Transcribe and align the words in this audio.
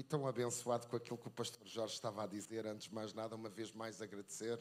Fui 0.00 0.04
tão 0.08 0.26
abençoado 0.26 0.86
com 0.86 0.96
aquilo 0.96 1.18
que 1.18 1.28
o 1.28 1.30
pastor 1.30 1.60
Jorge 1.66 1.92
estava 1.92 2.24
a 2.24 2.26
dizer. 2.26 2.66
Antes 2.66 2.88
de 2.88 2.94
mais 2.94 3.12
nada, 3.12 3.36
uma 3.36 3.50
vez 3.50 3.70
mais 3.70 4.00
agradecer 4.00 4.58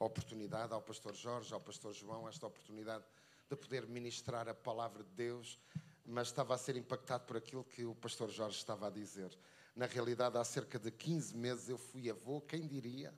a 0.00 0.04
oportunidade 0.04 0.74
ao 0.74 0.82
pastor 0.82 1.14
Jorge, 1.14 1.54
ao 1.54 1.60
pastor 1.60 1.94
João, 1.94 2.28
esta 2.28 2.44
oportunidade 2.44 3.04
de 3.48 3.54
poder 3.54 3.86
ministrar 3.86 4.48
a 4.48 4.52
palavra 4.52 5.04
de 5.04 5.10
Deus, 5.10 5.60
mas 6.04 6.26
estava 6.26 6.56
a 6.56 6.58
ser 6.58 6.74
impactado 6.74 7.24
por 7.24 7.36
aquilo 7.36 7.62
que 7.62 7.84
o 7.84 7.94
pastor 7.94 8.30
Jorge 8.30 8.56
estava 8.56 8.88
a 8.88 8.90
dizer. 8.90 9.30
Na 9.76 9.86
realidade, 9.86 10.36
há 10.36 10.42
cerca 10.42 10.76
de 10.76 10.90
15 10.90 11.36
meses 11.36 11.68
eu 11.68 11.78
fui 11.78 12.10
avô, 12.10 12.40
quem 12.40 12.66
diria? 12.66 13.14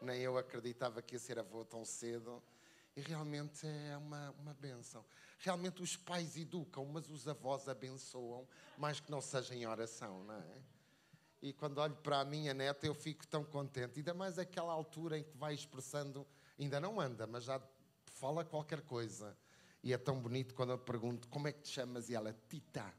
Nem 0.00 0.22
eu 0.22 0.36
acreditava 0.36 1.00
que 1.02 1.14
ia 1.14 1.20
ser 1.20 1.38
avô 1.38 1.64
tão 1.64 1.84
cedo. 1.84 2.42
E 2.96 3.00
realmente 3.00 3.64
é 3.64 3.96
uma, 3.96 4.32
uma 4.40 4.54
benção. 4.54 5.04
Realmente 5.38 5.84
os 5.84 5.96
pais 5.96 6.36
educam, 6.36 6.84
mas 6.86 7.08
os 7.08 7.28
avós 7.28 7.68
abençoam, 7.68 8.44
mais 8.76 8.98
que 8.98 9.08
não 9.08 9.20
seja 9.20 9.54
em 9.54 9.64
oração, 9.64 10.24
não 10.24 10.34
é? 10.34 10.81
E 11.42 11.52
quando 11.52 11.78
olho 11.78 11.96
para 11.96 12.20
a 12.20 12.24
minha 12.24 12.54
neta, 12.54 12.86
eu 12.86 12.94
fico 12.94 13.26
tão 13.26 13.44
contente. 13.44 13.98
Ainda 13.98 14.14
mais 14.14 14.38
aquela 14.38 14.72
altura 14.72 15.18
em 15.18 15.24
que 15.24 15.36
vai 15.36 15.52
expressando, 15.52 16.24
ainda 16.58 16.78
não 16.78 17.00
anda, 17.00 17.26
mas 17.26 17.42
já 17.42 17.60
fala 18.06 18.44
qualquer 18.44 18.80
coisa. 18.82 19.36
E 19.82 19.92
é 19.92 19.98
tão 19.98 20.20
bonito 20.20 20.54
quando 20.54 20.70
eu 20.70 20.78
pergunto 20.78 21.26
como 21.28 21.48
é 21.48 21.52
que 21.52 21.62
te 21.62 21.70
chamas 21.70 22.08
e 22.08 22.14
ela, 22.14 22.32
Tita. 22.48 22.94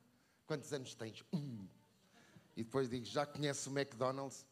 Quantos 0.46 0.74
anos 0.74 0.94
tens? 0.94 1.24
Um. 1.32 1.66
E 2.58 2.64
depois 2.66 2.90
digo, 2.90 3.06
já 3.06 3.26
conhece 3.26 3.70
o 3.70 3.72
McDonald's? 3.72 4.46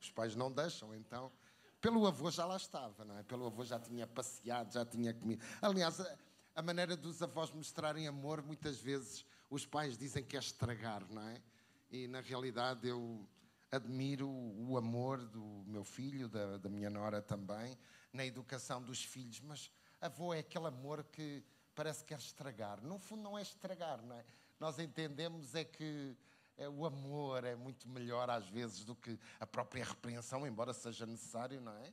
Os 0.00 0.10
pais 0.10 0.34
não 0.34 0.50
deixam, 0.50 0.94
então. 0.94 1.30
Pelo 1.78 2.06
avô 2.06 2.30
já 2.30 2.46
lá 2.46 2.56
estava, 2.56 3.04
não 3.04 3.18
é? 3.18 3.22
Pelo 3.22 3.46
avô 3.46 3.62
já 3.64 3.78
tinha 3.78 4.06
passeado, 4.06 4.72
já 4.72 4.86
tinha 4.86 5.12
comido. 5.12 5.44
Aliás, 5.60 6.00
a, 6.00 6.16
a 6.56 6.62
maneira 6.62 6.96
dos 6.96 7.22
avós 7.22 7.50
mostrarem 7.50 8.08
amor, 8.08 8.42
muitas 8.42 8.78
vezes 8.78 9.26
os 9.50 9.66
pais 9.66 9.98
dizem 9.98 10.24
que 10.24 10.36
é 10.36 10.40
estragar, 10.40 11.06
não 11.10 11.22
é? 11.28 11.42
E 11.90 12.06
na 12.06 12.20
realidade 12.20 12.86
eu 12.86 13.28
admiro 13.70 14.28
o 14.28 14.76
amor 14.76 15.18
do 15.18 15.64
meu 15.66 15.82
filho, 15.82 16.28
da, 16.28 16.56
da 16.58 16.68
minha 16.68 16.88
nora 16.88 17.20
também, 17.20 17.76
na 18.12 18.24
educação 18.24 18.82
dos 18.82 19.04
filhos, 19.04 19.40
mas 19.40 19.70
avô 20.00 20.32
é 20.32 20.38
aquele 20.38 20.66
amor 20.66 21.04
que 21.04 21.42
parece 21.74 22.04
que 22.04 22.14
quer 22.14 22.18
estragar. 22.18 22.80
No 22.80 22.98
fundo, 22.98 23.22
não 23.22 23.38
é 23.38 23.42
estragar, 23.42 24.02
não 24.02 24.14
é? 24.14 24.24
Nós 24.58 24.78
entendemos 24.78 25.54
é 25.54 25.64
que 25.64 26.16
é, 26.56 26.68
o 26.68 26.84
amor 26.84 27.42
é 27.44 27.56
muito 27.56 27.88
melhor 27.88 28.28
às 28.30 28.46
vezes 28.48 28.84
do 28.84 28.94
que 28.94 29.18
a 29.40 29.46
própria 29.46 29.84
repreensão, 29.84 30.46
embora 30.46 30.72
seja 30.72 31.06
necessário, 31.06 31.60
não 31.60 31.72
é? 31.72 31.92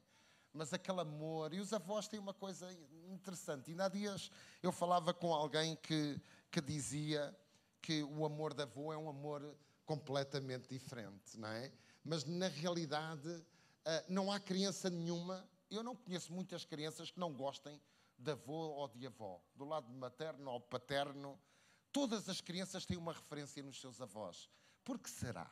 Mas 0.53 0.73
aquele 0.73 1.01
amor. 1.01 1.53
E 1.53 1.59
os 1.59 1.71
avós 1.73 2.07
têm 2.07 2.19
uma 2.19 2.33
coisa 2.33 2.71
interessante. 3.09 3.71
E 3.71 3.81
há 3.81 3.87
dias 3.87 4.29
eu 4.61 4.71
falava 4.71 5.13
com 5.13 5.33
alguém 5.33 5.75
que, 5.75 6.19
que 6.51 6.59
dizia 6.59 7.35
que 7.81 8.03
o 8.03 8.25
amor 8.25 8.53
da 8.53 8.63
avô 8.63 8.91
é 8.91 8.97
um 8.97 9.09
amor 9.09 9.55
completamente 9.87 10.67
diferente, 10.67 11.39
não 11.39 11.47
é? 11.47 11.71
Mas 12.03 12.25
na 12.25 12.49
realidade 12.49 13.43
ah, 13.85 14.03
não 14.09 14.29
há 14.31 14.39
criança 14.39 14.89
nenhuma. 14.89 15.49
Eu 15.71 15.81
não 15.81 15.95
conheço 15.95 16.31
muitas 16.31 16.65
crianças 16.65 17.09
que 17.09 17.19
não 17.19 17.33
gostem 17.33 17.81
de 18.17 18.31
avô 18.31 18.53
ou 18.53 18.87
de 18.89 19.07
avó, 19.07 19.41
do 19.55 19.63
lado 19.63 19.89
materno 19.89 20.51
ou 20.51 20.59
paterno. 20.59 21.39
Todas 21.91 22.27
as 22.27 22.41
crianças 22.41 22.85
têm 22.85 22.97
uma 22.97 23.13
referência 23.13 23.63
nos 23.63 23.79
seus 23.79 24.01
avós. 24.01 24.49
Por 24.83 24.99
que 24.99 25.09
será? 25.09 25.49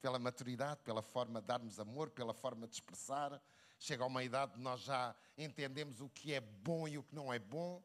Pela 0.00 0.18
maturidade, 0.18 0.82
pela 0.82 1.00
forma 1.00 1.40
de 1.40 1.46
darmos 1.46 1.80
amor, 1.80 2.10
pela 2.10 2.34
forma 2.34 2.66
de 2.66 2.74
expressar. 2.74 3.42
Chega 3.78 4.04
a 4.04 4.06
uma 4.06 4.22
idade 4.22 4.60
nós 4.60 4.82
já 4.82 5.16
entendemos 5.36 6.00
o 6.00 6.10
que 6.10 6.34
é 6.34 6.40
bom 6.40 6.86
e 6.86 6.98
o 6.98 7.02
que 7.02 7.14
não 7.14 7.32
é 7.32 7.38
bom, 7.38 7.82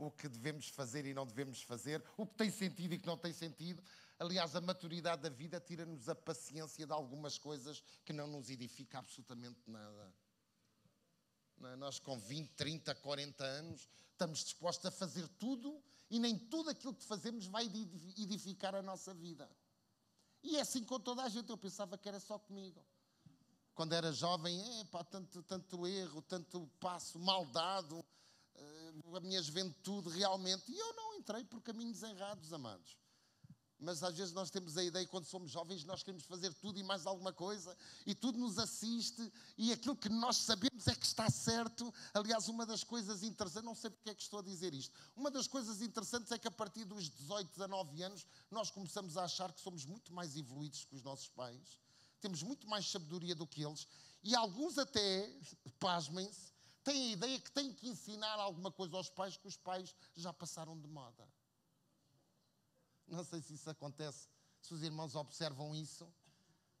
o 0.00 0.10
que 0.10 0.28
devemos 0.28 0.68
fazer 0.68 1.04
e 1.04 1.12
não 1.12 1.26
devemos 1.26 1.62
fazer, 1.62 2.02
o 2.16 2.26
que 2.26 2.34
tem 2.34 2.50
sentido 2.50 2.94
e 2.94 2.98
que 2.98 3.06
não 3.06 3.18
tem 3.18 3.32
sentido. 3.32 3.82
Aliás, 4.18 4.56
a 4.56 4.60
maturidade 4.60 5.22
da 5.22 5.28
vida 5.28 5.60
tira-nos 5.60 6.08
a 6.08 6.14
paciência 6.14 6.86
de 6.86 6.92
algumas 6.92 7.38
coisas 7.38 7.82
que 8.04 8.12
não 8.12 8.26
nos 8.26 8.48
edifica 8.48 8.98
absolutamente 8.98 9.60
nada. 9.66 10.14
É? 11.64 11.76
Nós, 11.76 11.98
com 11.98 12.18
20, 12.18 12.50
30, 12.52 12.94
40 12.94 13.44
anos, 13.44 13.88
estamos 14.12 14.42
dispostos 14.42 14.86
a 14.86 14.90
fazer 14.90 15.28
tudo 15.28 15.82
e 16.10 16.18
nem 16.18 16.38
tudo 16.38 16.70
aquilo 16.70 16.94
que 16.94 17.04
fazemos 17.04 17.46
vai 17.46 17.66
edificar 18.16 18.74
a 18.74 18.82
nossa 18.82 19.12
vida. 19.12 19.50
E 20.42 20.56
é 20.56 20.60
assim 20.62 20.82
com 20.82 20.98
toda 20.98 21.22
a 21.22 21.28
gente. 21.28 21.50
Eu 21.50 21.58
pensava 21.58 21.98
que 21.98 22.08
era 22.08 22.18
só 22.18 22.38
comigo. 22.38 22.82
Quando 23.74 23.92
era 23.92 24.12
jovem, 24.12 24.80
é 24.80 24.84
pá, 24.84 25.04
tanto, 25.04 25.42
tanto 25.42 25.86
erro, 25.86 26.22
tanto 26.22 26.66
passo 26.80 27.18
mal 27.18 27.46
dado, 27.46 28.04
a 29.14 29.20
minha 29.20 29.42
juventude 29.42 30.08
realmente. 30.10 30.70
E 30.70 30.78
eu 30.78 30.94
não 30.94 31.14
entrei 31.14 31.44
por 31.44 31.60
caminhos 31.60 32.02
errados, 32.02 32.52
amados 32.52 33.00
mas 33.80 34.02
às 34.02 34.16
vezes 34.16 34.32
nós 34.32 34.50
temos 34.50 34.76
a 34.76 34.84
ideia, 34.84 35.06
quando 35.06 35.24
somos 35.24 35.50
jovens, 35.50 35.84
nós 35.84 36.02
queremos 36.02 36.24
fazer 36.24 36.52
tudo 36.54 36.78
e 36.78 36.82
mais 36.82 37.06
alguma 37.06 37.32
coisa, 37.32 37.76
e 38.06 38.14
tudo 38.14 38.38
nos 38.38 38.58
assiste, 38.58 39.32
e 39.56 39.72
aquilo 39.72 39.96
que 39.96 40.08
nós 40.08 40.36
sabemos 40.36 40.86
é 40.86 40.94
que 40.94 41.06
está 41.06 41.28
certo. 41.30 41.92
Aliás, 42.12 42.48
uma 42.48 42.66
das 42.66 42.84
coisas 42.84 43.22
interessantes, 43.22 43.64
não 43.64 43.74
sei 43.74 43.90
porque 43.90 44.10
é 44.10 44.14
que 44.14 44.22
estou 44.22 44.40
a 44.40 44.42
dizer 44.42 44.74
isto, 44.74 44.94
uma 45.16 45.30
das 45.30 45.46
coisas 45.46 45.80
interessantes 45.80 46.30
é 46.30 46.38
que 46.38 46.46
a 46.46 46.50
partir 46.50 46.84
dos 46.84 47.08
18, 47.08 47.50
19 47.50 48.02
anos, 48.02 48.26
nós 48.50 48.70
começamos 48.70 49.16
a 49.16 49.24
achar 49.24 49.52
que 49.52 49.60
somos 49.60 49.86
muito 49.86 50.12
mais 50.12 50.36
evoluídos 50.36 50.84
que 50.84 50.94
os 50.94 51.02
nossos 51.02 51.28
pais, 51.28 51.80
temos 52.20 52.42
muito 52.42 52.68
mais 52.68 52.90
sabedoria 52.90 53.34
do 53.34 53.46
que 53.46 53.64
eles, 53.64 53.86
e 54.22 54.34
alguns 54.34 54.76
até, 54.76 55.34
pasmem-se, 55.80 56.49
têm 56.82 57.10
a 57.10 57.12
ideia 57.12 57.40
que 57.40 57.50
têm 57.50 57.72
que 57.72 57.88
ensinar 57.88 58.38
alguma 58.38 58.70
coisa 58.70 58.96
aos 58.96 59.08
pais 59.08 59.36
que 59.36 59.48
os 59.48 59.56
pais 59.56 59.94
já 60.16 60.32
passaram 60.32 60.78
de 60.78 60.88
moda. 60.88 61.28
Não 63.06 63.24
sei 63.24 63.40
se 63.40 63.54
isso 63.54 63.68
acontece, 63.68 64.28
se 64.60 64.72
os 64.72 64.82
irmãos 64.82 65.14
observam 65.14 65.74
isso, 65.74 66.06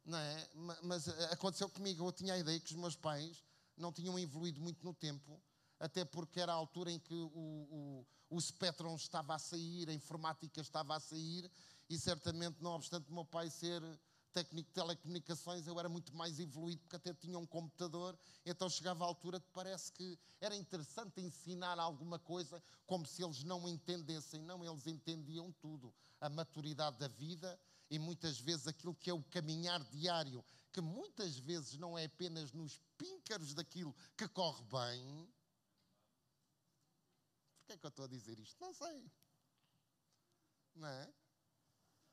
não 0.04 0.18
é? 0.18 0.50
Mas 0.82 1.08
eh, 1.08 1.24
aconteceu 1.32 1.68
comigo. 1.68 2.06
Eu 2.06 2.12
tinha 2.12 2.34
a 2.34 2.38
ideia 2.38 2.60
que 2.60 2.72
os 2.72 2.76
meus 2.76 2.96
pais 2.96 3.44
não 3.76 3.92
tinham 3.92 4.18
evoluído 4.18 4.60
muito 4.60 4.84
no 4.84 4.94
tempo, 4.94 5.42
até 5.78 6.04
porque 6.04 6.40
era 6.40 6.52
a 6.52 6.56
altura 6.56 6.90
em 6.90 6.98
que 6.98 7.14
o, 7.14 7.26
o, 7.34 8.06
o 8.30 8.40
Spectrum 8.40 8.94
estava 8.94 9.34
a 9.34 9.38
sair, 9.38 9.88
a 9.88 9.94
informática 9.94 10.60
estava 10.60 10.94
a 10.94 11.00
sair, 11.00 11.50
e 11.88 11.98
certamente, 11.98 12.62
não 12.62 12.72
obstante 12.72 13.10
o 13.10 13.14
meu 13.14 13.24
pai 13.24 13.50
ser 13.50 13.82
técnico 14.32 14.68
de 14.68 14.74
telecomunicações, 14.74 15.66
eu 15.66 15.78
era 15.78 15.88
muito 15.88 16.14
mais 16.14 16.38
evoluído 16.38 16.80
porque 16.82 16.96
até 16.96 17.14
tinha 17.14 17.38
um 17.38 17.46
computador, 17.46 18.18
então 18.44 18.68
chegava 18.68 19.04
à 19.04 19.06
altura 19.06 19.40
que 19.40 19.48
parece 19.52 19.92
que 19.92 20.18
era 20.40 20.56
interessante 20.56 21.20
ensinar 21.20 21.78
alguma 21.78 22.18
coisa 22.18 22.62
como 22.86 23.06
se 23.06 23.22
eles 23.22 23.44
não 23.44 23.68
entendessem. 23.68 24.40
Não, 24.42 24.64
eles 24.64 24.86
entendiam 24.86 25.52
tudo. 25.52 25.94
A 26.20 26.28
maturidade 26.28 26.98
da 26.98 27.08
vida 27.08 27.58
e 27.90 27.98
muitas 27.98 28.38
vezes 28.40 28.66
aquilo 28.66 28.94
que 28.94 29.10
é 29.10 29.14
o 29.14 29.22
caminhar 29.24 29.82
diário, 29.90 30.44
que 30.72 30.80
muitas 30.80 31.36
vezes 31.38 31.76
não 31.76 31.98
é 31.98 32.04
apenas 32.04 32.52
nos 32.52 32.80
píncaros 32.96 33.52
daquilo 33.54 33.94
que 34.16 34.28
corre 34.28 34.62
bem. 34.64 35.28
Porquê 37.58 37.72
é 37.72 37.76
que 37.76 37.86
eu 37.86 37.88
estou 37.88 38.04
a 38.04 38.08
dizer 38.08 38.38
isto? 38.38 38.60
Não 38.60 38.72
sei. 38.72 39.10
Não 40.74 40.86
é? 40.86 41.12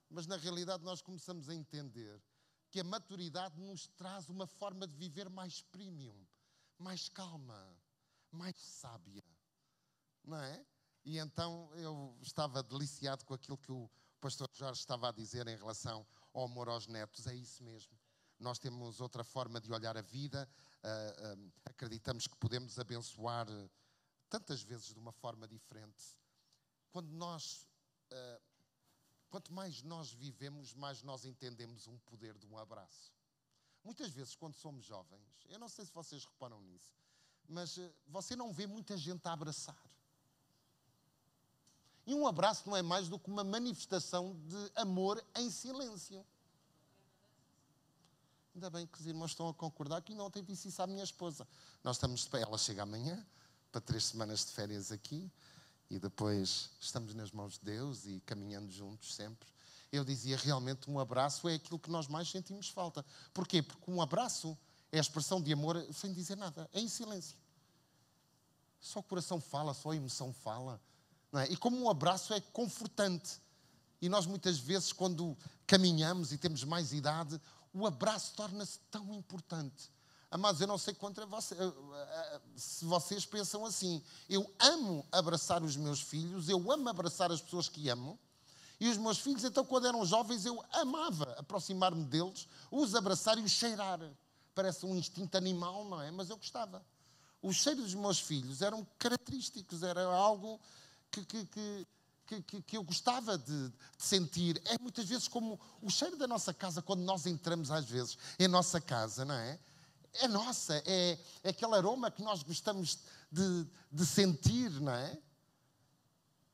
Mas 0.10 0.26
na 0.26 0.38
realidade 0.38 0.84
nós 0.84 1.02
começamos 1.02 1.50
a 1.50 1.56
entender 1.56 2.22
que 2.70 2.80
a 2.80 2.84
maturidade 2.84 3.60
nos 3.60 3.88
traz 3.88 4.30
uma 4.30 4.48
forma 4.48 4.88
de 4.88 4.96
viver 4.96 5.30
mais 5.30 5.62
premium, 5.62 6.26
mais 6.78 7.10
calma, 7.10 7.76
mais 8.32 8.56
sábia. 8.58 9.24
Não 10.24 10.38
é? 10.38 10.66
E 11.06 11.18
então 11.18 11.74
eu 11.76 12.18
estava 12.22 12.62
deliciado 12.62 13.26
com 13.26 13.34
aquilo 13.34 13.58
que 13.58 13.72
o 13.72 13.90
pastor 14.20 14.50
Jorge 14.54 14.80
estava 14.80 15.10
a 15.10 15.12
dizer 15.12 15.48
em 15.48 15.56
relação 15.56 16.06
ao 16.34 16.44
amor 16.44 16.68
aos 16.70 16.88
netos. 16.88 17.28
É 17.28 17.34
isso 17.34 17.64
mesmo. 17.64 17.98
Nós 18.40 18.60
temos 18.60 19.00
outra 19.00 19.24
forma 19.24 19.60
de 19.60 19.72
olhar 19.72 19.98
a 19.98 20.02
vida, 20.02 20.48
uh, 20.84 21.40
uh, 21.40 21.52
acreditamos 21.66 22.28
que 22.28 22.36
podemos 22.38 22.78
abençoar 22.78 23.48
tantas 24.30 24.62
vezes 24.62 24.94
de 24.94 25.00
uma 25.00 25.12
forma 25.12 25.48
diferente. 25.48 26.16
Quando 26.92 27.10
nós 27.14 27.68
uh, 28.12 28.47
Quanto 29.30 29.52
mais 29.54 29.84
nós 29.84 30.12
vivemos, 30.12 30.74
mais 30.74 31.04
nós 31.04 31.26
entendemos 31.26 31.88
um 31.88 31.98
poder 32.00 32.38
de 32.38 32.46
um 32.48 32.58
abraço. 32.58 33.12
Muitas 33.84 34.12
vezes, 34.12 34.36
quando 34.36 34.56
somos 34.56 34.86
jovens, 34.86 35.22
eu 35.50 35.60
não 35.60 35.70
sei 35.70 35.86
se 35.86 35.94
vocês 35.94 36.24
reparam 36.26 36.62
nisso, 36.62 36.94
mas 37.48 37.78
eh, 37.78 37.94
você 38.08 38.36
não 38.36 38.52
vê 38.54 38.68
muita 38.68 38.98
gente 38.98 39.26
a 39.28 39.34
abraçar. 39.34 39.78
E 42.06 42.14
um 42.14 42.26
abraço 42.26 42.70
não 42.70 42.76
é 42.76 42.82
mais 42.82 43.10
do 43.10 43.20
que 43.20 43.30
uma 43.30 43.44
manifestação 43.44 44.34
de 44.48 44.72
amor 44.76 45.22
em 45.36 45.50
silêncio. 45.50 46.26
Ainda 48.56 48.70
bem 48.70 48.88
que 48.88 48.98
os 49.00 49.06
irmãos 49.06 49.32
estão 49.32 49.50
a 49.50 49.54
concordar 49.54 50.02
que 50.02 50.14
ontem 50.14 50.44
disse 50.44 50.70
isso 50.70 50.82
à 50.82 50.88
minha 50.88 51.04
esposa. 51.04 51.46
Nós 51.84 51.98
estamos, 51.98 52.28
ela 52.34 52.58
chega 52.58 52.84
amanhã, 52.84 53.26
para 53.72 53.82
três 53.82 54.06
semanas 54.06 54.46
de 54.46 54.52
férias 54.54 54.92
aqui, 54.92 55.30
e 55.90 56.00
depois 56.00 56.70
estamos 56.80 57.14
nas 57.14 57.32
mãos 57.32 57.54
de 57.54 57.66
Deus 57.66 58.06
e 58.06 58.22
caminhando 58.26 58.72
juntos 58.72 59.16
sempre. 59.16 59.48
Eu 59.92 60.04
dizia 60.04 60.38
realmente 60.38 60.90
um 60.90 61.00
abraço 61.00 61.48
é 61.48 61.56
aquilo 61.56 61.80
que 61.80 61.90
nós 61.90 62.08
mais 62.08 62.30
sentimos 62.30 62.70
falta. 62.70 63.06
Porquê? 63.34 63.62
Porque 63.62 63.90
um 63.90 64.02
abraço 64.02 64.58
é 64.92 64.98
a 64.98 65.02
expressão 65.02 65.42
de 65.42 65.52
amor 65.54 65.86
sem 65.94 66.14
dizer 66.14 66.36
nada, 66.36 66.70
é 66.74 66.80
em 66.80 66.90
silêncio. 66.90 67.38
Só 68.80 69.00
o 69.00 69.04
coração 69.04 69.40
fala, 69.40 69.74
só 69.74 69.92
a 69.92 69.96
emoção 69.96 70.34
fala. 70.34 70.80
É? 71.34 71.52
E 71.52 71.58
como 71.58 71.78
um 71.78 71.90
abraço 71.90 72.34
é 72.34 72.40
confortante, 72.40 73.42
E 74.00 74.08
nós 74.10 74.28
muitas 74.28 74.60
vezes, 74.60 74.94
quando 74.94 75.36
caminhamos 75.66 76.32
e 76.32 76.38
temos 76.38 76.64
mais 76.64 76.94
idade, 76.94 77.42
o 77.74 77.86
abraço 77.86 78.36
torna-se 78.36 78.80
tão 78.92 79.14
importante. 79.14 79.92
Amados, 80.38 80.62
eu 80.62 80.68
não 80.68 80.78
sei 80.78 80.94
contra 80.94 81.26
você, 81.26 81.56
eh, 81.56 81.66
eh, 81.66 82.42
se 82.56 82.86
vocês 82.86 83.26
pensam 83.26 83.66
assim. 83.66 84.04
Eu 84.30 84.48
amo 84.60 85.04
abraçar 85.12 85.64
os 85.64 85.76
meus 85.76 86.00
filhos, 86.00 86.48
eu 86.48 86.72
amo 86.72 86.88
abraçar 86.88 87.32
as 87.32 87.42
pessoas 87.42 87.68
que 87.68 87.90
amo. 87.90 88.20
E 88.80 88.88
os 88.88 88.98
meus 88.98 89.18
filhos, 89.18 89.44
então, 89.44 89.66
quando 89.66 89.88
eram 89.88 90.06
jovens, 90.06 90.46
eu 90.46 90.64
amava 90.74 91.36
aproximar-me 91.40 92.06
deles, 92.06 92.48
os 92.70 92.94
abraçar 92.94 93.40
e 93.40 93.42
os 93.42 93.52
cheirar. 93.52 94.00
Parece 94.54 94.86
um 94.86 94.96
instinto 94.96 95.36
animal, 95.36 95.84
não 95.86 96.00
é? 96.00 96.12
Mas 96.12 96.30
eu 96.30 96.38
gostava. 96.38 96.86
Os 97.42 97.56
cheiros 97.56 97.86
dos 97.86 97.96
meus 97.96 98.20
filhos 98.20 98.62
eram 98.62 98.86
característicos, 99.00 99.82
era 99.82 100.06
algo 100.06 100.60
que, 101.10 101.26
que, 101.26 101.46
que 101.48 101.88
que, 102.28 102.42
que, 102.42 102.62
que, 102.62 102.78
eu 102.78 102.84
gostava 102.84 103.38
de, 103.38 103.70
de, 103.70 103.74
sentir. 103.98 104.62
É 104.66 104.78
muitas 104.78 105.06
vezes 105.08 105.30
como 105.30 105.58
o 105.82 105.90
cheiro 105.90 106.18
da 106.18 106.28
nossa 106.28 106.54
casa, 106.54 106.82
quando 106.82 107.00
nós 107.00 107.26
entramos 107.26 107.72
às 107.72 107.86
vezes 107.86 108.18
em 108.38 108.50
nossa 108.50 108.82
casa, 108.82 109.24
não 109.24 109.34
é? 109.34 109.58
É 110.14 110.28
nossa, 110.28 110.82
é, 110.86 111.20
é 111.44 111.50
aquele 111.50 111.76
aroma 111.76 112.10
que 112.10 112.22
nós 112.22 112.44
gostamos 112.44 113.00
de, 113.32 113.68
de 113.92 114.06
sentir, 114.06 114.72
não 114.82 114.94
é? 114.94 115.18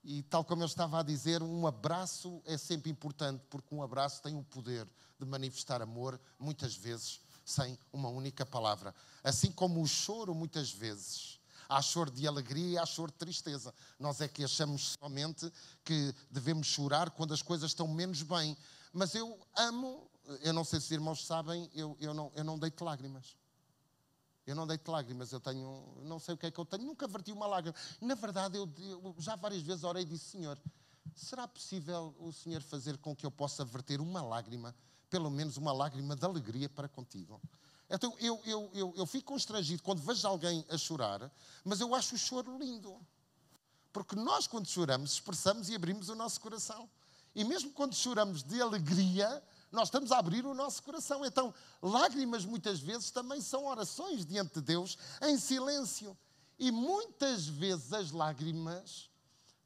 E 0.04 0.22
tal 0.24 0.44
como 0.44 0.64
eu 0.64 0.68
estava 0.68 1.00
a 1.00 1.04
dizer, 1.04 1.42
um 1.42 1.66
abraço 1.66 2.42
é 2.46 2.58
sempre 2.58 2.92
importante, 2.92 3.42
porque 3.50 3.74
um 3.74 3.82
abraço 3.82 4.22
tem 4.22 4.36
o 4.36 4.44
poder 4.44 4.86
de 5.18 5.26
manifestar 5.26 5.82
amor, 5.82 6.20
muitas 6.38 6.76
vezes 6.76 7.22
sem 7.46 7.78
uma 7.92 8.10
única 8.10 8.46
palavra. 8.46 8.94
Assim 9.24 9.52
como 9.52 9.82
o 9.82 9.88
choro, 9.88 10.34
muitas 10.34 10.72
vezes. 10.72 11.40
Há 11.70 11.82
choro 11.82 12.12
de 12.12 12.28
alegria 12.28 12.74
e 12.74 12.78
há 12.78 12.86
choro 12.86 13.12
de 13.12 13.18
tristeza. 13.18 13.74
Nós 13.98 14.22
é 14.22 14.28
que 14.28 14.44
achamos 14.44 14.96
somente 15.00 15.52
que 15.84 16.14
devemos 16.30 16.68
chorar 16.68 17.10
quando 17.12 17.34
as 17.34 17.42
coisas 17.42 17.72
estão 17.72 17.88
menos 17.88 18.22
bem. 18.22 18.58
Mas 18.92 19.16
eu 19.16 19.40
amo, 19.56 20.10
eu 20.42 20.54
não 20.54 20.64
sei 20.64 20.80
se 20.80 20.88
os 20.88 20.92
irmãos 20.92 21.26
sabem, 21.26 21.70
eu, 21.74 21.98
eu, 22.00 22.14
não, 22.14 22.32
eu 22.36 22.44
não 22.44 22.60
deito 22.60 22.84
lágrimas. 22.84 23.36
Eu 24.46 24.56
não 24.56 24.68
deito 24.68 24.92
lágrimas, 24.92 25.32
eu 25.32 25.40
tenho, 25.40 25.84
não 26.04 26.20
sei 26.20 26.36
o 26.36 26.38
que 26.38 26.46
é 26.46 26.52
que 26.52 26.60
eu 26.60 26.66
tenho, 26.66 26.84
nunca 26.84 27.08
verti 27.08 27.32
uma 27.32 27.48
lágrima. 27.48 27.76
Na 28.02 28.14
verdade, 28.16 28.58
eu, 28.58 28.70
eu 28.78 29.16
já 29.18 29.36
várias 29.36 29.62
vezes 29.62 29.84
orei 29.84 30.04
e 30.04 30.06
disse: 30.06 30.32
Senhor, 30.32 30.60
será 31.16 31.48
possível 31.48 32.14
o 32.20 32.32
Senhor 32.34 32.62
fazer 32.62 32.98
com 32.98 33.16
que 33.16 33.26
eu 33.26 33.32
possa 33.32 33.64
verter 33.64 34.02
uma 34.02 34.22
lágrima, 34.22 34.76
pelo 35.10 35.30
menos 35.30 35.56
uma 35.56 35.72
lágrima 35.72 36.16
de 36.16 36.26
alegria 36.26 36.68
para 36.68 36.90
contigo? 36.90 37.40
Então 37.90 38.16
eu, 38.20 38.42
eu, 38.46 38.72
eu, 38.74 38.94
eu 38.98 39.06
fico 39.06 39.32
constrangido 39.32 39.82
quando 39.82 40.02
vejo 40.02 40.28
alguém 40.28 40.66
a 40.70 40.78
chorar, 40.78 41.32
mas 41.64 41.80
eu 41.80 41.96
acho 41.96 42.16
o 42.16 42.18
choro 42.18 42.58
lindo. 42.58 43.00
Porque 43.94 44.16
nós, 44.16 44.48
quando 44.48 44.68
choramos, 44.68 45.14
expressamos 45.14 45.70
e 45.70 45.76
abrimos 45.76 46.10
o 46.10 46.16
nosso 46.16 46.42
coração. 46.42 46.90
E 47.36 47.44
mesmo 47.44 47.72
quando 47.72 47.94
choramos 47.94 48.44
de 48.44 48.60
alegria, 48.60 49.42
nós 49.74 49.88
estamos 49.88 50.12
a 50.12 50.20
abrir 50.20 50.46
o 50.46 50.54
nosso 50.54 50.84
coração. 50.84 51.26
Então, 51.26 51.54
lágrimas 51.82 52.46
muitas 52.46 52.80
vezes 52.80 53.10
também 53.10 53.42
são 53.42 53.66
orações 53.66 54.24
diante 54.24 54.54
de 54.54 54.62
Deus 54.62 54.98
em 55.24 55.38
silêncio. 55.38 56.16
E 56.60 56.72
muitas 56.72 57.48
vezes 57.48 57.92
as 57.92 58.12
lágrimas 58.12 59.10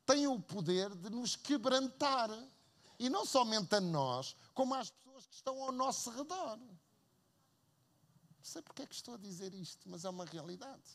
têm 0.06 0.26
o 0.26 0.40
poder 0.40 0.90
de 0.96 1.10
nos 1.10 1.36
quebrantar. 1.36 2.30
E 2.98 3.10
não 3.10 3.26
somente 3.26 3.76
a 3.76 3.82
nós, 3.82 4.36
como 4.54 4.74
às 4.74 4.90
pessoas 4.90 5.26
que 5.26 5.36
estão 5.36 5.62
ao 5.62 5.74
nosso 5.74 6.10
redor. 6.10 6.58
Não 6.58 6.78
sei 8.42 8.62
porque 8.62 8.84
é 8.84 8.88
que 8.88 8.96
estou 8.96 9.16
a 9.16 9.18
dizer 9.18 9.54
isto, 9.54 9.90
mas 9.90 10.06
é 10.06 10.10
uma 10.10 10.24
realidade. 10.24 10.90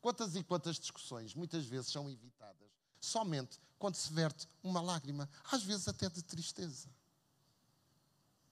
Quantas 0.00 0.36
e 0.36 0.44
quantas 0.44 0.78
discussões 0.78 1.34
muitas 1.34 1.64
vezes 1.64 1.90
são 1.90 2.08
evitadas 2.08 2.68
somente 3.00 3.58
quando 3.78 3.94
se 3.94 4.12
verte 4.12 4.46
uma 4.62 4.80
lágrima, 4.80 5.28
às 5.50 5.62
vezes 5.62 5.88
até 5.88 6.08
de 6.08 6.22
tristeza. 6.22 6.88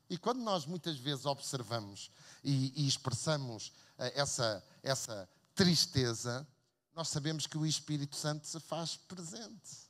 E 0.09 0.17
quando 0.17 0.41
nós 0.41 0.67
muitas 0.67 0.97
vezes 0.99 1.27
observamos 1.27 2.11
e, 2.43 2.73
e 2.77 2.87
expressamos 2.87 3.69
uh, 3.99 4.13
essa, 4.15 4.65
essa 4.83 5.29
tristeza, 5.55 6.47
nós 6.95 7.09
sabemos 7.09 7.47
que 7.47 7.59
o 7.59 7.67
Espírito 7.67 8.17
Santo 8.17 8.47
se 8.47 8.61
faz 8.61 8.97
presente. 8.97 9.87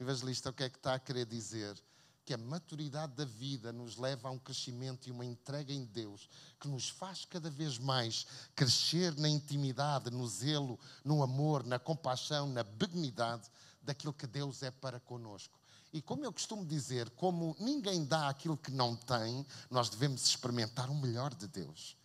Evangelista, 0.00 0.48
o 0.48 0.52
que 0.52 0.64
é 0.64 0.70
que 0.70 0.78
está 0.78 0.94
a 0.94 0.98
querer 0.98 1.26
dizer? 1.26 1.78
Que 2.24 2.32
a 2.32 2.38
maturidade 2.38 3.14
da 3.14 3.24
vida 3.24 3.70
nos 3.70 3.96
leva 3.96 4.28
a 4.28 4.30
um 4.32 4.38
crescimento 4.38 5.06
e 5.06 5.12
uma 5.12 5.24
entrega 5.24 5.72
em 5.72 5.84
Deus 5.84 6.28
que 6.58 6.68
nos 6.68 6.88
faz 6.88 7.26
cada 7.26 7.50
vez 7.50 7.78
mais 7.78 8.26
crescer 8.54 9.14
na 9.16 9.28
intimidade, 9.28 10.10
no 10.10 10.26
zelo, 10.26 10.78
no 11.04 11.22
amor, 11.22 11.64
na 11.64 11.78
compaixão, 11.78 12.48
na 12.48 12.64
benignidade 12.64 13.50
daquilo 13.82 14.14
que 14.14 14.26
Deus 14.26 14.62
é 14.62 14.70
para 14.70 14.98
conosco. 14.98 15.59
E 15.92 16.00
como 16.00 16.24
eu 16.24 16.32
costumo 16.32 16.64
dizer, 16.64 17.10
como 17.10 17.56
ninguém 17.58 18.04
dá 18.04 18.28
aquilo 18.28 18.56
que 18.56 18.70
não 18.70 18.94
tem, 18.94 19.44
nós 19.68 19.88
devemos 19.88 20.24
experimentar 20.24 20.88
o 20.88 20.94
melhor 20.94 21.34
de 21.34 21.48
Deus. 21.48 21.96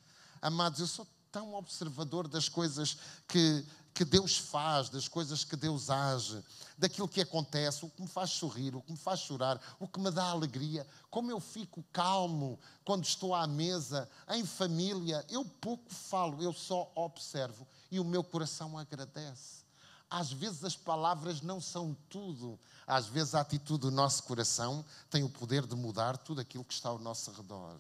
Amados, 0.42 0.80
eu 0.80 0.88
sou 0.88 1.08
tão 1.32 1.54
observador 1.54 2.28
das 2.28 2.48
coisas 2.48 2.98
que, 3.28 3.66
que 3.94 4.04
Deus 4.06 4.38
faz, 4.38 4.90
das 4.90 5.08
coisas 5.08 5.44
que 5.44 5.56
Deus 5.56 5.90
age, 5.90 6.42
daquilo 6.78 7.08
que 7.08 7.22
acontece, 7.22 7.86
o 7.86 7.90
que 7.90 8.02
me 8.02 8.08
faz 8.08 8.32
sorrir, 8.32 8.76
o 8.76 8.82
que 8.82 8.92
me 8.92 8.98
faz 8.98 9.20
chorar, 9.20 9.62
o 9.80 9.88
que 9.88 10.00
me 10.00 10.10
dá 10.10 10.24
alegria, 10.24 10.88
como 11.12 11.30
eu 11.30 11.40
fico 11.40 11.84
calmo 11.92 12.58
quando 12.84 13.04
estou 13.04 13.36
à 13.36 13.46
mesa, 13.46 14.10
em 14.30 14.46
família. 14.46 15.26
Eu 15.30 15.44
pouco 15.44 15.94
falo, 15.94 16.42
eu 16.42 16.54
só 16.54 16.92
observo 16.96 17.68
e 17.92 18.00
o 18.00 18.06
meu 18.06 18.24
coração 18.24 18.78
agradece. 18.78 19.65
Às 20.10 20.32
vezes 20.32 20.64
as 20.64 20.76
palavras 20.76 21.42
não 21.42 21.60
são 21.60 21.96
tudo. 22.10 22.60
Às 22.86 23.08
vezes 23.08 23.36
a 23.36 23.42
atitude 23.42 23.82
do 23.82 23.92
nosso 23.92 24.24
coração 24.24 24.86
tem 25.10 25.24
o 25.24 25.30
poder 25.30 25.66
de 25.66 25.76
mudar 25.76 26.18
tudo 26.18 26.42
aquilo 26.42 26.64
que 26.64 26.74
está 26.74 26.90
ao 26.90 27.00
nosso 27.00 27.32
redor. 27.32 27.80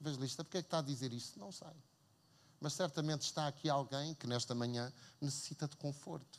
Evangelista, 0.00 0.44
porque 0.44 0.58
é 0.58 0.62
que 0.62 0.66
está 0.66 0.78
a 0.78 0.82
dizer 0.82 1.12
isso? 1.12 1.38
Não 1.38 1.52
sei. 1.52 1.68
Mas 2.60 2.72
certamente 2.72 3.22
está 3.22 3.46
aqui 3.46 3.68
alguém 3.68 4.14
que 4.14 4.26
nesta 4.26 4.54
manhã 4.54 4.92
necessita 5.20 5.68
de 5.68 5.76
conforto. 5.76 6.38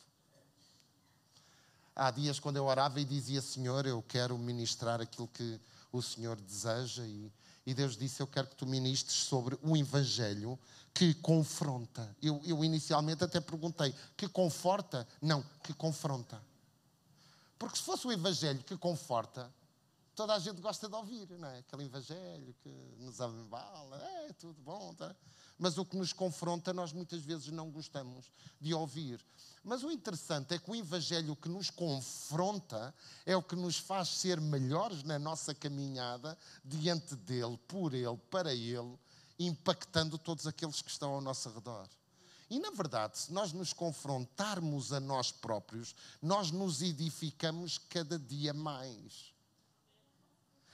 Há 1.95 2.11
dias 2.11 2.39
quando 2.39 2.57
eu 2.57 2.65
orava 2.65 2.99
e 2.99 3.05
dizia, 3.05 3.41
Senhor, 3.41 3.85
eu 3.85 4.01
quero 4.01 4.37
ministrar 4.37 4.99
aquilo 4.99 5.27
que 5.27 5.59
o 5.91 6.01
Senhor 6.01 6.35
deseja 6.41 7.05
e, 7.05 7.31
e 7.65 7.73
Deus 7.73 7.95
disse, 7.95 8.21
eu 8.21 8.27
quero 8.27 8.47
que 8.47 8.55
tu 8.55 8.65
ministres 8.67 9.15
sobre 9.15 9.57
o 9.61 9.77
Evangelho 9.77 10.59
que 10.95 11.13
confronta. 11.15 12.15
Eu, 12.21 12.41
eu 12.45 12.63
inicialmente 12.63 13.21
até 13.21 13.41
perguntei: 13.41 13.93
que 14.15 14.29
conforta? 14.29 15.05
Não, 15.21 15.43
que 15.61 15.73
confronta. 15.73 16.41
Porque 17.59 17.77
se 17.77 17.83
fosse 17.83 18.07
o 18.07 18.11
Evangelho 18.11 18.63
que 18.63 18.77
conforta, 18.77 19.53
toda 20.15 20.33
a 20.33 20.39
gente 20.39 20.61
gosta 20.61 20.87
de 20.87 20.95
ouvir, 20.95 21.29
não 21.37 21.49
é? 21.49 21.59
Aquele 21.59 21.83
Evangelho 21.83 22.55
que 22.63 22.69
nos 22.97 23.19
embala, 23.19 23.97
é 24.27 24.33
tudo 24.33 24.59
bom, 24.61 24.93
tá? 24.93 25.13
Mas 25.57 25.77
o 25.77 25.85
que 25.85 25.97
nos 25.97 26.13
confronta, 26.13 26.73
nós 26.73 26.91
muitas 26.91 27.21
vezes 27.21 27.47
não 27.47 27.69
gostamos 27.71 28.31
de 28.59 28.73
ouvir. 28.73 29.25
Mas 29.63 29.83
o 29.83 29.91
interessante 29.91 30.53
é 30.53 30.59
que 30.59 30.69
o 30.69 30.75
Evangelho 30.75 31.35
que 31.35 31.49
nos 31.49 31.69
confronta 31.69 32.93
é 33.25 33.35
o 33.35 33.43
que 33.43 33.55
nos 33.55 33.77
faz 33.77 34.09
ser 34.09 34.39
melhores 34.39 35.03
na 35.03 35.17
nossa 35.17 35.53
caminhada 35.53 36.37
diante 36.63 37.15
dele, 37.15 37.57
por 37.67 37.93
ele, 37.93 38.17
para 38.29 38.53
ele 38.53 38.97
impactando 39.39 40.17
todos 40.17 40.47
aqueles 40.47 40.81
que 40.81 40.89
estão 40.89 41.13
ao 41.13 41.21
nosso 41.21 41.49
redor. 41.49 41.87
E 42.49 42.59
na 42.59 42.69
verdade, 42.69 43.17
se 43.17 43.33
nós 43.33 43.51
nos 43.51 43.73
confrontarmos 43.73 44.93
a 44.93 44.99
nós 44.99 45.31
próprios, 45.31 45.95
nós 46.21 46.51
nos 46.51 46.81
edificamos 46.81 47.77
cada 47.77 48.19
dia 48.19 48.53
mais. 48.53 49.33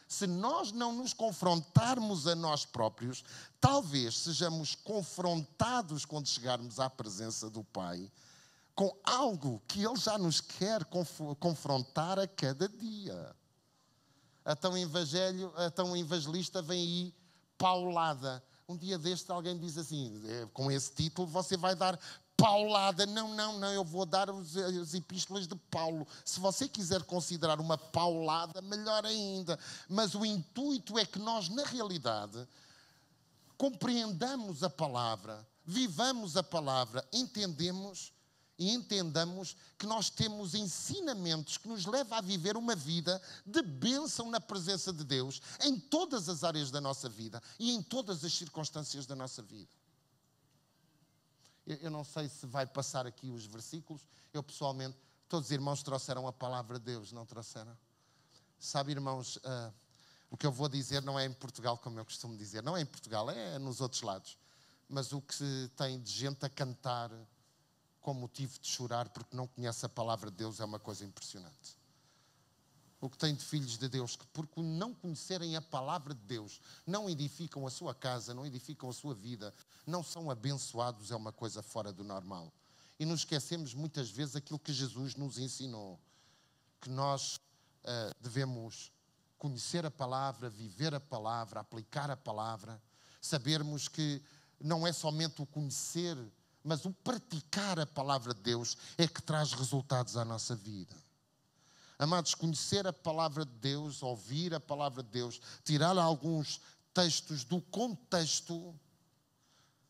Se 0.08 0.28
nós 0.28 0.74
não 0.74 0.92
nos 0.92 1.14
confrontarmos 1.14 2.28
a 2.28 2.36
nós 2.36 2.66
próprios, 2.66 3.24
talvez 3.62 4.18
sejamos 4.18 4.76
confrontados 4.76 6.04
quando 6.04 6.28
chegarmos 6.28 6.80
à 6.80 6.90
presença 6.90 7.50
do 7.50 7.64
Pai 7.64 8.12
com 8.76 8.98
algo 9.04 9.62
que 9.68 9.86
Ele 9.86 9.96
já 9.96 10.18
nos 10.18 10.42
quer 10.42 10.84
confrontar 11.40 12.20
a 12.20 12.28
cada 12.28 12.68
dia. 12.68 13.36
A 14.44 14.80
evangelho, 14.80 15.54
evangelista 15.98 16.62
vem 16.62 16.80
aí 16.82 17.16
paulada 17.58 18.44
um 18.72 18.78
dia 18.78 18.98
deste 18.98 19.30
alguém 19.32 19.58
diz 19.58 19.78
assim, 19.78 20.22
é, 20.26 20.46
com 20.54 20.72
esse 20.72 20.92
título 20.92 21.28
você 21.28 21.58
vai 21.58 21.76
dar 21.76 22.00
paulada. 22.38 23.06
Não, 23.06 23.36
não, 23.36 23.60
não, 23.60 23.72
eu 23.72 23.84
vou 23.84 24.06
dar 24.06 24.30
as 24.30 24.94
epístolas 24.94 25.48
de 25.48 25.56
Paulo. 25.56 26.08
Se 26.26 26.40
você 26.40 26.68
quiser 26.68 27.04
considerar 27.04 27.60
uma 27.60 27.78
paulada, 27.78 28.62
melhor 28.62 29.06
ainda. 29.06 29.60
Mas 29.88 30.16
o 30.16 30.26
intuito 30.26 30.98
é 30.98 31.06
que 31.06 31.20
nós, 31.20 31.50
na 31.50 31.66
realidade, 31.66 32.48
compreendamos 33.58 34.64
a 34.64 34.70
palavra, 34.70 35.48
vivamos 35.64 36.36
a 36.36 36.44
palavra, 36.44 37.08
entendemos 37.14 38.12
e 38.62 38.70
entendamos 38.70 39.58
que 39.76 39.88
nós 39.88 40.12
temos 40.12 40.54
ensinamentos 40.54 41.58
que 41.58 41.68
nos 41.68 41.88
levam 41.88 42.16
a 42.16 42.22
viver 42.22 42.56
uma 42.56 42.76
vida 42.76 43.20
de 43.44 43.60
bênção 43.64 44.30
na 44.30 44.40
presença 44.40 44.94
de 44.94 45.04
Deus 45.04 45.42
em 45.62 45.80
todas 45.80 46.30
as 46.30 46.44
áreas 46.44 46.70
da 46.70 46.80
nossa 46.80 47.10
vida 47.10 47.42
e 47.58 47.72
em 47.72 47.82
todas 47.82 48.24
as 48.24 48.32
circunstâncias 48.32 49.08
da 49.08 49.16
nossa 49.16 49.42
vida. 49.42 49.72
Eu 51.66 51.90
não 51.90 52.04
sei 52.04 52.30
se 52.30 52.46
vai 52.46 52.68
passar 52.68 53.08
aqui 53.08 53.32
os 53.32 53.48
versículos. 53.48 54.08
Eu 54.32 54.44
pessoalmente, 54.44 54.96
todos 55.28 55.48
os 55.48 55.52
irmãos 55.52 55.82
trouxeram 55.82 56.28
a 56.28 56.34
palavra 56.34 56.78
de 56.78 56.86
Deus, 56.86 57.12
não 57.12 57.26
trouxeram? 57.26 57.76
Sabe, 58.60 58.92
irmãos, 58.92 59.38
uh, 59.38 59.74
o 60.30 60.38
que 60.38 60.46
eu 60.46 60.52
vou 60.52 60.70
dizer 60.70 61.02
não 61.02 61.20
é 61.20 61.26
em 61.26 61.34
Portugal, 61.34 61.80
como 61.80 62.00
eu 62.00 62.06
costumo 62.06 62.38
dizer, 62.38 62.62
não 62.62 62.78
é 62.78 62.82
em 62.82 62.86
Portugal, 62.86 63.28
é 63.32 63.58
nos 63.58 63.82
outros 63.82 64.04
lados. 64.04 64.38
Mas 64.88 65.12
o 65.14 65.20
que 65.20 65.72
tem 65.76 66.00
de 66.00 66.12
gente 66.12 66.46
a 66.46 66.50
cantar 66.50 67.10
com 68.02 68.14
motivo 68.14 68.60
de 68.60 68.68
chorar 68.68 69.10
porque 69.10 69.36
não 69.36 69.48
conhece 69.48 69.86
a 69.86 69.90
palavra 69.90 70.32
de 70.32 70.38
Deus 70.38 70.60
é 70.60 70.66
uma 70.66 70.80
coisa 70.80 71.06
impressionante. 71.06 71.80
O 73.00 73.10
que 73.10 73.18
tem 73.18 73.34
de 73.34 73.44
filhos 73.44 73.78
de 73.78 73.88
Deus 73.88 74.16
que, 74.16 74.26
por 74.28 74.48
não 74.58 74.94
conhecerem 74.94 75.56
a 75.56 75.62
palavra 75.62 76.14
de 76.14 76.22
Deus, 76.22 76.62
não 76.86 77.10
edificam 77.10 77.66
a 77.66 77.72
sua 77.72 77.96
casa, 77.96 78.34
não 78.34 78.46
edificam 78.46 78.90
a 78.90 78.94
sua 78.94 79.16
vida, 79.16 79.54
não 79.88 80.04
são 80.04 80.30
abençoados, 80.30 81.10
é 81.10 81.16
uma 81.16 81.32
coisa 81.32 81.64
fora 81.64 81.92
do 81.92 82.04
normal. 82.04 82.54
E 83.00 83.06
nos 83.06 83.22
esquecemos 83.22 83.74
muitas 83.74 84.12
vezes 84.12 84.36
aquilo 84.36 84.60
que 84.60 84.72
Jesus 84.72 85.16
nos 85.16 85.40
ensinou, 85.40 86.00
que 86.80 86.90
nós 86.90 87.38
uh, 87.38 88.14
devemos 88.20 88.92
conhecer 89.40 89.84
a 89.84 89.90
palavra, 89.90 90.48
viver 90.48 90.94
a 90.94 91.00
palavra, 91.00 91.60
aplicar 91.60 92.12
a 92.12 92.18
palavra, 92.18 92.80
sabermos 93.20 93.88
que 93.88 94.22
não 94.60 94.86
é 94.86 94.94
somente 94.94 95.42
o 95.42 95.46
conhecer, 95.48 96.16
mas 96.64 96.86
o 96.86 96.92
praticar 96.92 97.80
a 97.80 97.86
palavra 97.86 98.34
de 98.34 98.42
Deus 98.42 98.78
é 98.98 99.08
que 99.08 99.22
traz 99.22 99.54
resultados 99.54 100.18
à 100.18 100.26
nossa 100.26 100.56
vida. 100.56 100.96
Amados, 101.98 102.34
conhecer 102.34 102.88
a 102.88 102.94
palavra 102.94 103.46
de 103.46 103.54
Deus, 103.54 104.02
ouvir 104.02 104.54
a 104.56 104.60
palavra 104.60 105.04
de 105.04 105.10
Deus, 105.10 105.40
tirar 105.64 105.98
alguns 105.98 106.60
textos 106.94 107.44
do 107.44 107.62
contexto, 107.62 108.76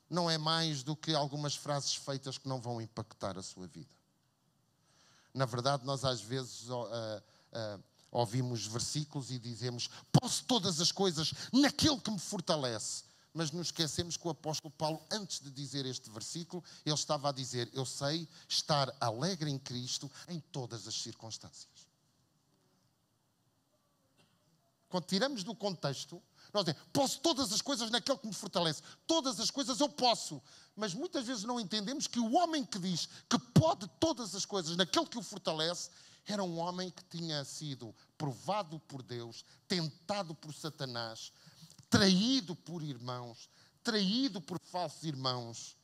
não 0.09 0.29
é 0.29 0.37
mais 0.37 0.83
do 0.83 0.95
que 0.95 1.15
algumas 1.15 1.55
frases 1.55 1.95
feitas 1.95 2.37
que 2.37 2.49
não 2.49 2.59
vão 2.59 2.81
impactar 2.81 3.37
a 3.37 3.41
sua 3.41 3.65
vida. 3.65 3.95
Na 5.33 5.45
verdade, 5.45 5.85
nós 5.85 6.03
às 6.03 6.19
vezes 6.19 6.67
uh, 6.67 6.83
uh, 6.83 7.83
ouvimos 8.11 8.67
versículos 8.67 9.31
e 9.31 9.39
dizemos: 9.39 9.89
Posso 10.11 10.43
todas 10.43 10.81
as 10.81 10.91
coisas 10.91 11.33
naquele 11.53 11.99
que 11.99 12.11
me 12.11 12.19
fortalece. 12.19 13.05
Mas 13.33 13.51
nos 13.51 13.67
esquecemos 13.67 14.17
que 14.17 14.27
o 14.27 14.31
apóstolo 14.31 14.71
Paulo, 14.71 15.01
antes 15.09 15.39
de 15.39 15.49
dizer 15.49 15.85
este 15.85 16.09
versículo, 16.09 16.63
ele 16.85 16.95
estava 16.95 17.29
a 17.29 17.31
dizer: 17.31 17.69
Eu 17.73 17.85
sei 17.85 18.27
estar 18.47 18.93
alegre 18.99 19.49
em 19.49 19.57
Cristo 19.57 20.11
em 20.27 20.39
todas 20.39 20.87
as 20.87 20.95
circunstâncias. 20.95 21.87
Quando 24.89 25.05
tiramos 25.05 25.43
do 25.43 25.55
contexto, 25.55 26.21
nós 26.53 26.65
dizemos, 26.65 26.89
posso 26.91 27.19
todas 27.21 27.53
as 27.53 27.61
coisas 27.61 27.89
naquele 27.89 28.17
que 28.17 28.27
me 28.27 28.33
fortalece. 28.33 28.83
Todas 29.07 29.39
as 29.39 29.49
coisas 29.49 29.79
eu 29.79 29.87
posso. 29.87 30.41
Mas 30.75 30.93
muitas 30.93 31.25
vezes 31.25 31.45
não 31.45 31.59
entendemos 31.59 32.07
que 32.07 32.19
o 32.19 32.33
homem 32.33 32.65
que 32.65 32.77
diz 32.77 33.07
que 33.29 33.39
pode 33.53 33.87
todas 33.99 34.35
as 34.35 34.45
coisas 34.45 34.75
naquele 34.75 35.05
que 35.05 35.17
o 35.17 35.23
fortalece 35.23 35.89
era 36.25 36.43
um 36.43 36.59
homem 36.59 36.89
que 36.89 37.03
tinha 37.05 37.43
sido 37.45 37.95
provado 38.17 38.79
por 38.81 39.01
Deus, 39.01 39.45
tentado 39.67 40.35
por 40.35 40.53
Satanás, 40.53 41.31
traído 41.91 42.55
por 42.55 42.81
irmãos, 42.81 43.49
traído 43.83 44.39
por 44.39 44.57
falsos 44.59 45.03
irmãos, 45.03 45.75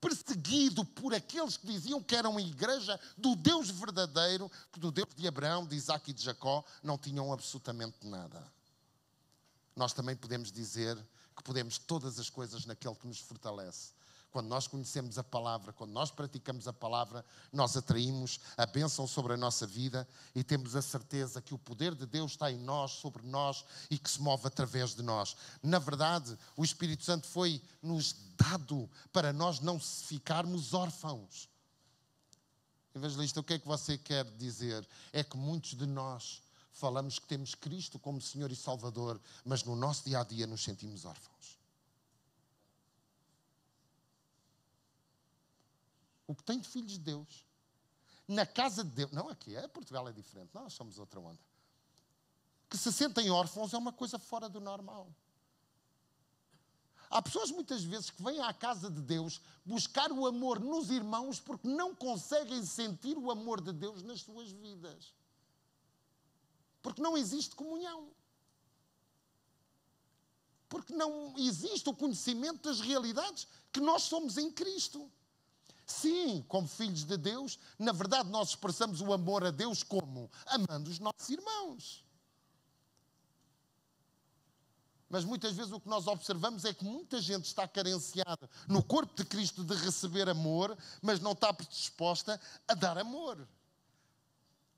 perseguido 0.00 0.84
por 0.84 1.14
aqueles 1.14 1.56
que 1.56 1.68
diziam 1.68 2.02
que 2.02 2.16
eram 2.16 2.36
a 2.36 2.42
igreja 2.42 3.00
do 3.16 3.36
Deus 3.36 3.70
verdadeiro, 3.70 4.50
que 4.72 4.80
do 4.80 4.90
Deus 4.90 5.14
de 5.14 5.26
Abraão, 5.26 5.64
de 5.64 5.76
Isaac 5.76 6.10
e 6.10 6.12
de 6.12 6.22
Jacó 6.22 6.62
não 6.82 6.98
tinham 6.98 7.32
absolutamente 7.32 8.04
nada. 8.06 8.44
Nós 9.76 9.92
também 9.92 10.16
podemos 10.16 10.50
dizer 10.50 10.98
que 11.36 11.42
podemos 11.42 11.78
todas 11.78 12.18
as 12.18 12.28
coisas 12.28 12.66
naquele 12.66 12.94
que 12.96 13.06
nos 13.06 13.20
fortalece 13.20 13.92
quando 14.34 14.48
nós 14.48 14.66
conhecemos 14.66 15.16
a 15.16 15.22
palavra, 15.22 15.72
quando 15.72 15.92
nós 15.92 16.10
praticamos 16.10 16.66
a 16.66 16.72
palavra, 16.72 17.24
nós 17.52 17.76
atraímos 17.76 18.40
a 18.56 18.66
bênção 18.66 19.06
sobre 19.06 19.34
a 19.34 19.36
nossa 19.36 19.64
vida 19.64 20.08
e 20.34 20.42
temos 20.42 20.74
a 20.74 20.82
certeza 20.82 21.40
que 21.40 21.54
o 21.54 21.58
poder 21.58 21.94
de 21.94 22.04
Deus 22.04 22.32
está 22.32 22.50
em 22.50 22.58
nós, 22.58 22.90
sobre 22.90 23.24
nós 23.24 23.64
e 23.88 23.96
que 23.96 24.10
se 24.10 24.20
move 24.20 24.48
através 24.48 24.92
de 24.92 25.02
nós. 25.02 25.36
Na 25.62 25.78
verdade, 25.78 26.36
o 26.56 26.64
Espírito 26.64 27.04
Santo 27.04 27.28
foi 27.28 27.62
nos 27.80 28.16
dado 28.36 28.90
para 29.12 29.32
nós 29.32 29.60
não 29.60 29.78
ficarmos 29.78 30.74
órfãos. 30.74 31.48
Evangelista, 32.92 33.38
o 33.38 33.44
que 33.44 33.54
é 33.54 33.58
que 33.60 33.68
você 33.68 33.96
quer 33.96 34.24
dizer? 34.32 34.84
É 35.12 35.22
que 35.22 35.36
muitos 35.36 35.78
de 35.78 35.86
nós 35.86 36.42
falamos 36.72 37.20
que 37.20 37.28
temos 37.28 37.54
Cristo 37.54 38.00
como 38.00 38.20
Senhor 38.20 38.50
e 38.50 38.56
Salvador, 38.56 39.20
mas 39.44 39.62
no 39.62 39.76
nosso 39.76 40.06
dia 40.06 40.18
a 40.18 40.24
dia 40.24 40.44
nos 40.44 40.64
sentimos 40.64 41.04
órfãos. 41.04 41.63
O 46.26 46.34
que 46.34 46.42
tem 46.42 46.58
de 46.58 46.68
filhos 46.68 46.92
de 46.92 46.98
Deus, 46.98 47.44
na 48.26 48.46
casa 48.46 48.82
de 48.82 48.90
Deus, 48.90 49.10
não 49.12 49.28
aqui, 49.28 49.54
é 49.54 49.68
Portugal 49.68 50.08
é 50.08 50.12
diferente, 50.12 50.50
nós 50.54 50.72
somos 50.72 50.98
outra 50.98 51.20
onda, 51.20 51.38
que 52.68 52.78
se 52.78 52.92
sentem 52.92 53.30
órfãos 53.30 53.74
é 53.74 53.78
uma 53.78 53.92
coisa 53.92 54.18
fora 54.18 54.48
do 54.48 54.60
normal. 54.60 55.12
Há 57.10 57.22
pessoas 57.22 57.50
muitas 57.50 57.84
vezes 57.84 58.10
que 58.10 58.22
vêm 58.22 58.40
à 58.40 58.52
casa 58.52 58.90
de 58.90 59.00
Deus 59.00 59.40
buscar 59.64 60.10
o 60.10 60.26
amor 60.26 60.58
nos 60.58 60.90
irmãos 60.90 61.38
porque 61.38 61.68
não 61.68 61.94
conseguem 61.94 62.64
sentir 62.64 63.16
o 63.16 63.30
amor 63.30 63.60
de 63.60 63.72
Deus 63.72 64.02
nas 64.02 64.20
suas 64.22 64.50
vidas. 64.50 65.14
Porque 66.82 67.00
não 67.00 67.16
existe 67.16 67.54
comunhão. 67.54 68.08
Porque 70.68 70.92
não 70.92 71.34
existe 71.38 71.88
o 71.88 71.94
conhecimento 71.94 72.68
das 72.68 72.80
realidades 72.80 73.46
que 73.72 73.80
nós 73.80 74.02
somos 74.02 74.36
em 74.36 74.50
Cristo. 74.50 75.08
Sim, 75.86 76.42
como 76.48 76.66
filhos 76.66 77.04
de 77.04 77.16
Deus, 77.16 77.58
na 77.78 77.92
verdade 77.92 78.30
nós 78.30 78.50
expressamos 78.50 79.00
o 79.00 79.12
amor 79.12 79.44
a 79.44 79.50
Deus 79.50 79.82
como? 79.82 80.30
Amando 80.46 80.90
os 80.90 80.98
nossos 80.98 81.28
irmãos. 81.28 82.04
Mas 85.08 85.24
muitas 85.24 85.54
vezes 85.54 85.70
o 85.70 85.78
que 85.78 85.88
nós 85.88 86.06
observamos 86.06 86.64
é 86.64 86.74
que 86.74 86.84
muita 86.84 87.20
gente 87.20 87.44
está 87.44 87.68
carenciada 87.68 88.50
no 88.66 88.82
corpo 88.82 89.14
de 89.14 89.24
Cristo 89.24 89.62
de 89.62 89.74
receber 89.76 90.28
amor, 90.28 90.76
mas 91.00 91.20
não 91.20 91.32
está 91.32 91.52
disposta 91.52 92.40
a 92.66 92.74
dar 92.74 92.98
amor. 92.98 93.46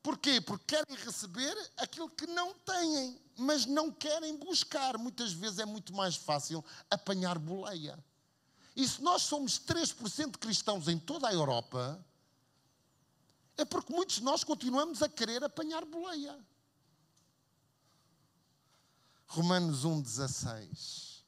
Porquê? 0.02 0.40
Porque 0.40 0.76
querem 0.76 0.94
receber 1.04 1.56
aquilo 1.76 2.10
que 2.10 2.26
não 2.26 2.52
têm, 2.52 3.20
mas 3.36 3.66
não 3.66 3.90
querem 3.90 4.36
buscar. 4.36 4.98
Muitas 4.98 5.32
vezes 5.32 5.58
é 5.58 5.64
muito 5.64 5.94
mais 5.94 6.16
fácil 6.16 6.64
apanhar 6.90 7.38
boleia. 7.38 7.98
E 8.76 8.87
se 8.87 9.02
nós 9.02 9.23
somos 9.23 9.59
3% 9.59 10.33
de 10.33 10.38
cristãos 10.38 10.87
em 10.87 10.99
toda 10.99 11.26
a 11.26 11.33
Europa, 11.33 11.99
é 13.56 13.64
porque 13.64 13.90
muitos 13.90 14.16
de 14.16 14.23
nós 14.23 14.45
continuamos 14.45 15.02
a 15.02 15.09
querer 15.09 15.42
apanhar 15.42 15.83
boleia. 15.87 16.38
Romanos 19.26 19.85
1,16. 19.85 21.23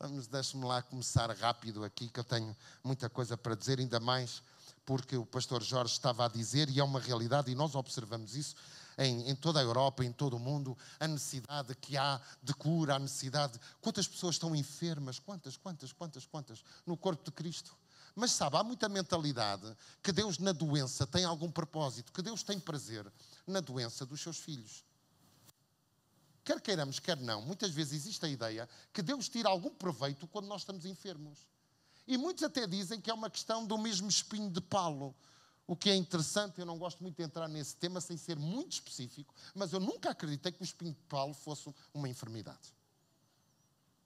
Vamos, 0.00 0.26
deixe-me 0.26 0.64
lá 0.64 0.82
começar 0.82 1.30
rápido 1.30 1.84
aqui, 1.84 2.08
que 2.08 2.18
eu 2.20 2.24
tenho 2.24 2.54
muita 2.82 3.08
coisa 3.08 3.36
para 3.36 3.54
dizer, 3.54 3.78
ainda 3.78 4.00
mais 4.00 4.42
porque 4.84 5.16
o 5.16 5.24
pastor 5.24 5.62
Jorge 5.62 5.92
estava 5.92 6.26
a 6.26 6.28
dizer, 6.28 6.68
e 6.68 6.80
é 6.80 6.84
uma 6.84 7.00
realidade, 7.00 7.50
e 7.50 7.54
nós 7.54 7.74
observamos 7.74 8.34
isso 8.34 8.54
em, 8.98 9.30
em, 9.30 9.34
toda 9.34 9.60
a 9.60 9.62
Europa, 9.62 10.04
em 10.04 10.12
todo 10.12 10.36
o 10.36 10.38
mundo, 10.38 10.76
a 10.98 11.06
necessidade 11.06 11.74
que 11.74 11.96
há 11.96 12.20
de 12.42 12.54
cura, 12.54 12.96
a 12.96 12.98
necessidade. 12.98 13.58
Quantas 13.80 14.06
pessoas 14.06 14.36
estão 14.36 14.54
enfermas? 14.54 15.18
Quantas, 15.18 15.56
quantas, 15.56 15.92
quantas, 15.92 16.26
quantas? 16.26 16.64
No 16.86 16.96
corpo 16.96 17.24
de 17.24 17.30
Cristo. 17.30 17.76
Mas 18.14 18.32
sabe, 18.32 18.56
há 18.56 18.64
muita 18.64 18.88
mentalidade 18.88 19.76
que 20.02 20.10
Deus 20.10 20.38
na 20.38 20.52
doença 20.52 21.06
tem 21.06 21.24
algum 21.24 21.50
propósito, 21.50 22.10
que 22.12 22.22
Deus 22.22 22.42
tem 22.42 22.58
prazer 22.58 23.06
na 23.46 23.60
doença 23.60 24.06
dos 24.06 24.22
seus 24.22 24.38
filhos. 24.38 24.82
Quer 26.42 26.60
queiramos, 26.60 26.98
quer 26.98 27.16
não, 27.18 27.42
muitas 27.42 27.72
vezes 27.72 27.92
existe 27.92 28.24
a 28.24 28.28
ideia 28.28 28.68
que 28.92 29.02
Deus 29.02 29.28
tira 29.28 29.48
algum 29.48 29.68
proveito 29.68 30.26
quando 30.28 30.46
nós 30.46 30.62
estamos 30.62 30.86
enfermos. 30.86 31.46
E 32.06 32.16
muitos 32.16 32.44
até 32.44 32.66
dizem 32.66 33.00
que 33.00 33.10
é 33.10 33.14
uma 33.14 33.28
questão 33.28 33.66
do 33.66 33.76
mesmo 33.76 34.08
espinho 34.08 34.48
de 34.48 34.60
Paulo. 34.60 35.14
O 35.66 35.74
que 35.74 35.90
é 35.90 35.96
interessante, 35.96 36.60
eu 36.60 36.66
não 36.66 36.78
gosto 36.78 37.02
muito 37.02 37.16
de 37.16 37.24
entrar 37.24 37.48
nesse 37.48 37.74
tema 37.76 38.00
sem 38.00 38.16
ser 38.16 38.38
muito 38.38 38.74
específico, 38.74 39.34
mas 39.54 39.72
eu 39.72 39.80
nunca 39.80 40.10
acreditei 40.10 40.52
que 40.52 40.62
o 40.62 40.64
espinho 40.64 40.92
de 40.92 41.00
Paulo 41.08 41.34
fosse 41.34 41.74
uma 41.92 42.08
enfermidade. 42.08 42.72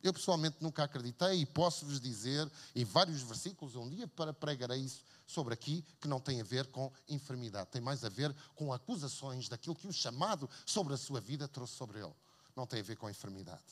Eu 0.02 0.14
pessoalmente 0.14 0.56
nunca 0.60 0.82
acreditei 0.82 1.42
e 1.42 1.46
posso-vos 1.46 2.00
dizer 2.00 2.50
em 2.74 2.84
vários 2.84 3.20
versículos, 3.20 3.76
um 3.76 3.86
dia 3.86 4.08
para 4.08 4.32
pregarei 4.32 4.80
isso 4.80 5.04
sobre 5.26 5.52
aqui, 5.52 5.84
que 6.00 6.08
não 6.08 6.18
tem 6.18 6.40
a 6.40 6.44
ver 6.44 6.68
com 6.68 6.90
enfermidade, 7.06 7.70
tem 7.70 7.82
mais 7.82 8.02
a 8.02 8.08
ver 8.08 8.34
com 8.54 8.72
acusações 8.72 9.46
daquilo 9.46 9.76
que 9.76 9.86
o 9.86 9.92
chamado 9.92 10.48
sobre 10.64 10.94
a 10.94 10.96
sua 10.96 11.20
vida 11.20 11.46
trouxe 11.46 11.74
sobre 11.74 11.98
ele. 11.98 12.14
Não 12.56 12.66
tem 12.66 12.80
a 12.80 12.82
ver 12.82 12.96
com 12.96 13.10
enfermidade. 13.10 13.62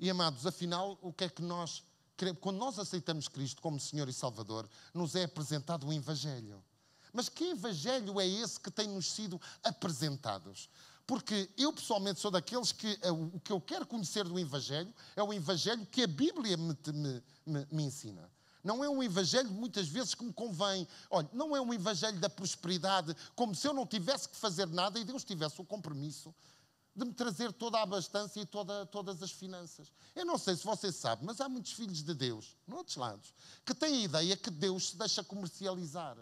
E 0.00 0.08
amados, 0.08 0.46
afinal, 0.46 0.98
o 1.02 1.12
que 1.12 1.24
é 1.24 1.28
que 1.28 1.42
nós 1.42 1.84
quando 2.40 2.58
nós 2.58 2.78
aceitamos 2.78 3.28
Cristo 3.28 3.60
como 3.60 3.80
Senhor 3.80 4.08
e 4.08 4.12
Salvador, 4.12 4.68
nos 4.92 5.14
é 5.14 5.24
apresentado 5.24 5.86
o 5.86 5.92
Evangelho. 5.92 6.62
Mas 7.12 7.28
que 7.28 7.44
Evangelho 7.50 8.20
é 8.20 8.26
esse 8.26 8.58
que 8.58 8.70
tem 8.70 8.88
nos 8.88 9.10
sido 9.10 9.40
apresentados? 9.62 10.68
Porque 11.06 11.50
eu 11.56 11.72
pessoalmente 11.72 12.20
sou 12.20 12.30
daqueles 12.30 12.72
que 12.72 12.98
eh, 13.02 13.10
o 13.10 13.38
que 13.40 13.52
eu 13.52 13.60
quero 13.60 13.86
conhecer 13.86 14.24
do 14.24 14.38
Evangelho 14.38 14.92
é 15.14 15.22
o 15.22 15.32
Evangelho 15.32 15.86
que 15.86 16.02
a 16.02 16.06
Bíblia 16.06 16.56
me, 16.56 16.76
me, 16.92 17.22
me, 17.46 17.66
me 17.70 17.82
ensina. 17.84 18.30
Não 18.64 18.82
é 18.82 18.88
um 18.88 19.02
evangelho 19.02 19.50
muitas 19.50 19.86
vezes 19.86 20.14
que 20.14 20.24
me 20.24 20.32
convém. 20.32 20.88
Olha, 21.10 21.28
não 21.34 21.54
é 21.54 21.60
um 21.60 21.74
evangelho 21.74 22.18
da 22.18 22.30
prosperidade, 22.30 23.14
como 23.36 23.54
se 23.54 23.68
eu 23.68 23.74
não 23.74 23.86
tivesse 23.86 24.26
que 24.26 24.36
fazer 24.36 24.66
nada 24.66 24.98
e 24.98 25.04
Deus 25.04 25.22
tivesse 25.22 25.60
o 25.60 25.64
compromisso 25.66 26.34
de 26.94 27.04
me 27.04 27.12
trazer 27.12 27.52
toda 27.52 27.78
a 27.78 27.82
abastança 27.82 28.38
e 28.38 28.46
toda, 28.46 28.86
todas 28.86 29.22
as 29.22 29.32
finanças. 29.32 29.90
Eu 30.14 30.24
não 30.24 30.38
sei 30.38 30.54
se 30.54 30.64
você 30.64 30.92
sabe, 30.92 31.24
mas 31.24 31.40
há 31.40 31.48
muitos 31.48 31.72
filhos 31.72 32.02
de 32.02 32.14
Deus, 32.14 32.56
noutros 32.66 32.96
lados, 32.96 33.34
que 33.64 33.74
têm 33.74 33.94
a 33.94 34.04
ideia 34.04 34.36
que 34.36 34.50
Deus 34.50 34.90
se 34.90 34.96
deixa 34.96 35.24
comercializar 35.24 36.16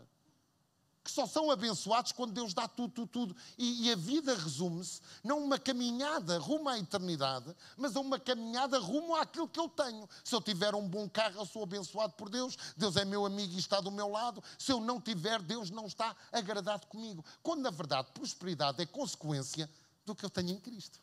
que 1.02 1.10
só 1.10 1.26
são 1.26 1.50
abençoados 1.50 2.12
quando 2.12 2.32
Deus 2.32 2.54
dá 2.54 2.68
tudo, 2.68 2.92
tudo, 2.92 3.06
tudo. 3.08 3.36
E, 3.58 3.86
e 3.86 3.92
a 3.92 3.96
vida 3.96 4.34
resume-se 4.34 5.00
não 5.22 5.42
uma 5.42 5.58
caminhada 5.58 6.38
rumo 6.38 6.68
à 6.68 6.78
eternidade, 6.78 7.54
mas 7.76 7.96
a 7.96 8.00
uma 8.00 8.18
caminhada 8.18 8.78
rumo 8.78 9.16
àquilo 9.16 9.48
que 9.48 9.58
eu 9.58 9.68
tenho. 9.68 10.08
Se 10.22 10.34
eu 10.34 10.40
tiver 10.40 10.74
um 10.74 10.88
bom 10.88 11.08
carro, 11.08 11.40
eu 11.40 11.46
sou 11.46 11.64
abençoado 11.64 12.12
por 12.12 12.28
Deus, 12.28 12.56
Deus 12.76 12.96
é 12.96 13.04
meu 13.04 13.26
amigo 13.26 13.52
e 13.54 13.58
está 13.58 13.80
do 13.80 13.90
meu 13.90 14.08
lado. 14.08 14.42
Se 14.58 14.70
eu 14.70 14.80
não 14.80 15.00
tiver, 15.00 15.42
Deus 15.42 15.70
não 15.70 15.86
está 15.86 16.14
agradado 16.30 16.86
comigo. 16.86 17.24
Quando 17.42 17.62
na 17.62 17.70
verdade 17.70 18.08
prosperidade 18.12 18.80
é 18.80 18.86
consequência 18.86 19.68
do 20.04 20.14
que 20.14 20.24
eu 20.24 20.30
tenho 20.30 20.50
em 20.50 20.60
Cristo. 20.60 21.00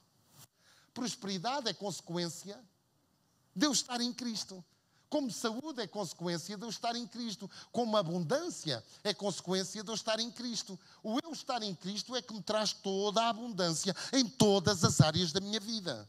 Prosperidade 0.93 1.69
é 1.69 1.73
consequência 1.73 2.59
de 3.55 3.65
eu 3.65 3.71
estar 3.71 4.01
em 4.01 4.13
Cristo. 4.13 4.63
Como 5.09 5.31
saúde 5.31 5.81
é 5.81 5.87
consequência 5.87 6.55
de 6.55 6.63
eu 6.63 6.69
estar 6.69 6.95
em 6.95 7.07
Cristo. 7.07 7.49
Como 7.71 7.97
abundância 7.97 8.83
é 9.03 9.13
consequência 9.13 9.83
de 9.83 9.89
eu 9.89 9.95
estar 9.95 10.19
em 10.19 10.29
Cristo. 10.31 10.79
O 11.01 11.19
eu 11.23 11.31
estar 11.31 11.63
em 11.63 11.73
Cristo 11.73 12.15
é 12.15 12.21
que 12.21 12.33
me 12.33 12.41
traz 12.41 12.73
toda 12.73 13.21
a 13.23 13.29
abundância 13.29 13.95
em 14.13 14.27
todas 14.27 14.83
as 14.83 15.01
áreas 15.01 15.31
da 15.31 15.39
minha 15.39 15.59
vida. 15.59 16.07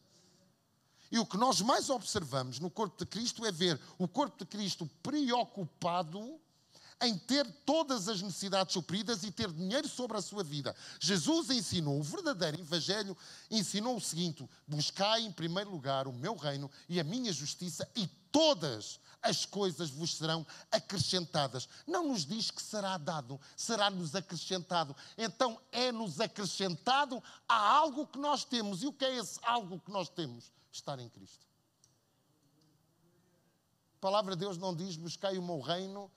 E 1.10 1.18
o 1.18 1.26
que 1.26 1.36
nós 1.36 1.60
mais 1.60 1.90
observamos 1.90 2.60
no 2.60 2.70
corpo 2.70 2.96
de 2.98 3.06
Cristo 3.06 3.44
é 3.44 3.50
ver 3.50 3.80
o 3.98 4.06
corpo 4.06 4.38
de 4.38 4.44
Cristo 4.44 4.88
preocupado 5.02 6.38
em 7.00 7.16
ter 7.16 7.46
todas 7.64 8.08
as 8.08 8.20
necessidades 8.20 8.72
supridas 8.72 9.22
e 9.22 9.30
ter 9.30 9.50
dinheiro 9.50 9.88
sobre 9.88 10.16
a 10.16 10.22
sua 10.22 10.44
vida. 10.44 10.74
Jesus 11.00 11.50
ensinou, 11.50 11.98
o 11.98 12.02
verdadeiro 12.02 12.60
Evangelho 12.60 13.16
ensinou 13.50 13.96
o 13.96 14.00
seguinte: 14.00 14.48
buscai 14.66 15.22
em 15.22 15.32
primeiro 15.32 15.70
lugar 15.70 16.06
o 16.06 16.12
meu 16.12 16.36
reino 16.36 16.70
e 16.88 17.00
a 17.00 17.04
minha 17.04 17.32
justiça, 17.32 17.88
e 17.96 18.06
todas 18.30 19.00
as 19.22 19.44
coisas 19.44 19.90
vos 19.90 20.16
serão 20.16 20.46
acrescentadas. 20.70 21.68
Não 21.86 22.08
nos 22.08 22.24
diz 22.24 22.50
que 22.50 22.62
será 22.62 22.96
dado, 22.96 23.40
será-nos 23.56 24.14
acrescentado. 24.14 24.96
Então 25.16 25.60
é-nos 25.70 26.20
acrescentado 26.20 27.22
a 27.48 27.56
algo 27.56 28.06
que 28.06 28.18
nós 28.18 28.44
temos. 28.44 28.82
E 28.82 28.86
o 28.86 28.92
que 28.92 29.04
é 29.04 29.16
esse 29.16 29.38
algo 29.42 29.78
que 29.80 29.90
nós 29.90 30.08
temos? 30.08 30.52
Estar 30.72 30.98
em 30.98 31.08
Cristo. 31.08 31.46
A 33.96 34.00
palavra 34.00 34.34
de 34.34 34.40
Deus 34.40 34.56
não 34.56 34.74
diz 34.74 34.96
buscai 34.96 35.36
o 35.36 35.42
meu 35.42 35.60
reino 35.60 36.10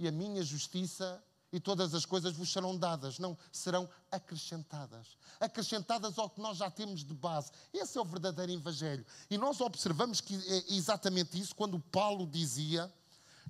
e 0.00 0.08
a 0.08 0.10
minha 0.10 0.42
justiça 0.42 1.22
e 1.52 1.60
todas 1.60 1.94
as 1.94 2.06
coisas 2.06 2.32
vos 2.32 2.50
serão 2.50 2.74
dadas, 2.74 3.18
não, 3.18 3.36
serão 3.52 3.86
acrescentadas. 4.10 5.18
Acrescentadas 5.38 6.16
ao 6.18 6.30
que 6.30 6.40
nós 6.40 6.56
já 6.56 6.70
temos 6.70 7.04
de 7.04 7.12
base. 7.12 7.50
Esse 7.70 7.98
é 7.98 8.00
o 8.00 8.04
verdadeiro 8.04 8.50
Evangelho. 8.50 9.04
E 9.28 9.36
nós 9.36 9.60
observamos 9.60 10.22
que 10.22 10.34
é 10.34 10.72
exatamente 10.74 11.38
isso 11.38 11.54
quando 11.54 11.78
Paulo 11.78 12.26
dizia, 12.26 12.90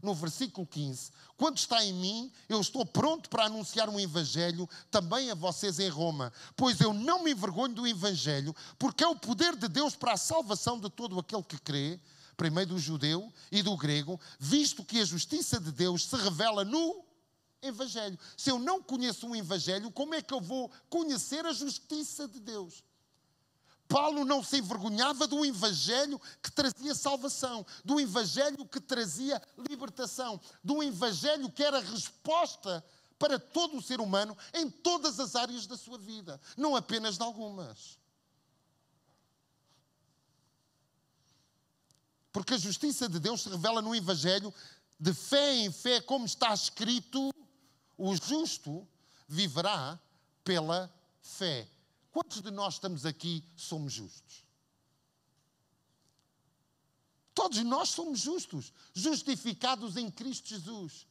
no 0.02 0.12
versículo 0.12 0.66
15: 0.66 1.12
Quando 1.36 1.58
está 1.58 1.84
em 1.84 1.92
mim, 1.92 2.32
eu 2.48 2.60
estou 2.60 2.84
pronto 2.84 3.30
para 3.30 3.44
anunciar 3.44 3.88
um 3.88 4.00
Evangelho 4.00 4.68
também 4.90 5.30
a 5.30 5.34
vocês 5.36 5.78
em 5.78 5.88
Roma, 5.88 6.32
pois 6.56 6.80
eu 6.80 6.92
não 6.92 7.22
me 7.22 7.30
envergonho 7.30 7.74
do 7.74 7.86
Evangelho, 7.86 8.56
porque 8.76 9.04
é 9.04 9.08
o 9.08 9.14
poder 9.14 9.54
de 9.54 9.68
Deus 9.68 9.94
para 9.94 10.14
a 10.14 10.16
salvação 10.16 10.80
de 10.80 10.90
todo 10.90 11.16
aquele 11.16 11.44
que 11.44 11.58
crê 11.58 12.00
primeiro 12.40 12.70
do 12.70 12.78
judeu 12.78 13.30
e 13.52 13.62
do 13.62 13.76
grego, 13.76 14.18
visto 14.38 14.82
que 14.82 14.98
a 14.98 15.04
justiça 15.04 15.60
de 15.60 15.70
Deus 15.70 16.06
se 16.06 16.16
revela 16.16 16.64
no 16.64 17.04
Evangelho. 17.60 18.18
Se 18.34 18.50
eu 18.50 18.58
não 18.58 18.82
conheço 18.82 19.26
um 19.26 19.36
Evangelho, 19.36 19.90
como 19.90 20.14
é 20.14 20.22
que 20.22 20.32
eu 20.32 20.40
vou 20.40 20.70
conhecer 20.88 21.44
a 21.44 21.52
justiça 21.52 22.26
de 22.26 22.40
Deus? 22.40 22.82
Paulo 23.86 24.24
não 24.24 24.42
se 24.42 24.56
envergonhava 24.56 25.26
do 25.26 25.44
Evangelho 25.44 26.18
que 26.42 26.50
trazia 26.50 26.94
salvação, 26.94 27.66
do 27.84 28.00
Evangelho 28.00 28.64
que 28.64 28.80
trazia 28.80 29.42
libertação, 29.68 30.40
do 30.64 30.82
Evangelho 30.82 31.50
que 31.50 31.62
era 31.62 31.78
resposta 31.78 32.82
para 33.18 33.38
todo 33.38 33.76
o 33.76 33.82
ser 33.82 34.00
humano 34.00 34.34
em 34.54 34.70
todas 34.70 35.20
as 35.20 35.36
áreas 35.36 35.66
da 35.66 35.76
sua 35.76 35.98
vida, 35.98 36.40
não 36.56 36.74
apenas 36.74 37.18
de 37.18 37.22
algumas. 37.22 37.99
Porque 42.32 42.54
a 42.54 42.58
justiça 42.58 43.08
de 43.08 43.18
Deus 43.18 43.42
se 43.42 43.48
revela 43.48 43.82
no 43.82 43.94
Evangelho 43.94 44.52
de 44.98 45.14
fé 45.14 45.54
em 45.54 45.72
fé, 45.72 46.00
como 46.00 46.26
está 46.26 46.52
escrito: 46.52 47.32
o 47.96 48.14
justo 48.16 48.86
viverá 49.26 49.98
pela 50.44 50.92
fé. 51.22 51.68
Quantos 52.12 52.42
de 52.42 52.50
nós 52.50 52.74
estamos 52.74 53.06
aqui 53.06 53.44
somos 53.56 53.92
justos? 53.92 54.44
Todos 57.34 57.58
nós 57.64 57.88
somos 57.88 58.20
justos, 58.20 58.72
justificados 58.92 59.96
em 59.96 60.10
Cristo 60.10 60.48
Jesus. 60.48 61.06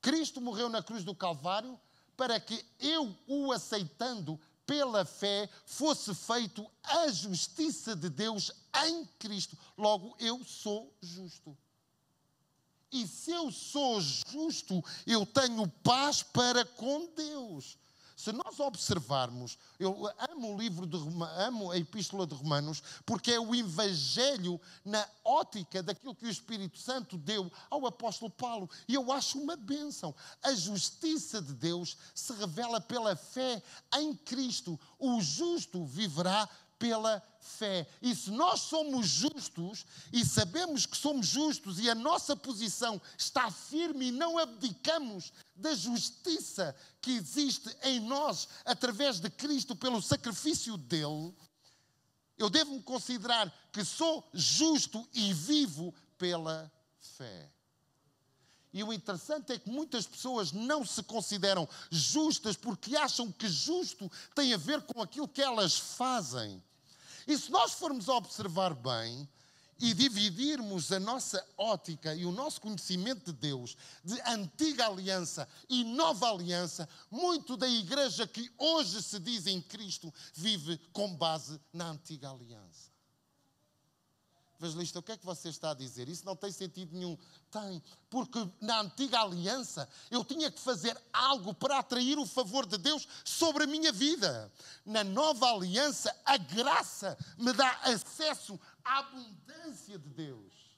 Cristo 0.00 0.40
morreu 0.40 0.68
na 0.68 0.82
cruz 0.82 1.04
do 1.04 1.14
Calvário 1.14 1.78
para 2.16 2.38
que 2.40 2.64
eu, 2.78 3.14
o 3.26 3.52
aceitando, 3.52 4.40
pela 4.70 5.04
fé 5.04 5.50
fosse 5.66 6.14
feito 6.14 6.64
a 6.84 7.08
justiça 7.08 7.96
de 7.96 8.08
Deus 8.08 8.52
em 8.86 9.04
Cristo. 9.18 9.58
Logo, 9.76 10.14
eu 10.20 10.44
sou 10.44 10.96
justo. 11.02 11.58
E 12.92 13.04
se 13.04 13.32
eu 13.32 13.50
sou 13.50 14.00
justo, 14.00 14.80
eu 15.04 15.26
tenho 15.26 15.66
paz 15.82 16.22
para 16.22 16.64
com 16.64 17.12
Deus. 17.16 17.76
Se 18.20 18.32
nós 18.32 18.60
observarmos, 18.60 19.56
eu 19.78 20.06
amo 20.30 20.52
o 20.52 20.58
livro 20.58 20.86
de 20.86 20.98
amo 21.38 21.70
a 21.70 21.78
Epístola 21.78 22.26
de 22.26 22.34
Romanos, 22.34 22.82
porque 23.06 23.32
é 23.32 23.40
o 23.40 23.54
Evangelho 23.54 24.60
na 24.84 25.08
ótica 25.24 25.82
daquilo 25.82 26.14
que 26.14 26.26
o 26.26 26.30
Espírito 26.30 26.78
Santo 26.78 27.16
deu 27.16 27.50
ao 27.70 27.86
apóstolo 27.86 28.30
Paulo. 28.30 28.68
E 28.86 28.94
eu 28.94 29.10
acho 29.10 29.40
uma 29.40 29.56
bênção. 29.56 30.14
A 30.42 30.52
justiça 30.52 31.40
de 31.40 31.54
Deus 31.54 31.96
se 32.14 32.34
revela 32.34 32.78
pela 32.78 33.16
fé 33.16 33.62
em 33.96 34.14
Cristo. 34.14 34.78
O 34.98 35.18
justo 35.22 35.86
viverá 35.86 36.46
pela 36.80 37.22
fé. 37.38 37.86
E 38.00 38.14
se 38.14 38.30
nós 38.30 38.62
somos 38.62 39.06
justos 39.06 39.84
e 40.10 40.24
sabemos 40.24 40.86
que 40.86 40.96
somos 40.96 41.26
justos 41.26 41.78
e 41.78 41.90
a 41.90 41.94
nossa 41.94 42.34
posição 42.34 43.00
está 43.16 43.50
firme 43.50 44.06
e 44.06 44.12
não 44.12 44.38
abdicamos 44.38 45.30
da 45.54 45.74
justiça 45.74 46.74
que 47.02 47.12
existe 47.12 47.68
em 47.82 48.00
nós 48.00 48.48
através 48.64 49.20
de 49.20 49.28
Cristo 49.28 49.76
pelo 49.76 50.00
sacrifício 50.00 50.78
dele, 50.78 51.34
eu 52.38 52.48
devo 52.48 52.72
me 52.72 52.82
considerar 52.82 53.52
que 53.70 53.84
sou 53.84 54.26
justo 54.32 55.06
e 55.12 55.34
vivo 55.34 55.94
pela 56.16 56.72
fé. 57.18 57.52
E 58.72 58.82
o 58.82 58.92
interessante 58.92 59.52
é 59.52 59.58
que 59.58 59.68
muitas 59.68 60.06
pessoas 60.06 60.52
não 60.52 60.86
se 60.86 61.02
consideram 61.02 61.68
justas 61.90 62.56
porque 62.56 62.96
acham 62.96 63.30
que 63.30 63.48
justo 63.48 64.10
tem 64.34 64.54
a 64.54 64.56
ver 64.56 64.80
com 64.82 65.02
aquilo 65.02 65.28
que 65.28 65.42
elas 65.42 65.76
fazem. 65.76 66.62
E 67.30 67.38
se 67.38 67.48
nós 67.48 67.74
formos 67.74 68.08
observar 68.08 68.74
bem 68.74 69.28
e 69.78 69.94
dividirmos 69.94 70.90
a 70.90 70.98
nossa 70.98 71.46
ótica 71.56 72.12
e 72.12 72.26
o 72.26 72.32
nosso 72.32 72.60
conhecimento 72.60 73.32
de 73.32 73.38
Deus 73.38 73.76
de 74.02 74.20
antiga 74.22 74.88
aliança 74.88 75.48
e 75.68 75.84
nova 75.84 76.28
aliança, 76.28 76.88
muito 77.08 77.56
da 77.56 77.68
igreja 77.68 78.26
que 78.26 78.50
hoje 78.58 79.00
se 79.00 79.20
diz 79.20 79.46
em 79.46 79.62
Cristo 79.62 80.12
vive 80.34 80.76
com 80.92 81.14
base 81.14 81.60
na 81.72 81.90
antiga 81.90 82.30
aliança. 82.30 82.89
Evangelista, 84.60 84.98
o 84.98 85.02
que 85.02 85.12
é 85.12 85.16
que 85.16 85.24
você 85.24 85.48
está 85.48 85.70
a 85.70 85.74
dizer? 85.74 86.08
Isso 86.08 86.26
não 86.26 86.36
tem 86.36 86.52
sentido 86.52 86.94
nenhum. 86.94 87.16
Tem, 87.50 87.82
porque 88.10 88.46
na 88.60 88.82
antiga 88.82 89.20
aliança 89.20 89.88
eu 90.10 90.22
tinha 90.22 90.50
que 90.50 90.60
fazer 90.60 90.94
algo 91.12 91.54
para 91.54 91.78
atrair 91.78 92.18
o 92.18 92.26
favor 92.26 92.66
de 92.66 92.76
Deus 92.76 93.08
sobre 93.24 93.64
a 93.64 93.66
minha 93.66 93.90
vida. 93.90 94.52
Na 94.84 95.02
nova 95.02 95.46
aliança, 95.46 96.14
a 96.26 96.36
graça 96.36 97.16
me 97.38 97.52
dá 97.54 97.70
acesso 97.84 98.60
à 98.84 98.98
abundância 98.98 99.98
de 99.98 100.08
Deus. 100.10 100.69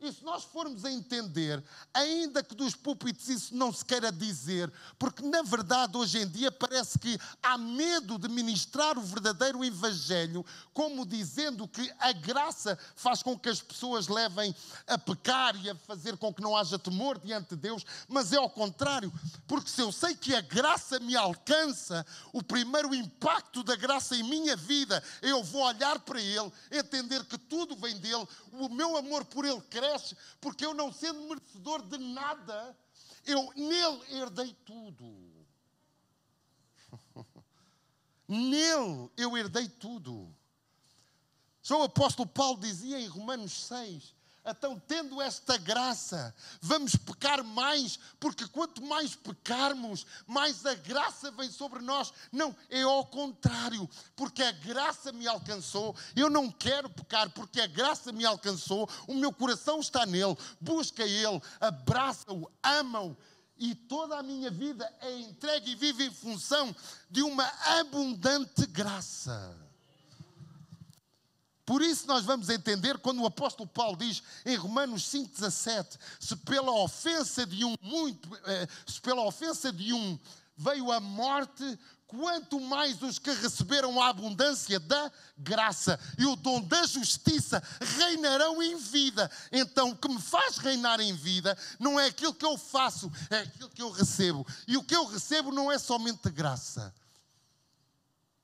E 0.00 0.10
se 0.10 0.24
nós 0.24 0.44
formos 0.44 0.84
a 0.84 0.90
entender, 0.90 1.62
ainda 1.92 2.42
que 2.42 2.54
dos 2.54 2.74
púlpitos 2.74 3.28
isso 3.28 3.54
não 3.54 3.70
se 3.70 3.84
queira 3.84 4.10
dizer, 4.10 4.72
porque 4.98 5.22
na 5.22 5.42
verdade 5.42 5.96
hoje 5.96 6.18
em 6.18 6.26
dia 6.26 6.50
parece 6.50 6.98
que 6.98 7.18
há 7.42 7.58
medo 7.58 8.18
de 8.18 8.26
ministrar 8.28 8.96
o 8.96 9.02
verdadeiro 9.02 9.62
Evangelho, 9.62 10.44
como 10.72 11.04
dizendo 11.04 11.68
que 11.68 11.92
a 11.98 12.12
graça 12.12 12.78
faz 12.96 13.22
com 13.22 13.38
que 13.38 13.50
as 13.50 13.60
pessoas 13.60 14.08
levem 14.08 14.54
a 14.86 14.96
pecar 14.96 15.54
e 15.62 15.68
a 15.68 15.74
fazer 15.74 16.16
com 16.16 16.32
que 16.32 16.40
não 16.40 16.56
haja 16.56 16.78
temor 16.78 17.18
diante 17.18 17.50
de 17.50 17.56
Deus, 17.56 17.84
mas 18.08 18.32
é 18.32 18.36
ao 18.36 18.48
contrário, 18.48 19.12
porque 19.46 19.68
se 19.68 19.82
eu 19.82 19.92
sei 19.92 20.14
que 20.14 20.34
a 20.34 20.40
graça 20.40 20.98
me 20.98 21.14
alcança, 21.14 22.06
o 22.32 22.42
primeiro 22.42 22.94
impacto 22.94 23.62
da 23.62 23.76
graça 23.76 24.16
em 24.16 24.22
minha 24.22 24.56
vida, 24.56 25.02
eu 25.20 25.42
vou 25.44 25.62
olhar 25.62 25.98
para 26.00 26.20
Ele, 26.20 26.50
entender 26.70 27.22
que 27.24 27.36
tudo 27.36 27.76
vem 27.76 27.96
dele, 27.98 28.26
o 28.52 28.68
meu 28.68 28.96
amor 28.96 29.24
por 29.26 29.44
Ele 29.44 29.60
cresce, 29.62 29.89
porque 30.40 30.64
eu 30.64 30.74
não 30.74 30.92
sendo 30.92 31.20
merecedor 31.28 31.82
de 31.82 31.98
nada, 31.98 32.76
eu 33.24 33.52
nele 33.54 34.02
herdei 34.08 34.54
tudo. 34.64 35.46
nele 38.28 39.10
eu 39.16 39.36
herdei 39.36 39.68
tudo. 39.68 40.34
Já 41.62 41.76
o 41.76 41.82
apóstolo 41.82 42.28
Paulo 42.28 42.58
dizia 42.60 42.98
em 42.98 43.06
Romanos 43.06 43.52
6: 43.52 44.14
então, 44.44 44.80
tendo 44.88 45.20
esta 45.20 45.58
graça, 45.58 46.34
vamos 46.62 46.96
pecar 46.96 47.44
mais, 47.44 47.98
porque 48.18 48.46
quanto 48.48 48.82
mais 48.82 49.14
pecarmos, 49.14 50.06
mais 50.26 50.64
a 50.64 50.74
graça 50.74 51.30
vem 51.30 51.50
sobre 51.50 51.80
nós. 51.82 52.12
Não, 52.32 52.56
é 52.70 52.82
ao 52.82 53.04
contrário, 53.04 53.88
porque 54.16 54.42
a 54.42 54.52
graça 54.52 55.12
me 55.12 55.26
alcançou. 55.26 55.94
Eu 56.16 56.30
não 56.30 56.50
quero 56.50 56.88
pecar, 56.88 57.28
porque 57.30 57.60
a 57.60 57.66
graça 57.66 58.12
me 58.12 58.24
alcançou. 58.24 58.88
O 59.06 59.14
meu 59.14 59.32
coração 59.32 59.78
está 59.78 60.06
nele, 60.06 60.36
busca 60.58 61.04
ele, 61.04 61.40
abraça-o, 61.60 62.50
ama-o. 62.62 63.16
E 63.58 63.74
toda 63.74 64.16
a 64.16 64.22
minha 64.22 64.50
vida 64.50 64.90
é 65.00 65.18
entregue 65.18 65.72
e 65.72 65.76
vive 65.76 66.06
em 66.06 66.10
função 66.10 66.74
de 67.10 67.22
uma 67.22 67.44
abundante 67.78 68.66
graça. 68.66 69.69
Por 71.70 71.82
isso 71.82 72.04
nós 72.08 72.24
vamos 72.24 72.48
entender 72.48 72.98
quando 72.98 73.22
o 73.22 73.26
apóstolo 73.26 73.68
Paulo 73.68 73.96
diz 73.96 74.24
em 74.44 74.56
Romanos 74.56 75.04
5:17, 75.04 76.00
se 76.18 76.34
pela 76.34 76.72
ofensa 76.72 77.46
de 77.46 77.64
um 77.64 77.76
muito, 77.80 78.28
eh, 78.44 78.66
se 78.84 79.00
pela 79.00 79.22
ofensa 79.22 79.72
de 79.72 79.92
um 79.92 80.18
veio 80.56 80.90
a 80.90 80.98
morte, 80.98 81.78
quanto 82.08 82.58
mais 82.58 83.00
os 83.00 83.20
que 83.20 83.30
receberam 83.30 84.02
a 84.02 84.08
abundância 84.08 84.80
da 84.80 85.12
graça 85.38 85.96
e 86.18 86.26
o 86.26 86.34
dom 86.34 86.60
da 86.60 86.84
justiça 86.88 87.62
reinarão 87.98 88.60
em 88.60 88.76
vida. 88.76 89.30
Então, 89.52 89.90
o 89.90 89.96
que 89.96 90.08
me 90.08 90.20
faz 90.20 90.58
reinar 90.58 90.98
em 90.98 91.14
vida 91.14 91.56
não 91.78 92.00
é 92.00 92.06
aquilo 92.06 92.34
que 92.34 92.44
eu 92.44 92.58
faço, 92.58 93.08
é 93.30 93.42
aquilo 93.42 93.70
que 93.70 93.80
eu 93.80 93.92
recebo. 93.92 94.44
E 94.66 94.76
o 94.76 94.82
que 94.82 94.96
eu 94.96 95.06
recebo 95.06 95.52
não 95.52 95.70
é 95.70 95.78
somente 95.78 96.28
graça. 96.30 96.92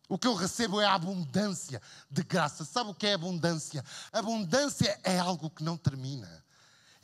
O 0.09 0.17
que 0.17 0.27
eu 0.27 0.35
recebo 0.35 0.81
é 0.81 0.85
a 0.85 0.95
abundância 0.95 1.83
de 2.11 2.23
graça. 2.23 2.65
Sabe 2.65 2.91
o 2.91 2.95
que 2.95 3.07
é 3.07 3.15
abundância? 3.15 3.85
Abundância 4.13 4.99
é 5.03 5.19
algo 5.19 5.51
que 5.51 5.65
não 5.65 5.77
termina. 5.77 6.46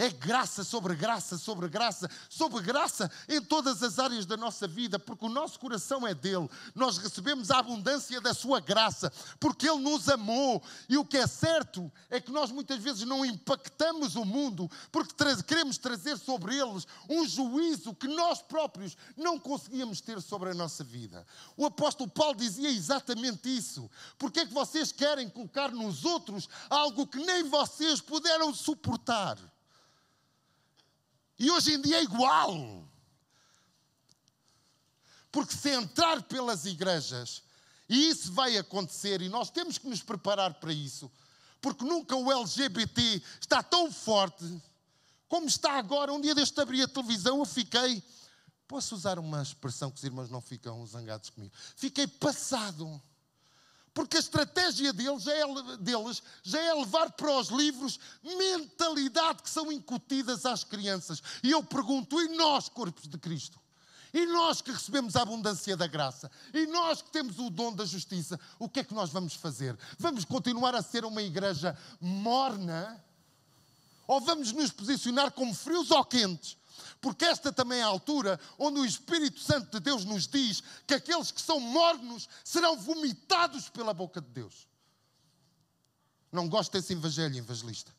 É 0.03 0.11
graça 0.11 0.65
sobre 0.65 0.97
graça, 0.97 1.39
sobre 1.39 1.69
graça, 1.69 2.11
sobre 2.29 2.61
graça 2.61 3.09
em 3.29 3.41
todas 3.41 3.85
as 3.85 4.01
áreas 4.01 4.27
da 4.27 4.37
nossa 4.37 4.67
vida, 4.67 4.99
porque 4.99 5.25
o 5.25 5.29
nosso 5.29 5.61
coração 5.61 6.05
é 6.05 6.13
dele. 6.13 6.51
Nós 6.75 6.99
recebemos 6.99 7.53
a 7.53 7.61
abundância 7.61 8.21
da 8.21 8.35
sua 8.35 8.59
graça, 8.59 9.13
porque 9.39 9.69
ele 9.69 9.79
nos 9.79 10.09
amou. 10.09 10.61
E 10.89 10.99
o 10.99 11.05
que 11.05 11.17
é 11.17 11.29
certo 11.29 11.89
é 12.11 12.21
que 12.21 12.33
nós 12.33 12.51
muitas 12.51 12.81
vezes 12.81 13.05
não 13.05 13.25
impactamos 13.25 14.17
o 14.17 14.25
mundo, 14.25 14.69
porque 14.91 15.15
tra 15.15 15.41
queremos 15.41 15.79
trazer 15.79 16.19
sobre 16.19 16.59
eles 16.59 16.85
um 17.09 17.25
juízo 17.25 17.95
que 17.95 18.09
nós 18.09 18.43
próprios 18.43 18.97
não 19.17 19.39
conseguíamos 19.39 20.01
ter 20.01 20.21
sobre 20.21 20.51
a 20.51 20.55
nossa 20.55 20.83
vida. 20.83 21.25
O 21.57 21.65
apóstolo 21.65 22.11
Paulo 22.11 22.35
dizia 22.35 22.71
exatamente 22.71 23.57
isso. 23.57 23.89
Porque 24.19 24.41
é 24.41 24.47
que 24.47 24.53
vocês 24.53 24.91
querem 24.91 25.31
colocar 25.31 25.71
nos 25.71 26.05
outros 26.05 26.49
algo 26.69 27.07
que 27.07 27.19
nem 27.19 27.45
vocês 27.45 28.01
puderam 28.01 28.53
suportar? 28.53 29.39
E 31.39 31.51
hoje 31.51 31.75
em 31.75 31.81
dia 31.81 31.99
é 31.99 32.03
igual. 32.03 32.87
Porque 35.31 35.55
se 35.55 35.71
entrar 35.71 36.23
pelas 36.23 36.67
igrejas, 36.67 37.43
e 37.89 38.09
isso 38.09 38.33
vai 38.33 38.57
acontecer, 38.59 39.23
e 39.23 39.29
nós 39.29 39.51
temos 39.51 39.79
que 39.79 39.89
nos 39.89 40.03
preparar 40.03 40.55
para 40.55 40.73
isso, 40.73 41.11
porque 41.61 41.85
nunca 41.85 42.15
o 42.15 42.31
LGBT 42.31 43.23
está 43.41 43.63
tão 43.63 43.91
forte 43.91 44.45
como 45.29 45.47
está 45.47 45.79
agora. 45.79 46.13
Um 46.13 46.21
dia 46.21 46.35
deste 46.35 46.61
abri 46.61 46.83
a 46.83 46.89
televisão, 46.89 47.39
eu 47.39 47.47
fiquei. 47.47 48.03
Posso 48.69 48.95
usar 48.95 49.19
uma 49.19 49.43
expressão 49.43 49.91
que 49.91 49.97
os 49.97 50.05
irmãos 50.05 50.29
não 50.29 50.43
ficam 50.43 50.87
zangados 50.87 51.31
comigo? 51.31 51.55
Fiquei 51.75 52.07
passado. 52.07 53.01
Porque 53.95 54.17
a 54.17 54.21
estratégia 54.21 54.93
deles 54.93 55.23
já, 55.23 55.33
é, 55.33 55.77
deles 55.79 56.23
já 56.43 56.61
é 56.61 56.75
levar 56.75 57.13
para 57.13 57.31
os 57.39 57.49
livros 57.49 58.01
mentalidade 58.23 59.43
que 59.43 59.51
são 59.51 59.71
incutidas 59.71 60.47
às 60.47 60.65
crianças. 60.65 61.23
E 61.43 61.51
eu 61.51 61.63
pergunto: 61.63 62.21
e 62.21 62.29
nós, 62.37 62.69
corpos 62.69 63.07
de 63.07 63.19
Cristo? 63.19 63.61
E 64.15 64.27
nós 64.27 64.61
que 64.61 64.71
recebemos 64.71 65.17
a 65.17 65.23
abundância 65.23 65.75
da 65.75 65.87
graça, 65.87 66.31
e 66.53 66.67
nós 66.67 67.01
que 67.01 67.11
temos 67.11 67.39
o 67.39 67.49
dom 67.49 67.73
da 67.73 67.87
justiça, 67.87 68.39
o 68.59 68.69
que 68.69 68.81
é 68.81 68.85
que 68.85 68.93
nós 68.93 69.11
vamos 69.11 69.35
fazer? 69.35 69.77
Vamos 69.99 70.25
continuar 70.25 70.75
a 70.75 70.83
ser 70.83 71.05
uma 71.05 71.23
igreja 71.23 71.77
morna? 71.99 73.03
Ou 74.07 74.21
vamos 74.21 74.53
nos 74.53 74.71
posicionar 74.71 75.33
como 75.33 75.55
frios 75.55 75.91
ou 75.91 76.05
quentes? 76.05 76.59
Porque 77.03 77.25
esta 77.25 77.53
também 77.53 77.81
é 77.81 77.83
a 77.83 77.87
altura 77.87 78.39
onde 78.57 78.79
o 78.79 78.85
Espírito 78.85 79.41
Santo 79.41 79.73
de 79.73 79.81
Deus 79.81 80.05
nos 80.05 80.29
diz 80.29 80.63
que 80.87 80.95
aqueles 80.95 81.33
que 81.33 81.43
são 81.43 81.59
mornos 81.59 82.29
serão 82.45 82.79
vomitados 82.79 83.69
pela 83.69 83.93
boca 83.93 84.21
de 84.21 84.29
Deus. 84.29 84.69
Não 86.31 86.49
gosto 86.49 86.73
desse 86.73 86.93
evangelho, 86.93 87.37
evangelista. 87.37 87.93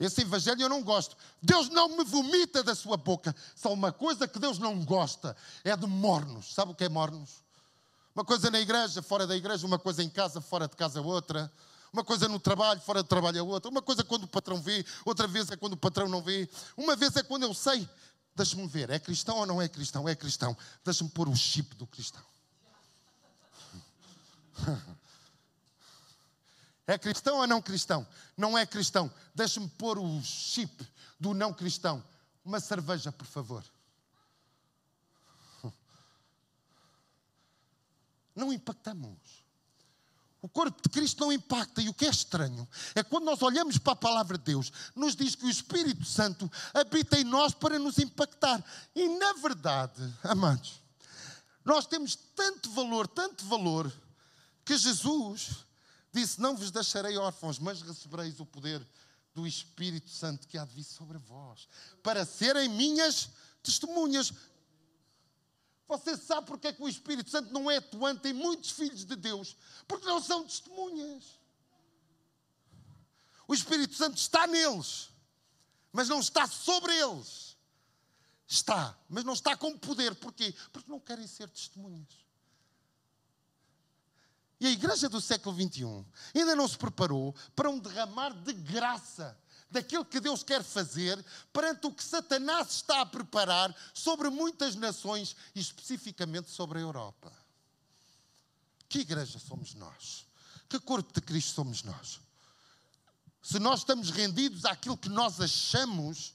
Esse 0.00 0.22
evangelho 0.22 0.62
eu 0.62 0.68
não 0.68 0.82
gosto. 0.82 1.14
Deus 1.42 1.68
não 1.68 1.90
me 1.90 2.04
vomita 2.04 2.64
da 2.64 2.74
sua 2.74 2.96
boca. 2.96 3.36
Só 3.54 3.70
uma 3.70 3.92
coisa 3.92 4.26
que 4.26 4.38
Deus 4.38 4.58
não 4.58 4.82
gosta 4.82 5.36
é 5.62 5.76
de 5.76 5.86
mornos. 5.86 6.54
Sabe 6.54 6.72
o 6.72 6.74
que 6.74 6.84
é 6.84 6.88
mornos? 6.88 7.44
Uma 8.14 8.24
coisa 8.24 8.50
na 8.50 8.60
igreja, 8.60 9.02
fora 9.02 9.26
da 9.26 9.36
igreja, 9.36 9.66
uma 9.66 9.78
coisa 9.78 10.02
em 10.02 10.08
casa, 10.08 10.40
fora 10.40 10.66
de 10.66 10.74
casa, 10.74 11.02
outra. 11.02 11.52
Uma 11.92 12.02
coisa 12.02 12.26
no 12.26 12.40
trabalho, 12.40 12.80
fora 12.80 13.02
do 13.02 13.08
trabalho 13.08 13.38
é 13.38 13.42
outra. 13.42 13.70
Uma 13.70 13.82
coisa 13.82 14.02
quando 14.02 14.24
o 14.24 14.28
patrão 14.28 14.60
vê, 14.60 14.84
outra 15.04 15.26
vez 15.26 15.50
é 15.50 15.56
quando 15.56 15.74
o 15.74 15.76
patrão 15.76 16.08
não 16.08 16.22
vê. 16.22 16.48
Uma 16.78 16.96
vez 16.96 17.14
é 17.16 17.22
quando 17.22 17.42
eu 17.42 17.52
sei 17.52 17.86
Deixa-me 18.34 18.66
ver, 18.66 18.90
é 18.90 18.98
cristão 18.98 19.36
ou 19.36 19.46
não 19.46 19.60
é 19.60 19.68
cristão? 19.68 20.08
É 20.08 20.14
cristão. 20.14 20.56
Deixa-me 20.84 21.10
pôr 21.10 21.28
o 21.28 21.36
chip 21.36 21.74
do 21.74 21.86
cristão. 21.86 22.24
É 26.86 26.98
cristão 26.98 27.38
ou 27.38 27.46
não 27.46 27.62
cristão? 27.62 28.06
Não 28.36 28.58
é 28.58 28.66
cristão. 28.66 29.12
Deixa-me 29.34 29.68
pôr 29.68 29.98
o 29.98 30.22
chip 30.22 30.86
do 31.18 31.32
não 31.32 31.52
cristão. 31.52 32.04
Uma 32.44 32.58
cerveja, 32.58 33.12
por 33.12 33.26
favor. 33.26 33.64
Não 38.34 38.52
impactamos. 38.52 39.41
O 40.42 40.48
corpo 40.48 40.82
de 40.82 40.88
Cristo 40.88 41.20
não 41.20 41.32
impacta. 41.32 41.80
E 41.80 41.88
o 41.88 41.94
que 41.94 42.04
é 42.04 42.10
estranho 42.10 42.68
é 42.96 43.02
quando 43.02 43.24
nós 43.24 43.40
olhamos 43.40 43.78
para 43.78 43.92
a 43.92 43.96
palavra 43.96 44.36
de 44.36 44.44
Deus, 44.44 44.72
nos 44.94 45.14
diz 45.14 45.36
que 45.36 45.46
o 45.46 45.50
Espírito 45.50 46.04
Santo 46.04 46.50
habita 46.74 47.16
em 47.18 47.22
nós 47.22 47.54
para 47.54 47.78
nos 47.78 47.98
impactar. 47.98 48.62
E 48.94 49.08
na 49.08 49.34
verdade, 49.34 50.02
amados, 50.24 50.82
nós 51.64 51.86
temos 51.86 52.16
tanto 52.34 52.70
valor, 52.72 53.06
tanto 53.06 53.44
valor, 53.46 53.92
que 54.64 54.76
Jesus 54.76 55.64
disse: 56.12 56.40
Não 56.40 56.56
vos 56.56 56.72
deixarei 56.72 57.16
órfãos, 57.16 57.60
mas 57.60 57.80
recebereis 57.80 58.40
o 58.40 58.46
poder 58.46 58.84
do 59.32 59.46
Espírito 59.46 60.10
Santo 60.10 60.46
que 60.48 60.58
há 60.58 60.64
de 60.64 60.74
vir 60.74 60.84
sobre 60.84 61.18
vós, 61.18 61.68
para 62.02 62.24
serem 62.24 62.68
minhas 62.68 63.30
testemunhas. 63.62 64.32
Você 65.88 66.16
sabe 66.16 66.46
porque 66.46 66.68
é 66.68 66.72
que 66.72 66.82
o 66.82 66.88
Espírito 66.88 67.30
Santo 67.30 67.52
não 67.52 67.70
é 67.70 67.76
atuante 67.76 68.28
em 68.28 68.32
muitos 68.32 68.70
filhos 68.70 69.04
de 69.04 69.16
Deus? 69.16 69.56
Porque 69.86 70.06
não 70.06 70.20
são 70.20 70.44
testemunhas. 70.44 71.40
O 73.46 73.54
Espírito 73.54 73.94
Santo 73.94 74.16
está 74.16 74.46
neles, 74.46 75.10
mas 75.92 76.08
não 76.08 76.20
está 76.20 76.46
sobre 76.46 76.96
eles. 76.96 77.56
Está, 78.46 78.98
mas 79.08 79.24
não 79.24 79.32
está 79.32 79.56
com 79.56 79.76
poder. 79.78 80.14
Porquê? 80.14 80.54
Porque 80.72 80.90
não 80.90 81.00
querem 81.00 81.26
ser 81.26 81.48
testemunhas. 81.48 82.22
E 84.60 84.66
a 84.66 84.70
igreja 84.70 85.08
do 85.08 85.20
século 85.20 85.56
XXI 85.56 86.04
ainda 86.34 86.54
não 86.54 86.68
se 86.68 86.78
preparou 86.78 87.34
para 87.56 87.68
um 87.68 87.78
derramar 87.78 88.30
de 88.30 88.52
graça 88.52 89.36
daquilo 89.72 90.04
que 90.04 90.20
Deus 90.20 90.42
quer 90.42 90.62
fazer 90.62 91.22
perante 91.52 91.86
o 91.86 91.92
que 91.92 92.04
Satanás 92.04 92.70
está 92.70 93.00
a 93.00 93.06
preparar 93.06 93.74
sobre 93.92 94.30
muitas 94.30 94.74
nações 94.74 95.34
e 95.54 95.60
especificamente 95.60 96.50
sobre 96.50 96.78
a 96.78 96.82
Europa. 96.82 97.32
Que 98.88 99.00
igreja 99.00 99.38
somos 99.38 99.74
nós? 99.74 100.26
Que 100.68 100.78
corpo 100.78 101.12
de 101.12 101.20
Cristo 101.20 101.54
somos 101.54 101.82
nós? 101.82 102.20
se 103.42 103.58
nós 103.58 103.80
estamos 103.80 104.10
rendidos 104.10 104.64
àquilo 104.64 104.96
que 104.96 105.08
nós 105.08 105.40
achamos 105.40 106.32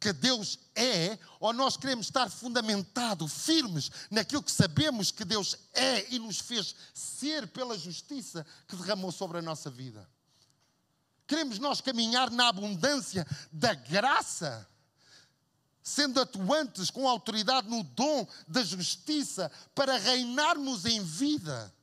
que 0.00 0.12
Deus 0.12 0.58
é, 0.74 1.18
ou 1.38 1.52
nós 1.52 1.76
queremos 1.76 2.06
estar 2.06 2.28
fundamentados, 2.28 3.32
firmes 3.32 3.90
naquilo 4.10 4.42
que 4.42 4.50
sabemos 4.50 5.12
que 5.12 5.24
Deus 5.24 5.56
é 5.72 6.12
e 6.12 6.18
nos 6.18 6.40
fez 6.40 6.74
ser 6.92 7.46
pela 7.48 7.78
justiça 7.78 8.44
que 8.66 8.74
derramou 8.74 9.12
sobre 9.12 9.38
a 9.38 9.42
nossa 9.42 9.70
vida. 9.70 10.08
Queremos 11.32 11.58
nós 11.58 11.80
caminhar 11.80 12.30
na 12.30 12.48
abundância 12.48 13.26
da 13.50 13.72
graça, 13.72 14.68
sendo 15.82 16.20
atuantes 16.20 16.90
com 16.90 17.08
autoridade 17.08 17.70
no 17.70 17.82
dom 17.82 18.28
da 18.46 18.62
justiça 18.62 19.50
para 19.74 19.96
reinarmos 19.96 20.84
em 20.84 21.02
vida. 21.02 21.74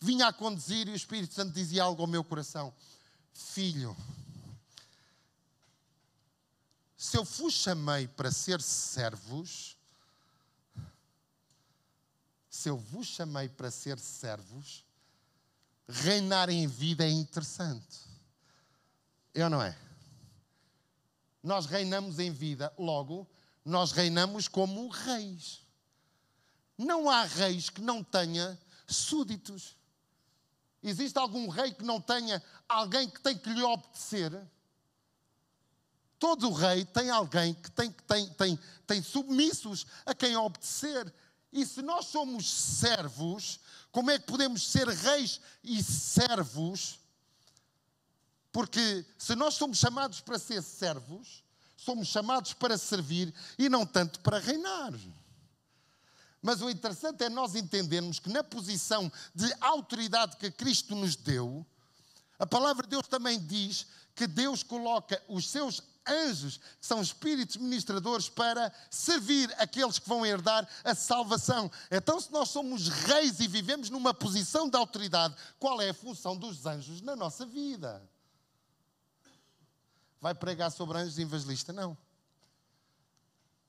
Vinha 0.00 0.26
a 0.26 0.32
conduzir 0.32 0.88
e 0.88 0.90
o 0.90 0.96
Espírito 0.96 1.34
Santo 1.34 1.52
dizia 1.52 1.84
algo 1.84 2.02
ao 2.02 2.08
meu 2.08 2.24
coração: 2.24 2.74
Filho, 3.32 3.96
se 6.96 7.16
eu 7.16 7.22
vos 7.22 7.54
chamei 7.54 8.08
para 8.08 8.32
ser 8.32 8.60
servos, 8.60 9.78
se 12.50 12.68
eu 12.68 12.76
vos 12.76 13.06
chamei 13.06 13.48
para 13.48 13.70
ser 13.70 14.00
servos, 14.00 14.84
reinar 15.86 16.50
em 16.50 16.66
vida 16.66 17.04
é 17.04 17.10
interessante. 17.10 18.13
Eu 19.34 19.50
não 19.50 19.60
é? 19.60 19.76
Nós 21.42 21.66
reinamos 21.66 22.18
em 22.18 22.30
vida, 22.30 22.72
logo, 22.78 23.28
nós 23.64 23.92
reinamos 23.92 24.46
como 24.46 24.88
reis. 24.88 25.60
Não 26.78 27.10
há 27.10 27.24
reis 27.24 27.68
que 27.68 27.80
não 27.80 28.02
tenha 28.02 28.58
súditos. 28.86 29.76
Existe 30.82 31.18
algum 31.18 31.48
rei 31.48 31.72
que 31.72 31.84
não 31.84 32.00
tenha 32.00 32.42
alguém 32.68 33.08
que 33.08 33.20
tem 33.20 33.36
que 33.36 33.50
lhe 33.50 33.62
obedecer? 33.62 34.32
Todo 36.18 36.52
rei 36.52 36.84
tem 36.84 37.10
alguém 37.10 37.54
que 37.54 37.70
tem, 37.70 37.90
tem, 37.90 38.28
tem, 38.30 38.58
tem 38.86 39.02
submissos 39.02 39.86
a 40.06 40.14
quem 40.14 40.36
obedecer. 40.36 41.12
E 41.52 41.66
se 41.66 41.82
nós 41.82 42.06
somos 42.06 42.50
servos, 42.50 43.60
como 43.90 44.10
é 44.10 44.18
que 44.18 44.26
podemos 44.26 44.66
ser 44.66 44.88
reis 44.88 45.40
e 45.62 45.82
servos? 45.82 46.98
Porque 48.54 49.04
se 49.18 49.34
nós 49.34 49.54
somos 49.54 49.78
chamados 49.78 50.20
para 50.20 50.38
ser 50.38 50.62
servos, 50.62 51.42
somos 51.76 52.06
chamados 52.06 52.52
para 52.52 52.78
servir 52.78 53.34
e 53.58 53.68
não 53.68 53.84
tanto 53.84 54.20
para 54.20 54.38
reinar. 54.38 54.92
Mas 56.40 56.62
o 56.62 56.70
interessante 56.70 57.24
é 57.24 57.28
nós 57.28 57.56
entendermos 57.56 58.20
que 58.20 58.28
na 58.28 58.44
posição 58.44 59.10
de 59.34 59.52
autoridade 59.60 60.36
que 60.36 60.52
Cristo 60.52 60.94
nos 60.94 61.16
deu, 61.16 61.66
a 62.38 62.46
palavra 62.46 62.84
de 62.84 62.90
Deus 62.90 63.08
também 63.08 63.44
diz 63.44 63.88
que 64.14 64.28
Deus 64.28 64.62
coloca 64.62 65.20
os 65.26 65.50
seus 65.50 65.82
anjos, 66.06 66.58
que 66.58 66.86
são 66.86 67.02
espíritos 67.02 67.56
ministradores, 67.56 68.28
para 68.28 68.72
servir 68.88 69.52
aqueles 69.58 69.98
que 69.98 70.08
vão 70.08 70.24
herdar 70.24 70.68
a 70.84 70.94
salvação. 70.94 71.68
Então, 71.90 72.20
se 72.20 72.30
nós 72.30 72.50
somos 72.50 72.86
reis 72.86 73.40
e 73.40 73.48
vivemos 73.48 73.90
numa 73.90 74.14
posição 74.14 74.70
de 74.70 74.76
autoridade, 74.76 75.34
qual 75.58 75.82
é 75.82 75.88
a 75.88 75.94
função 75.94 76.36
dos 76.36 76.64
anjos 76.66 77.00
na 77.00 77.16
nossa 77.16 77.44
vida? 77.44 78.00
Vai 80.24 80.34
pregar 80.34 80.72
sobre 80.72 80.96
anjos 80.96 81.18
evangelista? 81.18 81.70
Não. 81.70 81.94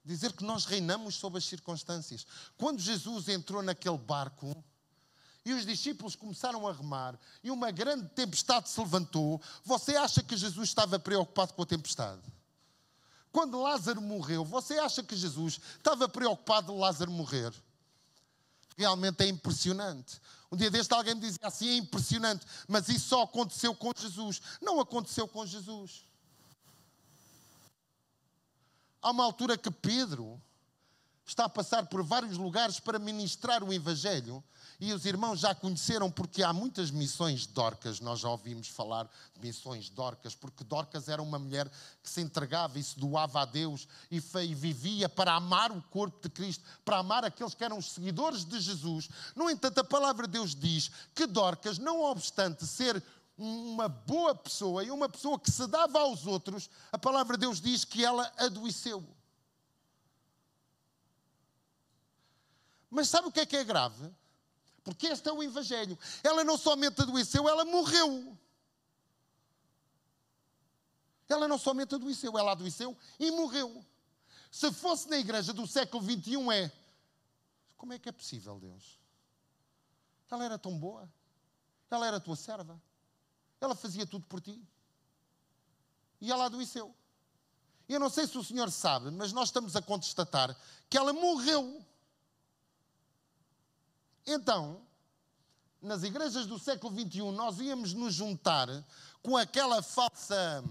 Dizer 0.06 0.32
que 0.32 0.46
nós 0.46 0.64
reinamos 0.64 1.16
sobre 1.16 1.38
as 1.38 1.44
circunstâncias. 1.44 2.26
Quando 2.58 2.80
Jesus 2.80 3.28
entrou 3.28 3.62
naquele 3.62 3.98
barco, 3.98 4.56
e 5.44 5.52
os 5.52 5.66
discípulos 5.66 6.16
começaram 6.16 6.66
a 6.66 6.72
remar 6.72 7.20
e 7.44 7.52
uma 7.52 7.72
grande 7.72 8.08
tempestade 8.08 8.70
se 8.70 8.80
levantou, 8.80 9.42
você 9.66 9.98
acha 9.98 10.24
que 10.24 10.38
Jesus 10.38 10.70
estava 10.70 10.98
preocupado 10.98 11.54
com 11.54 11.62
a 11.62 11.66
tempestade? 11.66 12.22
Quando 13.34 13.62
Lázaro 13.62 14.02
morreu, 14.02 14.46
você 14.46 14.80
acha 14.80 15.04
que 15.04 15.14
Jesus 15.14 15.60
estava 15.76 16.08
preocupado 16.08 16.72
de 16.72 16.80
Lázaro 16.80 17.12
morrer? 17.12 17.54
Realmente 18.78 19.26
é 19.26 19.28
impressionante. 19.28 20.22
Um 20.50 20.56
dia 20.56 20.72
deste 20.72 20.94
alguém 20.94 21.16
me 21.16 21.20
dizia 21.20 21.38
assim: 21.42 21.68
é 21.68 21.76
impressionante, 21.76 22.46
mas 22.66 22.88
isso 22.88 23.10
só 23.10 23.24
aconteceu 23.24 23.76
com 23.76 23.92
Jesus. 23.94 24.42
Não 24.62 24.80
aconteceu 24.80 25.28
com 25.28 25.46
Jesus. 25.46 26.15
Há 29.06 29.12
uma 29.12 29.24
altura 29.24 29.56
que 29.56 29.70
Pedro 29.70 30.42
está 31.28 31.46
a 31.46 31.50
passar 31.50 31.86
por 31.86 32.02
vários 32.02 32.40
lugares 32.40 32.80
para 32.80 32.98
ministrar 32.98 33.64
o 33.64 33.72
Evangelho 33.72 34.44
e 34.80 34.92
os 34.92 35.06
irmãos 35.06 35.42
já 35.42 35.54
conheceram 35.54 36.10
porque 36.10 36.42
há 36.42 36.52
muitas 36.52 36.90
missões 36.90 37.46
Dorcas, 37.46 38.00
nós 38.00 38.22
já 38.22 38.30
ouvimos 38.30 38.68
falar 38.68 39.08
de 39.36 39.48
missões 39.48 39.90
Dorcas, 39.90 40.34
porque 40.34 40.64
Dorcas 40.64 41.08
era 41.08 41.22
uma 41.22 41.38
mulher 41.38 41.70
que 42.02 42.10
se 42.10 42.20
entregava 42.20 42.80
e 42.80 42.84
se 42.84 43.00
doava 43.00 43.42
a 43.42 43.46
Deus 43.46 43.88
e, 44.10 44.20
vivia 44.56 45.08
para 45.08 45.36
amar 45.36 45.72
o 45.72 45.84
corpo 45.84 46.20
de 46.24 46.30
Cristo, 46.30 46.64
para 46.84 46.98
amar 46.98 47.24
aqueles 47.24 47.54
que 47.54 47.64
eram 47.64 47.78
os 47.78 47.92
seguidores 47.92 48.44
de 48.44 48.60
Jesus. 48.60 49.08
No 49.36 49.52
entanto, 49.52 49.78
a 49.82 49.84
palavra 49.84 50.26
de 50.26 50.34
Deus 50.34 50.56
diz 50.56 50.90
que 51.14 51.28
Dorcas, 51.28 51.78
não 51.78 52.02
obstante 52.02 52.66
ser 52.66 53.04
uma 53.38 53.90
boa 53.90 54.34
pessoa 54.34 54.84
e 54.84 54.92
uma 54.92 55.10
pessoa 55.10 55.40
que 55.40 55.52
se 55.52 55.68
dava 55.68 56.00
aos 56.00 56.26
outros, 56.26 56.70
a 56.92 56.98
palavra 56.98 57.36
de 57.38 57.42
Deus 57.42 57.60
diz 57.60 57.84
que 57.84 58.04
ela 58.04 58.32
adoeceu. 58.38 59.04
Mas 62.90 63.10
sabe 63.10 63.28
o 63.28 63.32
que 63.32 63.42
é 63.42 63.46
que 63.46 63.58
é 63.58 63.64
grave? 63.64 64.10
Porque 64.84 65.08
este 65.08 65.28
é 65.28 65.32
o 65.34 65.44
Evangelho. 65.44 65.98
Ela 66.24 66.44
não 66.44 66.58
somente 66.58 67.02
adoeceu, 67.02 67.50
ela 67.50 67.66
morreu. 67.66 68.38
Ela 71.28 71.48
não 71.48 71.58
somente 71.58 71.96
adoeceu, 71.96 72.38
ela 72.38 72.52
adoeceu 72.52 72.96
e 73.20 73.32
morreu. 73.32 73.84
Se 74.52 74.72
fosse 74.72 75.10
na 75.10 75.18
igreja 75.18 75.52
do 75.52 75.68
século 75.68 76.04
XXI, 76.04 76.38
é. 76.54 76.72
Como 77.76 77.92
é 77.92 78.00
que 78.00 78.08
é 78.08 78.12
possível, 78.12 78.60
Deus? 78.60 78.98
Ela 80.30 80.46
era 80.46 80.58
tão 80.58 80.78
boa. 80.78 81.12
Ela 81.90 82.08
era 82.08 82.20
tua 82.20 82.36
serva. 82.36 82.82
Ela 83.66 83.76
fazia 83.76 84.06
tudo 84.06 84.26
por 84.28 84.40
ti. 84.40 84.62
E 86.22 86.32
ela 86.32 86.46
adoeceu. 86.46 86.96
Eu 87.88 88.00
não 88.00 88.10
sei 88.10 88.26
se 88.26 88.38
o 88.38 88.44
senhor 88.44 88.72
sabe, 88.72 89.12
mas 89.12 89.32
nós 89.32 89.50
estamos 89.50 89.76
a 89.76 89.82
constatar 89.82 90.56
que 90.90 90.98
ela 90.98 91.14
morreu. 91.14 91.86
Então, 94.26 94.82
nas 95.82 96.02
igrejas 96.02 96.48
do 96.48 96.58
século 96.58 97.00
XXI, 97.00 97.32
nós 97.32 97.60
íamos 97.60 97.94
nos 97.94 98.14
juntar 98.14 98.68
com 99.22 99.38
aquela 99.38 99.84
falsa 99.84 100.64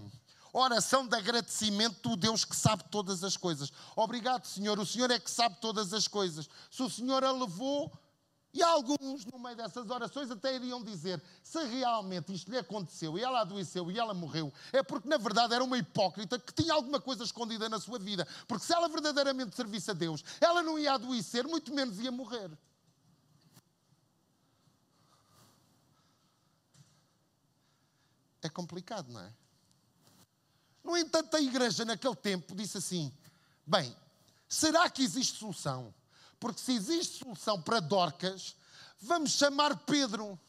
oração 0.51 1.07
de 1.07 1.15
agradecimento 1.15 2.09
do 2.09 2.15
Deus 2.15 2.43
que 2.45 2.55
sabe 2.55 2.83
todas 2.89 3.23
as 3.23 3.37
coisas. 3.37 3.71
Obrigado, 3.95 4.45
Senhor. 4.45 4.77
O 4.79 4.85
Senhor 4.85 5.11
é 5.11 5.19
que 5.19 5.29
sabe 5.29 5.57
todas 5.59 5.93
as 5.93 6.07
coisas. 6.07 6.49
Se 6.71 6.81
o 6.83 6.89
Senhor 6.89 7.23
a 7.23 7.31
levou, 7.31 7.91
e 8.55 8.63
alguns, 8.63 9.25
no 9.25 9.37
meio 9.37 9.57
dessas 9.57 9.89
orações, 9.89 10.31
até 10.31 10.55
iriam 10.55 10.81
dizer: 10.81 11.21
se 11.43 11.61
realmente 11.65 12.33
isto 12.33 12.49
lhe 12.49 12.57
aconteceu 12.57 13.17
e 13.17 13.21
ela 13.21 13.41
adoeceu 13.41 13.91
e 13.91 13.99
ela 13.99 14.13
morreu, 14.13 14.51
é 14.71 14.81
porque 14.81 15.09
na 15.09 15.17
verdade 15.17 15.53
era 15.53 15.61
uma 15.61 15.77
hipócrita 15.77 16.39
que 16.39 16.53
tinha 16.53 16.73
alguma 16.73 17.01
coisa 17.01 17.25
escondida 17.25 17.67
na 17.67 17.81
sua 17.81 17.99
vida. 17.99 18.25
Porque 18.47 18.65
se 18.65 18.73
ela 18.73 18.87
verdadeiramente 18.87 19.53
servisse 19.57 19.91
a 19.91 19.93
Deus, 19.93 20.23
ela 20.39 20.63
não 20.63 20.79
ia 20.79 20.93
adoecer, 20.93 21.45
muito 21.45 21.73
menos 21.73 21.99
ia 21.99 22.13
morrer. 22.13 22.49
É 28.41 28.47
complicado, 28.47 29.11
não 29.11 29.19
é? 29.19 29.33
No 30.81 30.95
entanto, 30.95 31.35
a 31.35 31.41
igreja 31.41 31.83
naquele 31.83 32.15
tempo 32.15 32.55
disse 32.55 32.77
assim: 32.77 33.11
bem, 33.67 33.93
será 34.47 34.89
que 34.89 35.03
existe 35.03 35.39
solução? 35.39 35.93
Porque 36.45 36.61
se 36.61 36.73
existe 36.73 37.17
solução 37.17 37.59
para 37.59 37.79
Dorcas, 37.79 38.55
vamos 38.99 39.31
chamar 39.31 39.75
Pedro. 39.77 40.39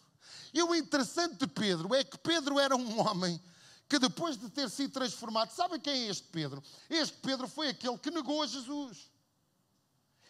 E 0.53 0.63
o 0.63 0.75
interessante 0.75 1.37
de 1.37 1.47
Pedro 1.47 1.95
é 1.95 2.05
que 2.05 2.19
Pedro 2.19 2.61
era 2.61 2.77
um 2.77 3.01
homem 3.01 3.43
que 3.89 3.99
depois 3.99 4.37
de 4.37 4.51
ter 4.51 4.69
sido 4.69 4.93
transformado, 4.93 5.53
sabe 5.53 5.79
quem 5.79 5.95
é 5.95 6.09
este 6.09 6.25
Pedro? 6.25 6.63
Este 6.91 7.17
Pedro 7.17 7.49
foi 7.49 7.69
aquele 7.69 7.97
que 7.97 8.11
negou 8.11 8.43
a 8.43 8.47
Jesus. 8.47 9.11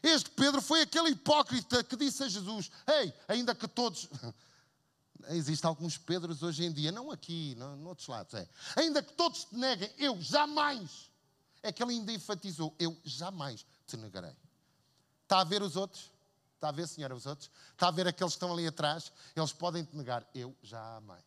Este 0.01 0.31
Pedro 0.31 0.63
foi 0.63 0.83
aquele 0.83 1.11
hipócrita 1.11 1.83
que 1.83 1.97
disse 1.97 2.23
a 2.23 2.29
Jesus: 2.29 2.71
Ei, 2.87 3.13
ainda 3.27 3.53
que 3.53 3.67
todos 3.67 4.09
Existem 5.31 5.67
alguns 5.67 5.99
Pedros 5.99 6.45
hoje 6.45 6.65
em 6.65 6.73
dia, 6.73 6.93
não 6.93 7.11
aqui, 7.11 7.57
não, 7.57 7.75
no 7.75 7.89
outros 7.89 8.07
lados. 8.07 8.35
É. 8.35 8.49
Ainda 8.77 9.03
que 9.03 9.15
todos 9.15 9.47
te 9.47 9.57
neguem, 9.57 9.93
eu 9.99 10.23
jamais. 10.23 11.11
É 11.61 11.73
que 11.73 11.83
ele 11.83 11.95
ainda 11.95 12.13
enfatizou: 12.13 12.73
eu 12.79 12.97
jamais 13.03 13.67
te 13.85 13.97
negarei. 13.97 14.46
Está 15.27 15.41
a 15.41 15.45
ver 15.45 15.61
os 15.61 15.75
outros? 15.75 16.13
Está 16.55 16.69
a 16.69 16.73
ver, 16.73 16.87
senhora, 16.87 17.17
os 17.17 17.27
outros? 17.27 17.51
Está 17.73 17.89
a 17.89 17.91
ver 17.91 18.07
aqueles 18.07 18.33
que 18.33 18.37
estão 18.37 18.53
ali 18.53 18.65
atrás? 18.65 19.13
Eles 19.35 19.53
podem 19.53 19.85
te 19.85 19.97
negar, 19.97 20.25
eu 20.33 20.57
jamais. 20.63 21.25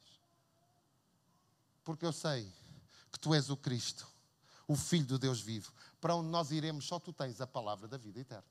Porque 1.84 2.06
eu 2.06 2.14
sei 2.14 2.50
que 3.12 3.20
tu 3.20 3.34
és 3.36 3.50
o 3.50 3.58
Cristo, 3.58 4.08
o 4.66 4.76
Filho 4.78 5.06
do 5.06 5.20
Deus 5.20 5.42
vivo. 5.42 5.74
Para 6.00 6.16
onde 6.16 6.30
nós 6.30 6.50
iremos, 6.50 6.86
só 6.86 6.98
tu 6.98 7.12
tens 7.12 7.42
a 7.42 7.48
palavra 7.48 7.90
da 7.90 7.98
vida 7.98 8.22
eterna. 8.22 8.46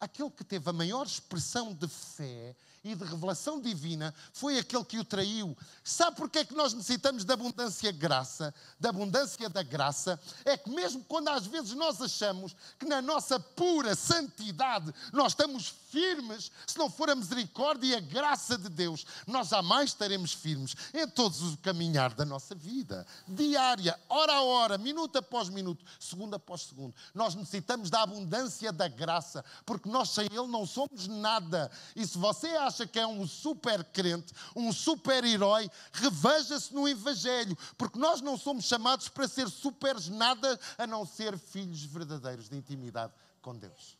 Aquele 0.00 0.30
que 0.30 0.44
teve 0.44 0.68
a 0.68 0.72
maior 0.72 1.06
expressão 1.06 1.72
de 1.72 1.88
fé 1.88 2.54
e 2.84 2.94
de 2.94 3.04
revelação 3.04 3.60
divina 3.60 4.14
foi 4.32 4.58
aquele 4.58 4.84
que 4.84 4.98
o 4.98 5.04
traiu. 5.04 5.56
Sabe 5.82 6.16
porquê 6.16 6.40
é 6.40 6.44
que 6.44 6.54
nós 6.54 6.72
necessitamos 6.72 7.24
da 7.24 7.34
abundância 7.34 7.90
graça, 7.90 8.54
da 8.78 8.90
abundância 8.90 9.48
da 9.48 9.62
graça? 9.62 10.20
É 10.44 10.56
que 10.56 10.70
mesmo 10.70 11.02
quando 11.04 11.28
às 11.28 11.46
vezes 11.46 11.72
nós 11.72 12.00
achamos 12.00 12.54
que 12.78 12.86
na 12.86 13.02
nossa 13.02 13.40
pura 13.40 13.94
santidade 13.94 14.94
nós 15.12 15.32
estamos 15.32 15.74
firmes, 15.90 16.50
se 16.66 16.78
não 16.78 16.90
for 16.90 17.10
a 17.10 17.14
misericórdia 17.14 17.86
e 17.88 17.94
a 17.94 18.00
graça 18.00 18.58
de 18.58 18.68
Deus, 18.68 19.06
nós 19.26 19.48
jamais 19.48 19.90
estaremos 19.90 20.32
firmes 20.32 20.74
em 20.92 21.08
todos 21.08 21.42
os 21.42 21.56
caminhar 21.56 22.14
da 22.14 22.24
nossa 22.24 22.54
vida, 22.54 23.06
diária, 23.26 23.98
hora 24.08 24.34
a 24.34 24.42
hora, 24.42 24.78
minuto 24.78 25.16
após 25.16 25.48
minuto, 25.48 25.84
segundo 25.98 26.34
após 26.34 26.62
segundo. 26.62 26.94
Nós 27.14 27.34
necessitamos 27.34 27.90
da 27.90 28.02
abundância 28.02 28.72
da 28.72 28.88
graça, 28.88 29.44
porque 29.64 29.85
nós 29.86 30.10
sem 30.10 30.26
Ele 30.26 30.46
não 30.46 30.66
somos 30.66 31.06
nada. 31.06 31.70
E 31.94 32.06
se 32.06 32.18
você 32.18 32.48
acha 32.48 32.86
que 32.86 32.98
é 32.98 33.06
um 33.06 33.26
super 33.26 33.84
crente, 33.84 34.32
um 34.54 34.72
super 34.72 35.24
herói, 35.24 35.70
reveja-se 35.92 36.74
no 36.74 36.88
Evangelho, 36.88 37.56
porque 37.76 37.98
nós 37.98 38.20
não 38.20 38.36
somos 38.36 38.64
chamados 38.64 39.08
para 39.08 39.28
ser 39.28 39.48
supers 39.48 40.08
nada 40.08 40.58
a 40.76 40.86
não 40.86 41.06
ser 41.06 41.38
filhos 41.38 41.82
verdadeiros 41.84 42.48
de 42.48 42.56
intimidade 42.56 43.12
com 43.40 43.56
Deus. 43.56 43.96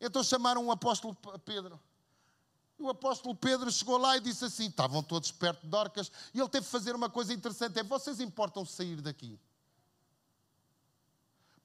Então 0.00 0.22
chamaram 0.22 0.66
o 0.66 0.70
apóstolo 0.70 1.14
Pedro. 1.44 1.80
E 2.78 2.82
o 2.82 2.90
apóstolo 2.90 3.34
Pedro 3.34 3.70
chegou 3.70 3.96
lá 3.96 4.16
e 4.16 4.20
disse 4.20 4.44
assim: 4.44 4.66
estavam 4.66 5.02
todos 5.02 5.32
perto 5.32 5.62
de 5.62 5.68
Dorcas, 5.68 6.12
e 6.34 6.40
ele 6.40 6.48
teve 6.48 6.66
que 6.66 6.72
fazer 6.72 6.94
uma 6.94 7.08
coisa 7.08 7.32
interessante: 7.32 7.78
é 7.78 7.82
vocês 7.82 8.20
importam 8.20 8.64
sair 8.64 9.00
daqui. 9.00 9.38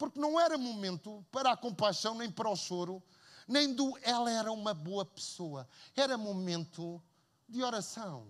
Porque 0.01 0.19
não 0.19 0.39
era 0.39 0.57
momento 0.57 1.23
para 1.31 1.51
a 1.51 1.55
compaixão 1.55 2.15
nem 2.15 2.27
para 2.27 2.49
o 2.49 2.55
choro, 2.55 3.03
nem 3.47 3.71
do 3.71 3.95
ela 4.01 4.31
era 4.31 4.51
uma 4.51 4.73
boa 4.73 5.05
pessoa. 5.05 5.69
Era 5.95 6.17
momento 6.17 6.99
de 7.47 7.61
oração. 7.61 8.25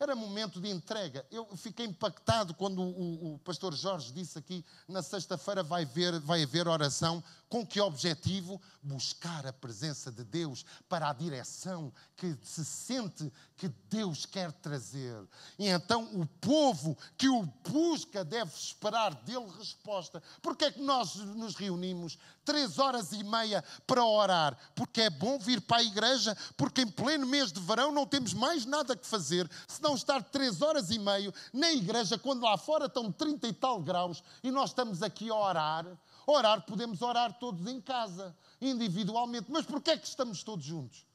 Era 0.00 0.14
momento 0.14 0.60
de 0.60 0.70
entrega. 0.70 1.26
Eu 1.28 1.44
fiquei 1.56 1.84
impactado 1.84 2.54
quando 2.54 2.80
o, 2.80 3.34
o 3.34 3.38
pastor 3.40 3.74
Jorge 3.74 4.12
disse 4.12 4.38
aqui: 4.38 4.64
na 4.86 5.02
sexta-feira 5.02 5.62
vai, 5.62 5.88
vai 6.22 6.44
haver 6.44 6.68
oração. 6.68 7.22
Com 7.48 7.66
que 7.66 7.80
objetivo? 7.80 8.60
Buscar 8.82 9.46
a 9.46 9.52
presença 9.52 10.12
de 10.12 10.22
Deus 10.22 10.64
para 10.88 11.08
a 11.08 11.12
direção 11.14 11.92
que 12.14 12.36
se 12.42 12.64
sente 12.64 13.32
que 13.56 13.68
Deus 13.88 14.26
quer 14.26 14.52
trazer. 14.52 15.16
E 15.58 15.66
então 15.66 16.04
o 16.14 16.26
povo 16.26 16.96
que 17.16 17.28
o 17.28 17.42
busca 17.42 18.22
deve 18.24 18.54
esperar 18.54 19.14
dele 19.14 19.50
resposta. 19.58 20.22
Porque 20.42 20.66
é 20.66 20.70
que 20.70 20.82
nós 20.82 21.16
nos 21.16 21.54
reunimos 21.56 22.18
três 22.44 22.78
horas 22.78 23.12
e 23.12 23.24
meia 23.24 23.64
para 23.86 24.04
orar? 24.04 24.56
Porque 24.74 25.00
é 25.00 25.10
bom 25.10 25.38
vir 25.38 25.60
para 25.60 25.78
a 25.78 25.82
igreja, 25.82 26.36
porque 26.56 26.82
em 26.82 26.88
pleno 26.88 27.26
mês 27.26 27.50
de 27.50 27.60
verão 27.60 27.90
não 27.90 28.06
temos 28.06 28.34
mais 28.34 28.64
nada 28.66 28.94
que 28.94 29.06
fazer 29.06 29.48
senão 29.66 29.87
estar 29.94 30.22
três 30.22 30.62
horas 30.62 30.90
e 30.90 30.98
meia 30.98 31.32
na 31.52 31.72
igreja 31.72 32.18
quando 32.18 32.42
lá 32.42 32.56
fora 32.56 32.86
estão 32.86 33.10
30 33.12 33.48
e 33.48 33.52
tal 33.52 33.80
graus 33.80 34.22
e 34.42 34.50
nós 34.50 34.70
estamos 34.70 35.02
aqui 35.02 35.30
a 35.30 35.34
orar 35.34 35.98
Orar, 36.30 36.60
podemos 36.66 37.00
orar 37.00 37.38
todos 37.38 37.66
em 37.66 37.80
casa, 37.80 38.36
individualmente. 38.60 39.50
Mas 39.50 39.64
porquê 39.64 39.92
é 39.92 39.96
que 39.96 40.06
estamos 40.06 40.42
todos 40.42 40.62
juntos? 40.62 41.06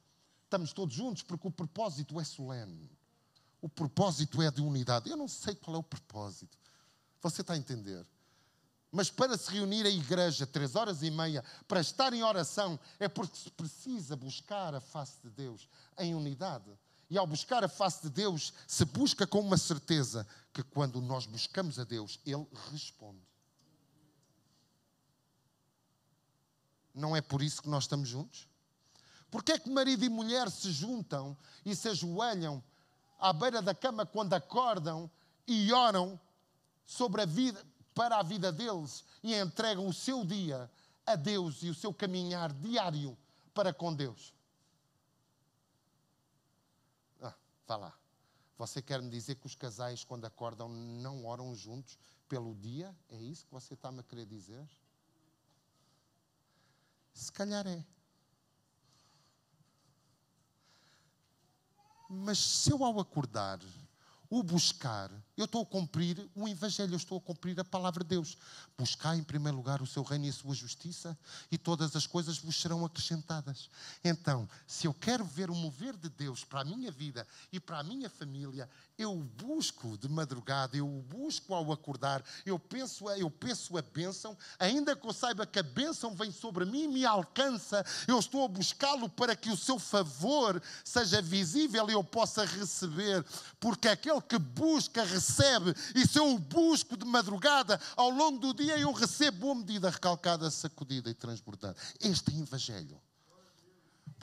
Estamos 0.46 0.74
todos 0.74 0.96
juntos 0.96 1.22
porque 1.22 1.48
o 1.48 1.52
propósito 1.52 2.20
é 2.20 2.24
solene. 2.24 2.90
O 3.62 3.70
propósito 3.70 4.42
é 4.42 4.50
de 4.50 4.60
unidade. 4.60 5.12
Eu 5.12 5.16
não 5.16 5.28
sei 5.28 5.54
qual 5.54 5.76
é 5.76 5.80
o 5.80 5.84
propósito. 5.84 6.58
Você 7.22 7.42
está 7.42 7.54
a 7.54 7.58
entender? 7.58 8.04
Mas 8.92 9.12
para 9.12 9.38
se 9.38 9.52
reunir 9.52 9.86
a 9.86 9.90
igreja 9.90 10.48
três 10.48 10.76
horas 10.76 11.04
e 11.04 11.12
meia, 11.12 11.46
para 11.68 11.80
estar 11.80 12.12
em 12.12 12.24
oração, 12.24 12.80
é 13.00 13.08
porque 13.08 13.38
se 13.38 13.52
precisa 13.52 14.16
buscar 14.16 14.74
a 14.74 14.82
face 14.82 15.20
de 15.22 15.30
Deus 15.30 15.70
em 16.00 16.16
unidade. 16.16 16.72
E 17.14 17.18
ao 17.20 17.28
buscar 17.28 17.64
a 17.64 17.70
face 17.70 18.02
de 18.02 18.10
Deus, 18.10 18.52
se 18.66 18.84
busca 18.86 19.28
com 19.28 19.40
uma 19.40 19.56
certeza 19.56 20.26
que 20.52 20.64
quando 20.64 21.00
nós 21.00 21.28
buscamos 21.28 21.78
a 21.78 21.84
Deus, 21.84 22.20
Ele 22.26 22.48
responde. 22.72 23.22
Não 26.92 27.16
é 27.16 27.22
por 27.22 27.44
isso 27.44 27.62
que 27.62 27.70
nós 27.70 27.84
estamos 27.84 28.10
juntos? 28.10 28.48
Porque 29.30 29.52
é 29.52 29.60
que 29.60 29.70
marido 29.70 30.04
e 30.04 30.10
mulher 30.10 30.50
se 30.50 30.72
juntam 30.72 31.38
e 31.64 31.76
se 31.76 31.88
ajoelham 31.88 32.64
à 33.20 33.32
beira 33.32 33.62
da 33.62 33.76
cama 33.76 34.08
quando 34.08 34.34
acordam 34.34 35.08
e 35.46 35.72
oram 35.72 36.20
sobre 36.84 37.22
a 37.22 37.26
vida, 37.28 37.64
para 37.94 38.18
a 38.18 38.24
vida 38.24 38.52
deles 38.52 39.04
e 39.22 39.36
entregam 39.36 39.86
o 39.86 39.94
seu 39.94 40.26
dia 40.26 40.68
a 41.06 41.16
Deus 41.16 41.62
e 41.62 41.70
o 41.70 41.76
seu 41.76 41.94
caminhar 41.94 42.52
diário 42.52 43.16
para 43.54 43.72
com 43.72 43.94
Deus? 43.94 44.34
Vá 47.68 47.78
lá. 47.78 47.94
Você 48.58 48.82
quer 48.82 49.02
me 49.02 49.10
dizer 49.10 49.36
que 49.36 49.48
os 49.48 49.56
casais, 49.56 50.04
quando 50.04 50.26
acordam, 50.26 50.70
não 50.70 51.26
oram 51.26 51.56
juntos 51.56 51.98
pelo 52.30 52.56
dia? 52.56 52.96
É 53.10 53.18
isso 53.18 53.46
que 53.46 53.52
você 53.52 53.74
está-me 53.74 54.00
a 54.00 54.04
querer 54.04 54.26
dizer? 54.26 54.68
Se 57.14 57.32
calhar 57.32 57.66
é. 57.68 57.84
Mas 62.10 62.38
se 62.38 62.72
eu 62.72 62.84
ao 62.84 63.00
acordar, 63.00 63.60
o 64.30 64.44
buscar, 64.44 65.12
eu 65.36 65.46
estou 65.46 65.64
a 65.64 65.66
cumprir 65.66 66.30
o 66.36 66.48
Evangelho, 66.48 66.94
eu 66.94 66.98
estou 66.98 67.18
a 67.18 67.22
cumprir 67.22 67.60
a 67.60 67.66
palavra 67.66 68.04
de 68.04 68.12
Deus. 68.12 68.38
Buscar 68.78 69.16
em 69.16 69.24
primeiro 69.24 69.58
lugar 69.58 69.82
o 69.82 69.88
seu 69.88 70.04
reino 70.04 70.26
e 70.26 70.30
a 70.30 70.34
sua 70.34 70.54
justiça, 70.54 71.18
e 71.52 71.58
todas 71.58 71.96
as 71.96 72.06
coisas 72.06 72.38
vos 72.38 72.56
serão 72.56 72.86
acrescentadas. 72.86 73.70
Então, 74.04 74.48
se 74.68 74.86
eu 74.86 74.94
quero 74.94 75.26
ver 75.26 75.50
o 75.50 75.56
mover 75.56 75.98
de 75.98 76.10
Deus 76.10 76.44
para 76.44 76.62
a 76.62 76.66
minha 76.66 76.92
vida 76.92 77.28
e 77.52 77.60
para 77.60 77.80
a 77.80 77.84
minha 77.84 78.10
família, 78.10 78.70
eu 78.98 79.16
busco 79.16 79.98
de 79.98 80.08
madrugada, 80.08 80.78
eu 80.78 80.88
busco 80.88 81.54
ao 81.54 81.72
acordar, 81.72 82.24
eu 82.46 82.60
penso, 82.60 83.10
eu 83.12 83.30
penso 83.30 83.76
a 83.78 83.82
bênção, 83.82 84.38
ainda 84.60 84.96
que 84.96 85.08
eu 85.08 85.14
saiba 85.14 85.48
que 85.48 85.58
a 85.58 85.64
bênção 85.64 86.14
vem 86.14 86.32
sobre 86.32 86.66
mim 86.66 86.84
e 86.84 86.88
me 86.88 87.06
alcança, 87.06 87.84
eu 88.08 88.20
estou 88.20 88.46
a 88.46 88.48
buscá-lo 88.48 89.10
para 89.10 89.36
que 89.36 89.50
o 89.50 89.58
seu 89.58 89.80
favor 89.80 90.62
seja 90.84 91.22
visível 91.22 91.90
e 91.90 91.94
eu 91.94 92.04
possa 92.04 92.46
receber, 92.46 93.26
porque 93.60 93.88
aquele 93.88 94.22
que 94.22 94.38
busca, 94.38 95.04
recebe, 95.04 95.23
e 95.96 96.08
se 96.08 96.20
eu 96.20 96.34
o 96.34 96.40
busco 96.40 96.98
de 96.98 97.06
madrugada, 97.06 97.80
ao 97.96 98.10
longo 98.10 98.40
do 98.40 98.54
dia 98.54 98.78
eu 98.78 98.92
recebo 98.92 99.40
boa 99.40 99.56
medida 99.56 99.90
recalcada, 99.90 100.50
sacudida 100.52 101.10
e 101.10 101.14
transbordada. 101.14 101.76
Este 102.00 102.32
é 102.32 102.40
o 102.40 102.44
Evangelho. 102.44 103.02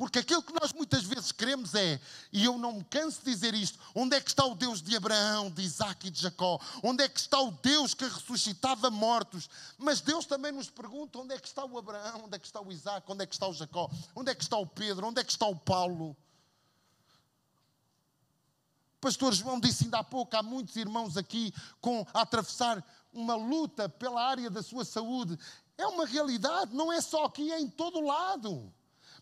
Porque 0.01 0.19
aquilo 0.19 0.43
que 0.43 0.59
nós 0.59 0.73
muitas 0.73 1.03
vezes 1.05 1.31
queremos 1.31 1.75
é, 1.75 2.01
e 2.33 2.47
eu 2.47 2.57
não 2.57 2.73
me 2.73 2.85
canso 2.85 3.19
de 3.23 3.31
dizer 3.31 3.53
isto: 3.53 3.79
onde 3.95 4.17
é 4.17 4.21
que 4.21 4.31
está 4.31 4.47
o 4.47 4.55
Deus 4.55 4.81
de 4.81 4.97
Abraão, 4.97 5.51
de 5.51 5.61
Isaac 5.61 6.09
e 6.09 6.11
de 6.11 6.23
Jacó? 6.23 6.59
Onde 6.83 7.05
é 7.05 7.09
que 7.09 7.21
está 7.21 7.39
o 7.39 7.51
Deus 7.51 7.93
que 7.93 8.05
ressuscitava 8.05 8.91
mortos? 8.91 9.51
Mas 9.77 10.01
Deus 10.01 10.25
também 10.25 10.53
nos 10.53 10.71
pergunta: 10.71 11.19
onde 11.19 11.35
é 11.35 11.39
que 11.39 11.47
está 11.47 11.67
o 11.67 11.77
Abraão, 11.77 12.23
onde 12.25 12.35
é 12.35 12.39
que 12.39 12.47
está 12.47 12.63
o 12.63 12.73
Isaac, 12.73 13.05
onde 13.13 13.25
é 13.25 13.27
que 13.27 13.35
está 13.35 13.47
o 13.47 13.53
Jacó, 13.53 13.91
onde 14.15 14.31
é 14.31 14.35
que 14.35 14.43
está 14.43 14.57
o 14.57 14.67
Pedro, 14.67 15.07
onde 15.07 15.21
é 15.21 15.25
que 15.25 15.33
está 15.33 15.47
o 15.47 15.57
Paulo? 15.57 16.17
Pastor 19.01 19.33
João 19.33 19.59
disse 19.59 19.85
ainda 19.85 19.99
há 19.99 20.05
pouco, 20.05 20.37
há 20.37 20.43
muitos 20.43 20.77
irmãos 20.77 21.17
aqui 21.17 21.53
com, 21.81 22.07
a 22.13 22.23
atravessar 22.23 22.85
uma 23.13 23.35
luta 23.35 23.89
pela 23.89 24.23
área 24.23 24.51
da 24.51 24.63
sua 24.63 24.85
saúde. 24.85 25.39
É 25.77 25.87
uma 25.87 26.07
realidade, 26.07 26.75
não 26.75 26.93
é 26.93 27.01
só 27.01 27.25
aqui, 27.25 27.51
é 27.51 27.59
em 27.59 27.69
todo 27.69 28.01
lado. 28.01 28.73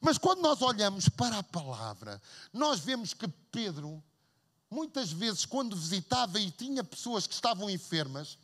Mas 0.01 0.19
quando 0.19 0.41
nós 0.41 0.61
olhamos 0.63 1.09
para 1.09 1.39
a 1.39 1.43
palavra, 1.43 2.21
nós 2.53 2.81
vemos 2.81 3.15
que 3.15 3.29
Pedro, 3.51 4.03
muitas 4.71 5.11
vezes, 5.13 5.45
quando 5.45 5.77
visitava 5.77 6.39
e 6.39 6.51
tinha 6.51 6.85
pessoas 6.85 7.27
que 7.27 7.35
estavam 7.35 7.71
enfermas, 7.71 8.39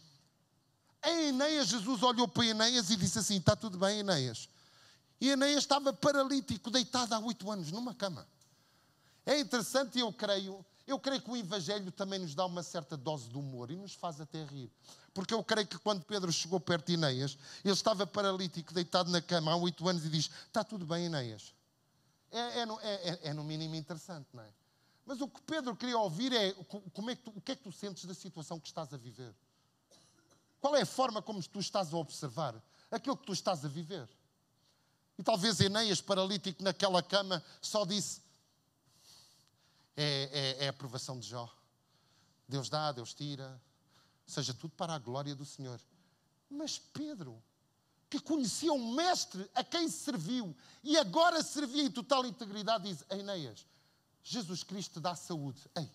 em 1.05 1.29
Enéas, 1.29 1.69
Jesus 1.69 2.03
olhou 2.03 2.27
para 2.27 2.47
Enéas 2.47 2.91
e 2.91 2.97
disse 2.97 3.19
assim: 3.19 3.37
Está 3.37 3.55
tudo 3.55 3.79
bem, 3.79 4.01
Enéas? 4.01 4.49
E 5.21 5.29
Enéas 5.29 5.59
estava 5.59 5.93
paralítico, 5.93 6.71
deitado 6.71 7.15
há 7.15 7.19
oito 7.19 7.51
anos 7.51 7.71
numa 7.71 7.95
cama. 7.95 8.27
É 9.27 9.39
interessante, 9.39 9.99
eu 9.99 10.13
creio, 10.13 10.65
eu 10.87 10.99
creio 10.99 11.21
que 11.21 11.31
o 11.31 11.37
Evangelho 11.37 11.91
também 11.91 12.19
nos 12.19 12.35
dá 12.35 12.45
uma 12.45 12.63
certa 12.63 12.97
dose 12.97 13.29
de 13.29 13.39
humor 13.39 13.71
e 13.71 13.77
nos 13.77 13.95
faz 13.95 14.21
até 14.21 14.45
rir. 14.45 14.71
Porque 15.15 15.33
eu 15.33 15.43
creio 15.43 15.67
que 15.67 15.79
quando 15.79 16.05
Pedro 16.05 16.31
chegou 16.33 16.61
perto 16.61 16.89
de 16.89 16.95
Ineias, 16.95 17.39
ele 17.65 17.73
estava 17.73 18.07
paralítico, 18.07 18.75
deitado 18.75 19.11
na 19.11 19.23
cama 19.23 19.53
há 19.53 19.57
oito 19.57 19.89
anos 19.89 20.05
e 20.05 20.09
diz: 20.09 20.31
Está 20.47 20.63
tudo 20.63 20.85
bem, 20.85 21.07
Ineias. 21.07 21.55
É, 22.31 22.39
é, 22.39 22.63
é, 22.63 23.09
é, 23.09 23.21
é, 23.29 23.33
no 23.33 23.45
mínimo 23.45 23.77
interessante, 23.77 24.27
não 24.33 24.43
é? 24.43 24.49
Mas 25.07 25.21
o 25.21 25.29
que 25.29 25.41
Pedro 25.43 25.77
queria 25.77 25.99
ouvir 25.99 26.33
é, 26.33 26.53
como 26.93 27.11
é 27.11 27.15
que 27.15 27.23
tu, 27.23 27.33
o 27.37 27.41
que 27.41 27.53
é 27.53 27.57
que 27.57 27.63
tu 27.63 27.71
sentes 27.71 28.05
da 28.07 28.15
situação 28.15 28.59
que 28.59 28.67
estás 28.67 28.93
a 28.93 28.97
viver? 28.97 29.33
Qual 30.61 30.75
é 30.75 30.83
a 30.83 30.87
forma 30.87 31.23
como 31.23 31.43
tu 31.43 31.61
estás 31.61 31.93
a 31.93 31.97
observar 31.97 32.61
aquilo 32.91 33.17
que 33.17 33.27
tu 33.27 33.33
estás 33.33 33.65
a 33.65 33.69
viver? 33.69 34.09
E 35.19 35.23
talvez 35.23 35.61
Enéas, 35.61 36.01
paralítico 36.01 36.63
naquela 36.63 37.03
cama, 37.03 37.43
só 37.61 37.85
disse: 37.85 38.24
é, 39.97 40.57
é, 40.61 40.65
é 40.65 40.67
a 40.67 40.71
aprovação 40.71 41.19
de 41.19 41.29
Jó. 41.29 41.49
Deus 42.49 42.69
dá, 42.69 42.93
Deus 42.93 43.15
tira, 43.15 43.61
seja 44.27 44.53
tudo 44.53 44.75
para 44.75 44.95
a 44.95 44.99
glória 44.99 45.35
do 45.35 45.45
Senhor. 45.45 45.81
Mas 46.51 46.79
Pedro 46.79 47.43
que 48.15 48.21
conhecia 48.21 48.73
um 48.73 48.95
mestre 48.95 49.51
a 49.57 49.65
quem 49.65 49.89
serviu 49.89 50.57
e 50.85 50.97
agora 50.97 51.43
servia 51.43 51.83
em 51.83 51.91
total 51.91 52.25
integridade, 52.25 52.85
diz: 52.85 53.05
Enéas, 53.11 53.67
Jesus 54.23 54.63
Cristo 54.63 55.01
dá 55.01 55.17
saúde. 55.17 55.61
Ei, 55.75 55.91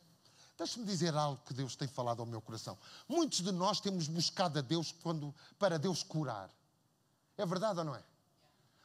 deixe-me 0.58 0.86
dizer 0.86 1.16
algo 1.16 1.42
que 1.46 1.54
Deus 1.54 1.78
tem 1.78 1.88
falado 1.88 2.20
ao 2.20 2.26
meu 2.26 2.42
coração. 2.42 2.78
Muitos 3.08 3.40
de 3.40 3.54
nós 3.54 3.80
temos 3.80 4.10
buscado 4.10 4.60
a 4.60 4.62
Deus 4.62 4.92
quando, 5.02 5.34
para 5.58 5.80
Deus 5.80 6.04
curar. 6.04 6.50
É 7.38 7.46
verdade 7.46 7.80
ou 7.80 7.86
não 7.86 7.96
é? 7.96 8.04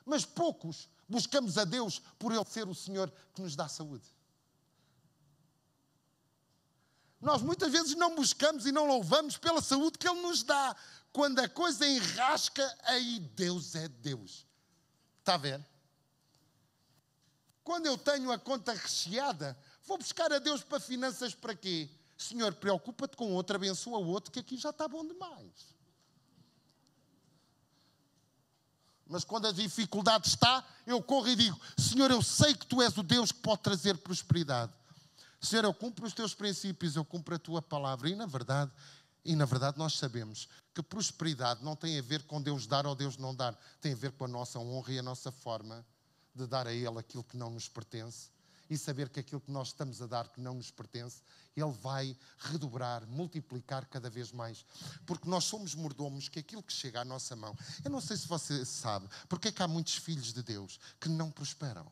Mas 0.07 0.25
poucos 0.25 0.89
buscamos 1.09 1.59
a 1.59 1.65
Deus 1.65 2.01
por 2.21 2.31
Ele 2.31 2.45
ser 2.45 2.69
o 2.69 2.75
Senhor 2.75 3.12
que 3.35 3.43
nos 3.43 3.57
dá 3.57 3.67
saúde. 3.67 4.05
Nós 7.25 7.41
muitas 7.41 7.72
vezes 7.72 7.97
não 7.97 8.14
buscamos 8.14 8.66
e 8.66 8.70
não 8.70 8.85
louvamos 8.85 9.39
pela 9.39 9.62
saúde 9.62 9.97
que 9.97 10.07
Ele 10.07 10.20
nos 10.20 10.43
dá. 10.43 10.77
Quando 11.11 11.39
a 11.39 11.49
coisa 11.49 11.89
enrasca, 11.89 12.79
aí 12.83 13.18
Deus 13.35 13.75
é 13.75 13.89
Deus. 13.89 14.47
Está 15.20 15.33
a 15.33 15.39
ver? 15.39 15.64
Quando 17.62 17.87
eu 17.87 17.97
tenho 17.97 18.31
a 18.31 18.39
conta 18.39 18.75
recheada, 18.75 19.57
vou 19.87 19.97
buscar 19.97 20.31
a 20.35 20.39
Deus 20.39 20.62
para 20.62 20.79
finanças 20.79 21.35
para 21.35 21.55
quê? 21.55 21.89
Senhor, 22.18 22.53
preocupa-te 22.57 23.16
com 23.16 23.33
outro, 23.33 23.57
abençoa 23.57 23.97
o 23.97 24.07
outro, 24.07 24.31
que 24.31 24.41
aqui 24.41 24.59
já 24.59 24.68
está 24.68 24.87
bom 24.87 25.03
demais. 25.03 25.75
Mas 29.07 29.25
quando 29.25 29.47
a 29.47 29.53
dificuldade 29.53 30.29
está, 30.29 30.62
eu 30.87 31.03
corro 31.03 31.29
e 31.29 31.37
digo: 31.37 31.59
Senhor, 31.79 32.11
eu 32.11 32.20
sei 32.20 32.55
que 32.55 32.66
tu 32.66 32.83
és 32.83 32.95
o 32.99 33.03
Deus 33.03 33.33
que 33.33 33.41
pode 33.41 33.62
trazer 33.62 33.97
prosperidade. 33.97 34.75
Senhor, 35.45 35.64
eu 35.64 35.74
cumpro 35.74 36.07
os 36.07 36.14
teus 36.14 36.34
princípios, 36.34 36.97
eu 36.97 37.05
cumpro 37.05 37.34
a 37.34 37.38
tua 37.38 37.61
palavra. 37.61 38.09
E 38.09 38.14
na 38.14 38.24
verdade, 38.24 38.72
e 39.24 39.36
na 39.36 39.45
verdade 39.45 39.76
nós 39.76 39.99
sabemos 39.99 40.49
que 40.74 40.82
prosperidade 40.82 41.62
não 41.62 41.76
tem 41.76 41.99
a 41.99 42.03
ver 42.03 42.22
com 42.22 42.40
Deus 42.40 42.66
dar 42.66 42.86
ou 42.86 42.95
Deus 42.95 43.18
não 43.18 43.34
dar, 43.34 43.55
tem 43.80 43.92
a 43.92 43.97
ver 43.97 44.12
com 44.12 44.24
a 44.24 44.28
nossa 44.28 44.59
honra 44.59 44.92
e 44.92 44.99
a 44.99 45.03
nossa 45.03 45.30
forma 45.30 45.84
de 46.34 46.47
dar 46.47 46.66
a 46.66 46.72
Ele 46.72 46.99
aquilo 46.99 47.22
que 47.22 47.36
não 47.36 47.51
nos 47.51 47.68
pertence 47.68 48.30
e 48.70 48.78
saber 48.78 49.11
que 49.11 49.20
aquilo 49.20 49.40
que 49.40 49.51
nós 49.51 49.68
estamos 49.68 50.01
a 50.01 50.07
dar 50.07 50.28
que 50.28 50.40
não 50.40 50.55
nos 50.55 50.70
pertence, 50.70 51.22
Ele 51.55 51.70
vai 51.72 52.16
redobrar, 52.38 53.07
multiplicar 53.07 53.86
cada 53.86 54.09
vez 54.09 54.32
mais. 54.32 54.64
Porque 55.05 55.28
nós 55.28 55.45
somos 55.45 55.74
mordomos 55.74 56.28
que 56.28 56.38
aquilo 56.38 56.62
que 56.62 56.72
chega 56.72 57.03
à 57.03 57.05
nossa 57.05 57.36
mão. 57.36 57.55
Eu 57.84 57.90
não 57.90 58.01
sei 58.01 58.16
se 58.16 58.26
você 58.26 58.64
sabe, 58.64 59.07
porque 59.28 59.49
é 59.49 59.53
que 59.53 59.62
há 59.62 59.68
muitos 59.68 59.97
filhos 59.97 60.32
de 60.32 60.42
Deus 60.42 60.80
que 60.99 61.09
não 61.11 61.30
prosperam. 61.30 61.86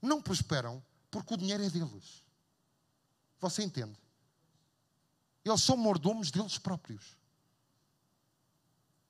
Não 0.00 0.22
prosperam 0.22 0.82
porque 1.14 1.34
o 1.34 1.36
dinheiro 1.36 1.62
é 1.62 1.70
deles. 1.70 2.24
Você 3.38 3.62
entende? 3.62 3.96
Eles 5.44 5.62
são 5.62 5.76
mordomos 5.76 6.32
deles 6.32 6.58
próprios. 6.58 7.16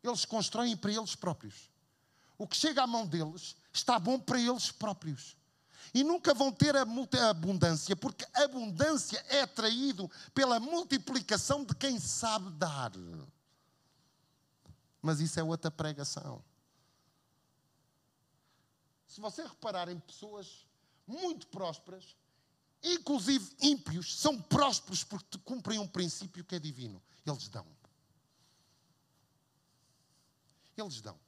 Eles 0.03 0.27
constroem 0.27 0.77
para 0.77 0.93
eles 0.93 1.15
próprios. 1.15 1.71
O 2.37 2.47
que 2.47 2.59
chega 2.59 2.83
à 2.83 2.87
mão 2.87 3.07
deles 3.07 3.57
está 3.73 3.99
bom 3.99 4.21
para 4.21 4.39
eles 4.39 4.71
próprios. 4.71 5.35
E 5.95 6.05
nunca 6.05 6.35
vão 6.35 6.53
ter 6.53 6.77
a 6.77 6.83
abundância, 7.31 7.97
porque 7.97 8.27
a 8.35 8.43
abundância 8.43 9.25
é 9.29 9.41
atraído 9.41 10.11
pela 10.35 10.61
multiplicação 10.61 11.65
de 11.65 11.75
quem 11.75 11.99
sabe 11.99 12.51
dar. 12.51 12.93
Mas 15.01 15.21
isso 15.21 15.41
é 15.41 15.43
outra 15.43 15.71
pregação. 15.71 16.45
Se 19.07 19.23
você 19.23 19.43
reparar 19.43 19.89
em 19.89 19.99
pessoas 19.99 20.64
muito 21.07 21.47
prósperas, 21.49 22.17
inclusive 22.83 23.51
ímpios, 23.61 24.19
são 24.19 24.41
prósperos 24.41 25.05
porque 25.05 25.39
cumprem 25.39 25.79
um 25.79 25.89
princípio 25.89 26.45
que 26.45 26.55
é 26.55 26.59
divino. 26.59 27.03
Eles 27.27 27.49
dão. 27.49 27.67
Eles 30.77 31.01
dão. 31.01 31.19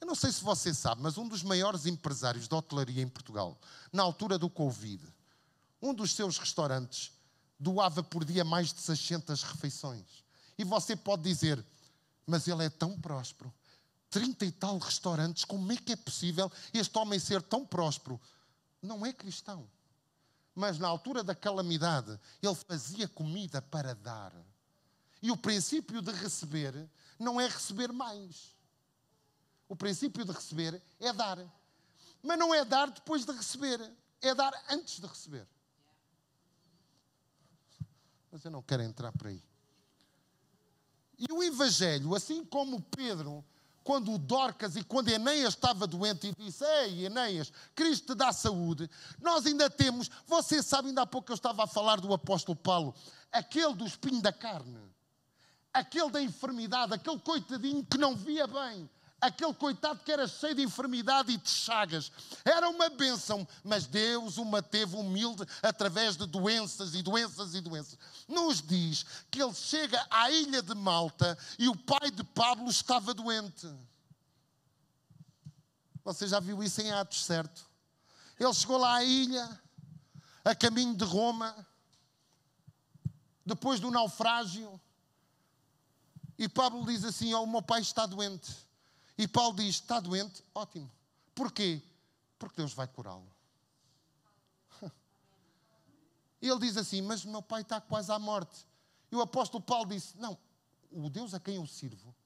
Eu 0.00 0.06
não 0.06 0.14
sei 0.14 0.32
se 0.32 0.42
você 0.42 0.72
sabe, 0.72 1.02
mas 1.02 1.18
um 1.18 1.28
dos 1.28 1.42
maiores 1.42 1.86
empresários 1.86 2.48
de 2.48 2.54
hotelaria 2.54 3.02
em 3.02 3.08
Portugal, 3.08 3.60
na 3.92 4.02
altura 4.02 4.38
do 4.38 4.48
Covid, 4.48 5.02
um 5.80 5.92
dos 5.92 6.12
seus 6.12 6.38
restaurantes 6.38 7.12
doava 7.58 8.02
por 8.02 8.24
dia 8.24 8.44
mais 8.44 8.72
de 8.72 8.80
600 8.80 9.42
refeições. 9.42 10.24
E 10.56 10.64
você 10.64 10.96
pode 10.96 11.22
dizer, 11.22 11.64
mas 12.26 12.48
ele 12.48 12.64
é 12.64 12.70
tão 12.70 12.98
próspero. 12.98 13.52
30 14.10 14.44
e 14.44 14.52
tal 14.52 14.76
restaurantes, 14.78 15.44
como 15.44 15.70
é 15.70 15.76
que 15.76 15.92
é 15.92 15.96
possível 15.96 16.50
este 16.74 16.98
homem 16.98 17.18
ser 17.18 17.40
tão 17.42 17.64
próspero? 17.64 18.20
Não 18.82 19.06
é 19.06 19.12
cristão. 19.12 19.70
Mas 20.54 20.78
na 20.78 20.88
altura 20.88 21.22
da 21.22 21.34
calamidade, 21.34 22.18
ele 22.42 22.54
fazia 22.54 23.06
comida 23.08 23.62
para 23.62 23.94
dar. 23.94 24.32
E 25.22 25.30
o 25.30 25.36
princípio 25.36 26.02
de 26.02 26.10
receber 26.10 26.90
não 27.18 27.40
é 27.40 27.46
receber 27.46 27.92
mais. 27.92 28.56
O 29.68 29.76
princípio 29.76 30.24
de 30.24 30.32
receber 30.32 30.82
é 30.98 31.12
dar. 31.12 31.38
Mas 32.22 32.38
não 32.38 32.52
é 32.52 32.64
dar 32.64 32.90
depois 32.90 33.24
de 33.24 33.32
receber, 33.32 33.80
é 34.20 34.34
dar 34.34 34.52
antes 34.68 34.98
de 34.98 35.06
receber. 35.06 35.46
Mas 38.32 38.44
eu 38.44 38.50
não 38.50 38.62
quero 38.62 38.82
entrar 38.82 39.12
por 39.12 39.28
aí. 39.28 39.42
E 41.18 41.32
o 41.32 41.42
Evangelho, 41.42 42.14
assim 42.14 42.44
como 42.44 42.80
Pedro 42.82 43.44
quando 43.82 44.12
o 44.12 44.18
Dorcas 44.18 44.76
e 44.76 44.84
quando 44.84 45.08
Enéas 45.08 45.54
estava 45.54 45.86
doente 45.86 46.28
e 46.28 46.34
disse: 46.44 46.64
Ei, 46.64 47.06
Enéas, 47.06 47.52
Cristo 47.74 48.14
te 48.14 48.16
dá 48.16 48.32
saúde. 48.32 48.88
Nós 49.20 49.46
ainda 49.46 49.70
temos, 49.70 50.10
você 50.26 50.62
sabe, 50.62 50.88
ainda 50.88 51.02
há 51.02 51.06
pouco 51.06 51.30
eu 51.30 51.34
estava 51.34 51.64
a 51.64 51.66
falar 51.66 52.00
do 52.00 52.12
apóstolo 52.12 52.56
Paulo, 52.56 52.94
aquele 53.32 53.74
do 53.74 53.86
espinho 53.86 54.20
da 54.20 54.32
carne, 54.32 54.78
aquele 55.72 56.10
da 56.10 56.22
enfermidade, 56.22 56.94
aquele 56.94 57.18
coitadinho 57.18 57.84
que 57.84 57.98
não 57.98 58.14
via 58.14 58.46
bem, 58.46 58.88
aquele 59.20 59.52
coitado 59.52 60.00
que 60.02 60.10
era 60.10 60.26
cheio 60.26 60.54
de 60.54 60.62
enfermidade 60.62 61.32
e 61.32 61.36
de 61.36 61.48
chagas. 61.48 62.10
Era 62.44 62.68
uma 62.68 62.88
bênção, 62.88 63.46
mas 63.62 63.86
Deus 63.86 64.38
o 64.38 64.44
manteve 64.44 64.96
humilde 64.96 65.44
através 65.62 66.16
de 66.16 66.26
doenças 66.26 66.94
e 66.94 67.02
doenças 67.02 67.54
e 67.54 67.60
doenças. 67.60 67.98
Nos 68.26 68.62
diz 68.62 69.04
que 69.30 69.42
ele 69.42 69.54
chega 69.54 70.04
à 70.10 70.30
ilha 70.30 70.62
de 70.62 70.74
Malta 70.74 71.36
e 71.58 71.68
o 71.68 71.76
pai 71.76 72.10
de 72.10 72.24
Pablo 72.24 72.70
estava 72.70 73.12
doente. 73.12 73.68
Você 76.02 76.26
já 76.26 76.40
viu 76.40 76.62
isso 76.62 76.80
em 76.80 76.90
Atos, 76.90 77.24
certo? 77.24 77.68
Ele 78.38 78.54
chegou 78.54 78.78
lá 78.78 78.96
à 78.96 79.04
ilha, 79.04 79.60
a 80.42 80.54
caminho 80.54 80.96
de 80.96 81.04
Roma, 81.04 81.54
depois 83.44 83.80
do 83.80 83.90
naufrágio. 83.90 84.80
E 86.38 86.48
Pablo 86.48 86.86
diz 86.86 87.04
assim: 87.04 87.34
oh, 87.34 87.42
O 87.42 87.46
meu 87.46 87.60
pai 87.60 87.82
está 87.82 88.06
doente. 88.06 88.69
E 89.20 89.28
Paulo 89.28 89.54
diz: 89.54 89.74
Está 89.74 90.00
doente? 90.00 90.42
Ótimo. 90.54 90.90
Porquê? 91.34 91.82
Porque 92.38 92.56
Deus 92.56 92.72
vai 92.72 92.88
curá-lo. 92.88 93.30
Ele 96.40 96.58
diz 96.58 96.78
assim: 96.78 97.02
Mas 97.02 97.22
meu 97.22 97.42
pai 97.42 97.60
está 97.60 97.82
quase 97.82 98.10
à 98.10 98.18
morte. 98.18 98.66
E 99.12 99.16
o 99.16 99.20
apóstolo 99.20 99.62
Paulo 99.62 99.90
disse: 99.90 100.16
Não, 100.16 100.38
o 100.90 101.10
Deus 101.10 101.34
a 101.34 101.38
quem 101.38 101.56
eu 101.56 101.66
sirvo, 101.66 102.16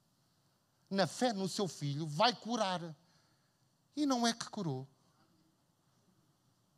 na 0.89 1.09
fé 1.09 1.33
no 1.33 1.49
seu 1.49 1.67
filho, 1.67 2.07
vai 2.07 2.33
curar. 2.33 2.81
E 3.97 4.07
não 4.07 4.25
é 4.25 4.33
que 4.33 4.49
curou. 4.49 4.87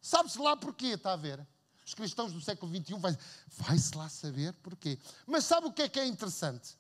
Sabe-se 0.01 0.39
lá 0.39 0.57
porquê, 0.57 0.95
está 0.95 1.13
a 1.13 1.17
ver? 1.17 1.47
Os 1.85 1.93
cristãos 1.93 2.33
do 2.33 2.41
século 2.41 2.75
XXI 2.75 2.99
vai, 2.99 3.19
vai-se 3.49 3.95
lá 3.95 4.09
saber 4.09 4.55
porquê. 4.55 4.99
Mas 5.27 5.45
sabe 5.45 5.67
o 5.67 5.73
que 5.73 5.83
é 5.83 5.89
que 5.91 6.01
é 6.01 6.07
interessante? 6.07 6.75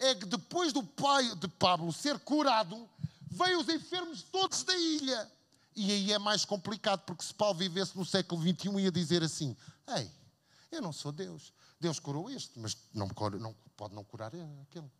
É 0.00 0.14
que 0.14 0.26
depois 0.26 0.72
do 0.72 0.82
pai 0.82 1.34
de 1.36 1.46
Pablo 1.46 1.92
ser 1.92 2.18
curado, 2.20 2.88
veio 3.30 3.60
os 3.60 3.68
enfermos 3.68 4.22
todos 4.22 4.62
da 4.64 4.76
ilha. 4.76 5.30
E 5.76 5.92
aí 5.92 6.12
é 6.12 6.18
mais 6.18 6.44
complicado, 6.44 7.02
porque 7.02 7.22
se 7.22 7.32
Paulo 7.32 7.58
vivesse 7.58 7.96
no 7.96 8.04
século 8.04 8.42
XXI, 8.42 8.80
ia 8.80 8.90
dizer 8.90 9.22
assim: 9.22 9.56
Ei, 9.86 10.10
eu 10.72 10.82
não 10.82 10.92
sou 10.92 11.12
Deus. 11.12 11.52
Deus 11.78 11.98
curou 11.98 12.30
este, 12.30 12.58
mas 12.58 12.76
não, 12.92 13.08
não 13.38 13.54
pode 13.76 13.94
não 13.94 14.04
curar 14.04 14.32
aquele. 14.62 14.90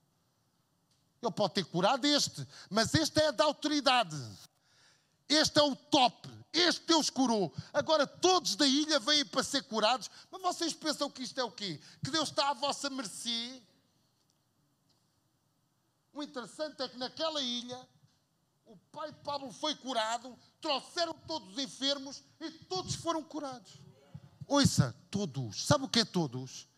Ele 1.23 1.33
pode 1.33 1.55
ter 1.55 1.65
curado 1.65 2.07
este, 2.07 2.47
mas 2.71 2.95
este 2.95 3.21
é 3.21 3.33
da 3.33 3.45
autoridade. 3.45 4.17
Este 5.29 5.59
é 5.59 5.63
o 5.63 5.77
top. 5.77 6.29
Este 6.53 6.87
Deus 6.87 7.11
curou. 7.11 7.55
Agora 7.73 8.07
todos 8.07 8.57
da 8.57 8.67
ilha 8.67 8.99
vêm 8.99 9.25
para 9.25 9.43
ser 9.43 9.63
curados. 9.63 10.11
Mas 10.31 10.43
vocês 10.43 10.73
pensam 10.73 11.11
que 11.11 11.23
isto 11.23 11.39
é 11.39 11.45
o 11.45 11.51
quê? 11.51 11.81
Que 12.03 12.11
Deus 12.11 12.31
está 12.31 12.51
à 12.51 12.55
vossa 12.55 12.91
mercê? 12.91 13.63
O 16.13 16.23
interessante 16.23 16.83
é 16.83 16.89
que 16.89 16.97
naquela 16.97 17.41
ilha, 17.41 17.89
o 18.67 18.77
pai 18.93 19.13
Pablo 19.25 19.53
foi 19.53 19.75
curado, 19.75 20.37
trouxeram 20.61 21.15
todos 21.27 21.53
os 21.53 21.59
enfermos 21.59 22.23
e 22.41 22.51
todos 22.51 22.95
foram 22.95 23.23
curados. 23.23 23.81
Ouça, 24.47 24.95
todos. 25.11 25.65
Sabe 25.65 25.85
o 25.85 25.89
que 25.89 26.01
é 26.01 26.05
todos? 26.05 26.69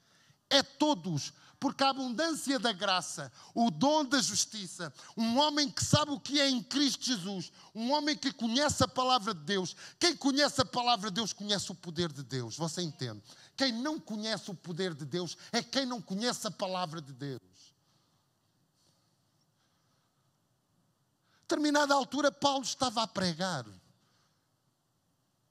É 0.50 0.62
todos, 0.62 1.32
porque 1.58 1.82
a 1.82 1.88
abundância 1.88 2.58
da 2.58 2.72
graça, 2.72 3.32
o 3.54 3.70
dom 3.70 4.04
da 4.04 4.20
justiça, 4.20 4.92
um 5.16 5.38
homem 5.38 5.70
que 5.70 5.82
sabe 5.82 6.10
o 6.10 6.20
que 6.20 6.38
é 6.38 6.50
em 6.50 6.62
Cristo 6.62 7.06
Jesus, 7.06 7.50
um 7.74 7.90
homem 7.92 8.14
que 8.14 8.30
conhece 8.32 8.84
a 8.84 8.88
palavra 8.88 9.32
de 9.32 9.40
Deus. 9.40 9.74
Quem 9.98 10.14
conhece 10.14 10.60
a 10.60 10.64
palavra 10.66 11.10
de 11.10 11.14
Deus 11.14 11.32
conhece 11.32 11.72
o 11.72 11.74
poder 11.74 12.12
de 12.12 12.22
Deus. 12.22 12.58
Você 12.58 12.82
entende? 12.82 13.22
Quem 13.56 13.72
não 13.72 13.98
conhece 13.98 14.50
o 14.50 14.54
poder 14.54 14.92
de 14.92 15.06
Deus 15.06 15.36
é 15.52 15.62
quem 15.62 15.86
não 15.86 16.02
conhece 16.02 16.46
a 16.46 16.50
palavra 16.50 17.00
de 17.00 17.12
Deus. 17.12 17.40
Determinada 21.52 21.94
altura, 21.94 22.32
Paulo 22.32 22.64
estava 22.64 23.02
a 23.02 23.06
pregar. 23.06 23.66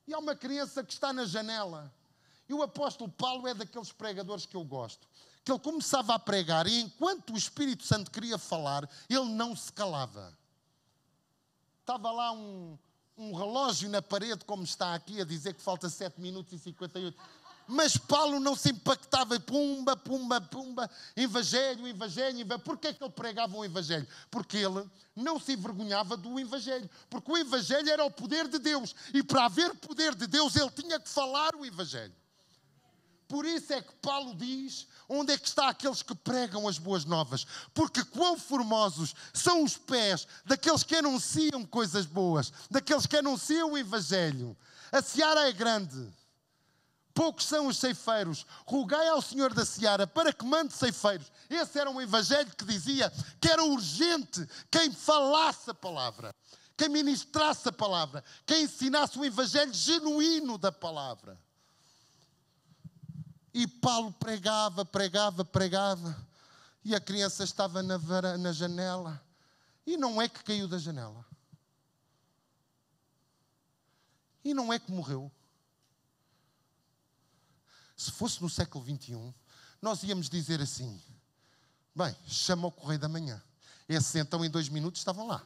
E 0.07 0.13
há 0.13 0.17
uma 0.17 0.35
criança 0.35 0.83
que 0.83 0.91
está 0.91 1.13
na 1.13 1.25
janela. 1.25 1.93
E 2.49 2.53
o 2.53 2.63
apóstolo 2.63 3.09
Paulo 3.11 3.47
é 3.47 3.53
daqueles 3.53 3.91
pregadores 3.91 4.45
que 4.45 4.57
eu 4.57 4.63
gosto. 4.63 5.07
Que 5.43 5.51
ele 5.51 5.59
começava 5.59 6.15
a 6.15 6.19
pregar 6.19 6.67
e 6.67 6.81
enquanto 6.81 7.33
o 7.33 7.37
Espírito 7.37 7.83
Santo 7.83 8.11
queria 8.11 8.37
falar, 8.37 8.89
ele 9.07 9.25
não 9.25 9.55
se 9.55 9.71
calava. 9.71 10.35
Estava 11.79 12.11
lá 12.11 12.31
um, 12.31 12.77
um 13.17 13.33
relógio 13.33 13.89
na 13.89 14.01
parede, 14.01 14.43
como 14.43 14.63
está 14.63 14.93
aqui, 14.95 15.21
a 15.21 15.25
dizer 15.25 15.53
que 15.53 15.61
falta 15.61 15.89
7 15.89 16.19
minutos 16.19 16.51
e 16.53 16.59
58. 16.59 17.17
Mas 17.71 17.95
Paulo 17.95 18.37
não 18.37 18.53
se 18.53 18.69
impactava, 18.69 19.39
pumba, 19.39 19.95
pumba, 19.95 20.41
pumba, 20.41 20.91
evangelho, 21.15 21.87
evangelho, 21.87 22.41
evangelho. 22.41 22.59
Porquê 22.59 22.89
é 22.89 22.93
que 22.93 23.01
ele 23.01 23.13
pregava 23.13 23.55
o 23.55 23.63
evangelho? 23.63 24.05
Porque 24.29 24.57
ele 24.57 24.85
não 25.15 25.39
se 25.39 25.53
envergonhava 25.53 26.17
do 26.17 26.37
evangelho. 26.37 26.89
Porque 27.09 27.31
o 27.31 27.37
evangelho 27.37 27.89
era 27.89 28.03
o 28.03 28.11
poder 28.11 28.49
de 28.49 28.59
Deus. 28.59 28.93
E 29.13 29.23
para 29.23 29.45
haver 29.45 29.73
poder 29.75 30.13
de 30.15 30.27
Deus, 30.27 30.57
ele 30.57 30.69
tinha 30.71 30.99
que 30.99 31.07
falar 31.07 31.55
o 31.55 31.65
evangelho. 31.65 32.13
Por 33.29 33.45
isso 33.45 33.71
é 33.71 33.81
que 33.81 33.93
Paulo 34.01 34.35
diz: 34.35 34.85
onde 35.07 35.31
é 35.31 35.37
que 35.37 35.47
está 35.47 35.69
aqueles 35.69 36.03
que 36.03 36.13
pregam 36.13 36.67
as 36.67 36.77
boas 36.77 37.05
novas? 37.05 37.47
Porque 37.73 38.03
quão 38.03 38.37
formosos 38.37 39.15
são 39.33 39.63
os 39.63 39.77
pés 39.77 40.27
daqueles 40.43 40.83
que 40.83 40.97
anunciam 40.97 41.65
coisas 41.65 42.05
boas, 42.05 42.51
daqueles 42.69 43.05
que 43.05 43.15
anunciam 43.15 43.71
o 43.71 43.77
Evangelho. 43.77 44.57
A 44.91 45.01
seara 45.01 45.47
é 45.47 45.53
grande, 45.53 46.11
poucos 47.13 47.45
são 47.45 47.67
os 47.67 47.77
ceifeiros. 47.77 48.45
Rogai 48.65 49.07
ao 49.07 49.21
Senhor 49.21 49.53
da 49.53 49.65
seara 49.65 50.05
para 50.05 50.33
que 50.33 50.45
mande 50.45 50.73
ceifeiros. 50.73 51.31
Esse 51.49 51.79
era 51.79 51.89
um 51.89 52.01
Evangelho 52.01 52.51
que 52.55 52.65
dizia 52.65 53.11
que 53.39 53.47
era 53.47 53.63
urgente 53.63 54.47
quem 54.69 54.91
falasse 54.91 55.69
a 55.69 55.73
palavra, 55.73 56.35
quem 56.75 56.89
ministrasse 56.89 57.69
a 57.69 57.71
palavra, 57.71 58.23
quem 58.45 58.63
ensinasse 58.63 59.17
o 59.17 59.25
Evangelho 59.25 59.73
genuíno 59.73 60.57
da 60.57 60.71
palavra. 60.71 61.39
E 63.53 63.67
Paulo 63.67 64.11
pregava, 64.13 64.85
pregava, 64.85 65.43
pregava. 65.43 66.27
E 66.83 66.95
a 66.95 66.99
criança 66.99 67.43
estava 67.43 67.83
na, 67.83 67.97
na 68.37 68.51
janela. 68.51 69.21
E 69.85 69.97
não 69.97 70.21
é 70.21 70.29
que 70.29 70.43
caiu 70.43 70.67
da 70.67 70.77
janela. 70.77 71.25
E 74.43 74.53
não 74.53 74.71
é 74.71 74.79
que 74.79 74.91
morreu. 74.91 75.31
Se 78.01 78.09
fosse 78.09 78.41
no 78.41 78.49
século 78.49 78.83
XXI, 78.83 79.31
nós 79.79 80.01
íamos 80.01 80.27
dizer 80.27 80.59
assim: 80.59 80.99
bem, 81.95 82.15
chama 82.25 82.67
o 82.67 82.71
Correio 82.71 82.99
da 82.99 83.07
Manhã. 83.07 83.39
Esses 83.87 84.15
então, 84.15 84.43
em 84.43 84.49
dois 84.49 84.69
minutos, 84.69 85.01
estavam 85.01 85.27
lá. 85.27 85.43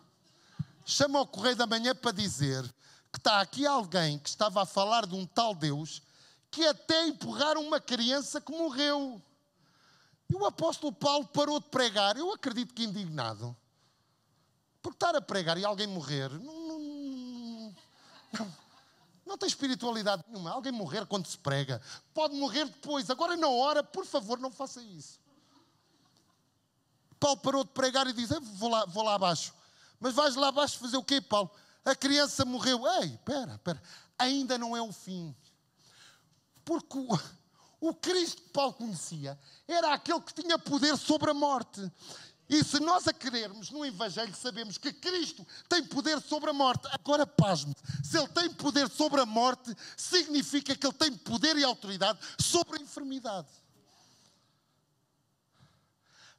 Chama 0.86 1.20
o 1.20 1.28
Correio 1.28 1.58
da 1.58 1.68
Manhã 1.68 1.94
para 1.94 2.14
dizer 2.14 2.64
que 3.12 3.20
está 3.20 3.42
aqui 3.42 3.68
alguém 3.68 4.18
que 4.18 4.30
estava 4.30 4.62
a 4.62 4.66
falar 4.66 5.06
de 5.06 5.16
um 5.16 5.26
tal 5.26 5.54
Deus 5.54 6.02
que 6.50 6.66
até 6.66 7.06
empurraram 7.06 7.62
uma 7.62 7.82
criança 7.82 8.40
que 8.40 8.54
morreu. 8.54 9.22
E 10.30 10.34
o 10.34 10.46
apóstolo 10.46 10.94
Paulo 10.94 11.28
parou 11.28 11.60
de 11.60 11.68
pregar, 11.68 12.16
eu 12.16 12.32
acredito 12.32 12.74
que 12.74 12.86
indignado. 12.86 13.54
Porque 14.82 14.96
estar 14.96 15.14
a 15.14 15.22
pregar 15.22 15.58
e 15.58 15.66
alguém 15.66 15.88
morrer, 15.88 16.30
não, 16.30 16.68
não, 16.68 16.80
não, 16.80 17.76
não 18.40 18.65
tem 19.38 19.48
espiritualidade 19.48 20.24
nenhuma. 20.28 20.52
Alguém 20.52 20.72
morrer 20.72 21.06
quando 21.08 21.26
se 21.26 21.38
prega, 21.38 21.82
pode 22.14 22.36
morrer 22.36 22.66
depois. 22.66 23.10
Agora, 23.10 23.36
na 23.36 23.48
hora, 23.48 23.84
por 23.84 24.06
favor, 24.06 24.40
não 24.40 24.52
faça 24.52 24.82
isso. 24.84 25.20
Paulo 27.20 27.38
parou 27.38 27.64
de 27.64 27.72
pregar 27.72 28.06
e 28.08 28.14
disse: 28.14 28.40
vou 28.40 28.70
lá, 28.70 28.86
vou 28.86 29.04
lá 29.04 29.16
abaixo. 29.16 29.54
Mas 30.00 30.14
vais 30.14 30.36
lá 30.36 30.50
abaixo 30.50 30.78
fazer 30.78 30.98
o 30.98 31.04
quê, 31.04 31.20
Paulo? 31.20 31.50
A 31.84 31.96
criança 31.96 32.46
morreu. 32.46 32.86
Ei, 33.02 33.14
espera, 33.14 33.54
espera. 33.54 33.82
Ainda 34.18 34.58
não 34.58 34.78
é 34.78 34.82
o 34.82 34.94
fim. 34.94 35.36
Porque 36.64 36.98
o, 36.98 37.20
o 37.80 37.94
Cristo 37.94 38.42
que 38.42 38.50
Paulo 38.50 38.74
conhecia 38.74 39.40
era 39.68 39.94
aquele 39.94 40.22
que 40.22 40.34
tinha 40.34 40.58
poder 40.60 40.98
sobre 40.98 41.32
a 41.32 41.34
morte. 41.34 41.92
E 42.48 42.64
se 42.64 42.80
nós 42.80 43.08
a 43.08 43.14
querermos 43.14 43.72
no 43.72 43.84
Evangelho, 43.84 44.34
sabemos 44.36 44.78
que 44.78 44.94
Cristo 44.94 45.46
tem 45.68 45.84
poder 45.84 46.22
sobre 46.22 46.50
a 46.50 46.54
morte. 46.54 46.88
Agora, 46.92 47.26
pasme 47.26 47.76
se 48.04 48.18
Ele 48.18 48.28
tem 48.28 48.54
poder 48.54 48.88
sobre 48.90 49.20
a 49.20 49.26
morte, 49.26 49.76
significa 49.98 50.76
que 50.76 50.86
Ele 50.86 50.94
tem 50.94 51.12
poder 51.12 51.56
e 51.58 51.64
autoridade 51.64 52.20
sobre 52.40 52.78
a 52.78 52.82
enfermidade. 52.82 53.50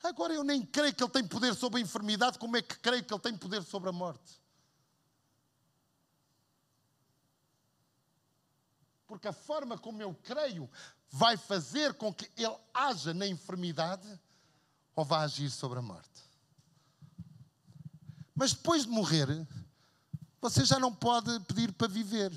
Agora, 0.02 0.32
eu 0.32 0.44
nem 0.44 0.64
creio 0.64 0.94
que 0.94 1.02
Ele 1.02 1.10
tem 1.10 1.26
poder 1.26 1.54
sobre 1.54 1.80
a 1.80 1.82
enfermidade, 1.82 2.38
como 2.38 2.56
é 2.56 2.62
que 2.62 2.76
creio 2.78 3.02
que 3.04 3.12
Ele 3.12 3.20
tem 3.20 3.36
poder 3.36 3.62
sobre 3.64 3.88
a 3.88 3.92
morte? 3.92 4.40
Porque 9.06 9.28
a 9.28 9.32
forma 9.32 9.78
como 9.78 10.02
eu 10.02 10.14
creio 10.14 10.70
vai 11.10 11.36
fazer 11.36 11.94
com 11.94 12.12
que 12.12 12.30
ele 12.36 12.54
haja 12.74 13.14
na 13.14 13.26
enfermidade 13.26 14.20
ou 14.96 15.04
vá 15.04 15.20
agir 15.20 15.50
sobre 15.50 15.78
a 15.78 15.82
morte. 15.82 16.24
Mas 18.34 18.52
depois 18.52 18.82
de 18.82 18.88
morrer, 18.88 19.28
você 20.40 20.64
já 20.64 20.80
não 20.80 20.92
pode 20.92 21.38
pedir 21.40 21.72
para 21.72 21.86
viver. 21.86 22.36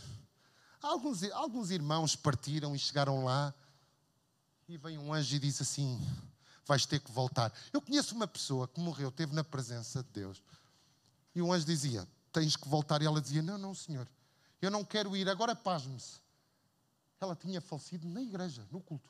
Alguns, 0.81 1.23
alguns 1.31 1.71
irmãos 1.71 2.15
partiram 2.15 2.75
e 2.75 2.79
chegaram 2.79 3.25
lá 3.25 3.53
e 4.67 4.77
vem 4.77 4.97
um 4.97 5.11
anjo 5.11 5.35
e 5.35 5.39
diz 5.39 5.59
assim: 5.61 5.99
Vais 6.65 6.85
ter 6.85 6.99
que 6.99 7.11
voltar. 7.11 7.51
Eu 7.73 7.81
conheço 7.81 8.13
uma 8.13 8.27
pessoa 8.27 8.67
que 8.67 8.79
morreu, 8.79 9.09
esteve 9.09 9.33
na 9.33 9.43
presença 9.43 10.03
de 10.03 10.09
Deus. 10.11 10.43
E 11.33 11.41
o 11.41 11.51
anjo 11.51 11.65
dizia: 11.65 12.07
Tens 12.31 12.55
que 12.55 12.67
voltar. 12.67 13.01
E 13.01 13.05
ela 13.05 13.19
dizia: 13.19 13.41
Não, 13.41 13.57
não, 13.57 13.73
senhor, 13.73 14.07
eu 14.61 14.69
não 14.69 14.85
quero 14.85 15.17
ir. 15.17 15.27
Agora 15.27 15.55
pasme-se 15.55 16.19
ela 17.21 17.35
tinha 17.35 17.59
falecido 17.59 18.07
na 18.07 18.21
igreja, 18.21 18.65
no 18.71 18.79
culto. 18.79 19.09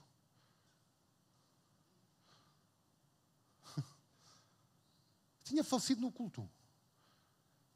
Tinha 5.50 5.64
falecido 5.64 6.02
no 6.02 6.12
culto. 6.12 6.50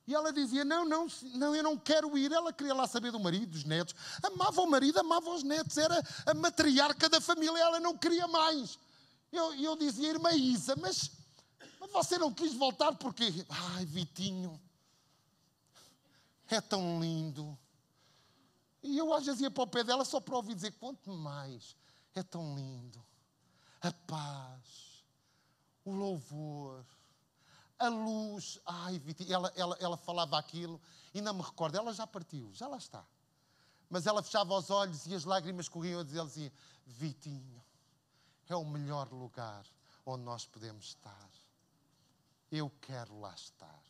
E 0.05 0.13
ela 0.13 0.32
dizia: 0.32 0.63
Não, 0.63 0.86
não, 0.86 1.07
não, 1.36 1.55
eu 1.55 1.63
não 1.63 1.78
quero 1.78 2.17
ir. 2.17 2.32
Ela 2.32 2.53
queria 2.53 2.74
lá 2.74 2.88
saber 2.88 3.11
do 3.11 3.19
marido, 3.19 3.47
dos 3.47 3.63
netos. 3.63 3.95
Amava 4.21 4.61
o 4.61 4.69
marido, 4.69 4.99
amava 4.99 5.30
os 5.30 5.43
netos, 5.43 5.78
era 5.78 6.01
a 6.26 6.34
matriarca 6.34 7.09
da 7.09 7.21
família, 7.21 7.57
ela 7.57 7.80
não 7.80 7.97
queria 7.97 8.28
mais. 8.28 8.78
Eu, 9.32 9.53
eu 9.55 9.76
dizia, 9.76 10.09
irmã 10.09 10.32
Isa, 10.34 10.76
mas, 10.76 11.09
mas 11.80 11.91
você 11.91 12.17
não 12.17 12.34
quis 12.34 12.53
voltar 12.53 12.93
porque. 12.95 13.45
Ai, 13.49 13.86
Vitinho, 13.86 14.59
é 16.49 16.61
tão 16.61 16.99
lindo. 17.01 17.57
E 18.84 18.97
eu 18.97 19.13
às 19.13 19.26
vezes 19.26 19.41
ia 19.41 19.49
para 19.49 19.63
o 19.63 19.67
pé 19.67 19.84
dela 19.84 20.03
só 20.03 20.19
para 20.19 20.36
ouvir 20.36 20.53
dizer: 20.53 20.74
quanto 20.74 21.11
mais, 21.11 21.76
é 22.13 22.21
tão 22.21 22.55
lindo. 22.55 23.03
A 23.82 23.91
paz, 23.91 25.03
o 25.86 25.91
louvor, 25.93 26.86
a 27.84 27.90
luz. 27.90 28.60
Ai, 28.66 29.00
Vitinho, 29.00 29.34
ela, 29.34 29.54
ela, 29.56 29.78
ela 29.80 29.98
falava 29.98 30.38
aquilo, 30.38 30.82
e 31.14 31.22
não 31.22 31.34
me 31.34 31.42
recordo, 31.42 31.78
ela 31.78 31.94
já 31.94 32.08
partiu, 32.08 32.52
já 32.54 32.68
lá 32.68 32.78
está. 32.78 33.06
Mas 33.90 34.08
ela 34.08 34.24
fechava 34.24 34.58
os 34.58 34.70
olhos 34.70 35.06
e 35.06 35.14
as 35.14 35.24
lágrimas 35.24 35.70
corriam 35.70 36.02
e 36.02 36.18
ela 36.18 36.28
dizia: 36.28 36.52
Vitinho, 36.86 37.64
é 38.48 38.56
o 38.56 38.66
melhor 38.66 39.12
lugar 39.12 39.66
onde 40.06 40.24
nós 40.24 40.46
podemos 40.46 40.86
estar. 40.86 41.30
Eu 42.52 42.72
quero 42.82 43.20
lá 43.20 43.34
estar. 43.34 43.82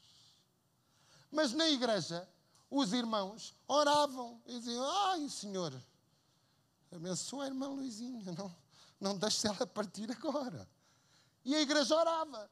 Mas 1.31 1.53
na 1.53 1.67
igreja, 1.69 2.27
os 2.69 2.93
irmãos 2.93 3.55
oravam 3.67 4.41
e 4.45 4.59
diziam: 4.59 4.83
Ai, 5.07 5.29
Senhor, 5.29 5.73
abençoa 6.91 7.45
a 7.45 7.47
irmã 7.47 7.67
Luizinha, 7.67 8.31
não, 8.33 8.55
não 8.99 9.17
deixe 9.17 9.47
ela 9.47 9.65
partir 9.65 10.11
agora. 10.11 10.67
E 11.45 11.55
a 11.55 11.61
igreja 11.61 11.95
orava. 11.95 12.49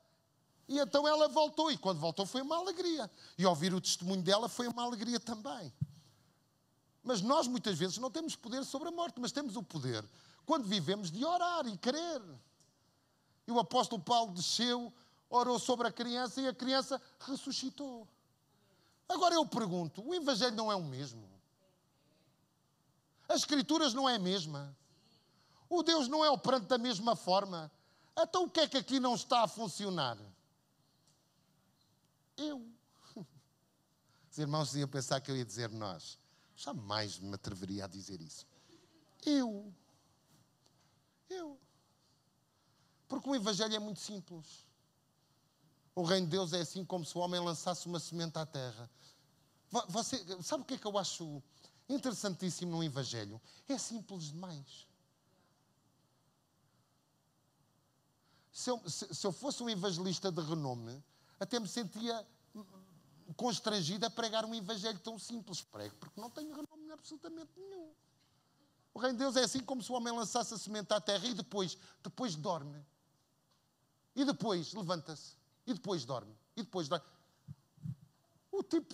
E 0.72 0.80
então 0.80 1.05
ela 1.05 1.28
voltou, 1.28 1.69
e 1.69 1.78
quando 1.78 1.99
voltou 1.99 2.26
foi 2.26 2.41
uma 2.41 2.55
alegria. 2.55 3.11
E 3.38 3.45
ouvir 3.45 3.74
o 3.74 3.82
testemunho 3.82 4.22
dela 4.22 4.47
foi 4.47 4.69
uma 4.69 4.84
alegria 4.84 5.19
também. 5.19 5.72
Mas 7.03 7.22
nós 7.22 7.45
muitas 7.45 7.78
vezes 7.78 7.97
não 7.97 8.09
temos 8.09 8.38
poder 8.38 8.63
sobre 8.63 8.88
a 8.88 8.91
morte, 8.91 9.19
mas 9.19 9.34
temos 9.34 9.57
o 9.57 9.63
poder 9.63 10.01
quando 10.45 10.63
vivemos 10.63 11.11
de 11.11 11.26
orar 11.26 11.67
e 11.67 11.78
crer. 11.78 12.22
E 13.45 13.51
o 13.51 13.59
apóstolo 13.59 14.01
Paulo 14.01 14.32
desceu, 14.32 14.93
orou 15.30 15.59
sobre 15.59 15.89
a 15.89 15.91
criança 15.91 16.39
e 16.39 16.47
a 16.47 16.53
criança 16.53 17.01
ressuscitou. 17.19 18.07
Agora 19.09 19.36
eu 19.36 19.45
pergunto: 19.45 20.01
o 20.07 20.15
Evangelho 20.15 20.55
não 20.55 20.72
é 20.72 20.76
o 20.76 20.84
mesmo? 20.86 21.28
As 23.28 23.41
Escrituras 23.41 23.93
não 23.93 24.07
é 24.07 24.15
a 24.15 24.19
mesma? 24.19 24.74
O 25.69 25.84
Deus 25.84 26.07
não 26.07 26.24
é 26.24 26.30
operante 26.30 26.67
da 26.67 26.78
mesma 26.78 27.13
forma? 27.13 27.69
Então 28.17 28.45
o 28.45 28.49
que 28.49 28.61
é 28.61 28.67
que 28.69 28.78
aqui 28.78 29.01
não 29.01 29.15
está 29.15 29.43
a 29.43 29.47
funcionar? 29.49 30.17
Eu. 32.38 32.71
Os 34.32 34.38
irmãos 34.38 34.75
iam 34.75 34.88
pensar 34.88 35.19
que 35.19 35.29
eu 35.29 35.38
ia 35.38 35.45
dizer 35.45 35.69
nós. 35.69 36.17
Jamais 36.55 37.19
me 37.19 37.34
atreveria 37.34 37.86
a 37.86 37.88
dizer 37.88 38.21
isso. 38.21 38.45
Eu. 39.25 39.73
Eu. 41.29 41.59
Porque 43.07 43.29
o 43.29 43.36
Evangelho 43.36 43.75
é 43.75 43.79
muito 43.79 43.99
simples. 43.99 44.65
O 45.93 46.03
reino 46.03 46.27
de 46.27 46.32
Deus 46.32 46.53
é 46.53 46.61
assim 46.61 46.86
como 46.86 47.05
se 47.05 47.17
o 47.17 47.21
homem 47.21 47.39
lançasse 47.39 47.88
uma 47.88 47.99
semente 47.99 48.38
à 48.38 48.45
terra. 48.45 48.89
Você, 49.89 50.17
sabe 50.41 50.63
o 50.63 50.65
que 50.65 50.75
é 50.75 50.77
que 50.77 50.88
eu 50.88 50.97
acho 50.97 51.41
interessantíssimo 51.89 52.71
no 52.71 52.84
Evangelho? 52.84 53.41
É 53.67 53.77
simples 53.77 54.25
demais. 54.25 54.88
Se 58.51 58.69
eu, 58.69 58.89
se, 58.89 59.13
se 59.13 59.25
eu 59.25 59.32
fosse 59.32 59.63
um 59.63 59.69
evangelista 59.69 60.32
de 60.32 60.41
renome, 60.41 61.01
até 61.42 61.60
me 61.60 61.68
sentia 61.68 62.24
constrangido 63.36 64.06
a 64.06 64.12
pregar 64.12 64.46
um 64.46 64.54
evangelho 64.54 65.00
tão 65.00 65.18
simples. 65.18 65.60
Prego 65.60 65.96
porque 65.96 66.22
não 66.22 66.30
tenho 66.30 66.50
renome 66.54 66.92
absolutamente 66.92 67.52
nenhum. 67.58 67.92
O 68.94 69.00
reino 69.00 69.18
de 69.18 69.24
Deus 69.24 69.36
é 69.36 69.44
assim 69.44 69.62
como 69.62 69.82
se 69.82 69.92
o 69.92 69.96
homem 69.96 70.14
lançasse 70.14 70.54
a 70.54 70.58
semente 70.58 70.94
à 70.94 71.02
terra 71.02 71.26
e 71.26 71.34
depois, 71.34 71.76
depois 72.04 72.36
dorme. 72.36 72.86
E 74.16 74.24
depois 74.24 74.72
levanta-se. 74.74 75.36
E 75.66 75.74
depois 75.74 76.06
dorme. 76.06 76.38
E 76.56 76.62
depois 76.62 76.88
dorme. 76.88 77.06
O 78.52 78.62
tipo 78.62 78.94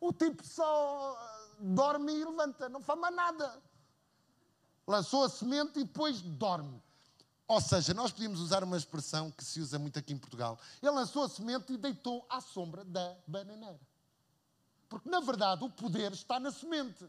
o 0.00 0.12
tipo 0.12 0.44
só 0.44 1.16
dorme 1.60 2.12
e 2.12 2.24
levanta, 2.24 2.68
não 2.68 2.82
faz 2.82 2.98
mais 2.98 3.14
nada. 3.14 3.62
Lançou 4.84 5.22
a 5.22 5.28
semente 5.28 5.78
e 5.78 5.84
depois 5.84 6.20
dorme. 6.20 6.82
Ou 7.46 7.60
seja, 7.60 7.92
nós 7.92 8.12
podíamos 8.12 8.40
usar 8.40 8.64
uma 8.64 8.76
expressão 8.76 9.30
que 9.30 9.44
se 9.44 9.60
usa 9.60 9.78
muito 9.78 9.98
aqui 9.98 10.12
em 10.12 10.18
Portugal. 10.18 10.58
Ele 10.80 10.92
lançou 10.92 11.24
a 11.24 11.28
semente 11.28 11.72
e 11.72 11.76
deitou 11.76 12.24
à 12.28 12.40
sombra 12.40 12.84
da 12.84 13.16
bananeira. 13.26 13.80
Porque, 14.88 15.08
na 15.08 15.20
verdade, 15.20 15.64
o 15.64 15.70
poder 15.70 16.12
está 16.12 16.38
na 16.38 16.50
semente. 16.50 17.06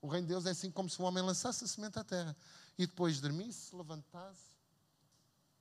O 0.00 0.08
reino 0.08 0.26
de 0.26 0.32
Deus 0.32 0.46
é 0.46 0.50
assim 0.50 0.70
como 0.70 0.88
se 0.88 1.00
o 1.00 1.04
homem 1.04 1.22
lançasse 1.22 1.64
a 1.64 1.66
semente 1.66 1.98
à 1.98 2.04
terra 2.04 2.36
e 2.76 2.86
depois 2.86 3.20
dormisse, 3.20 3.74
levantasse. 3.74 4.52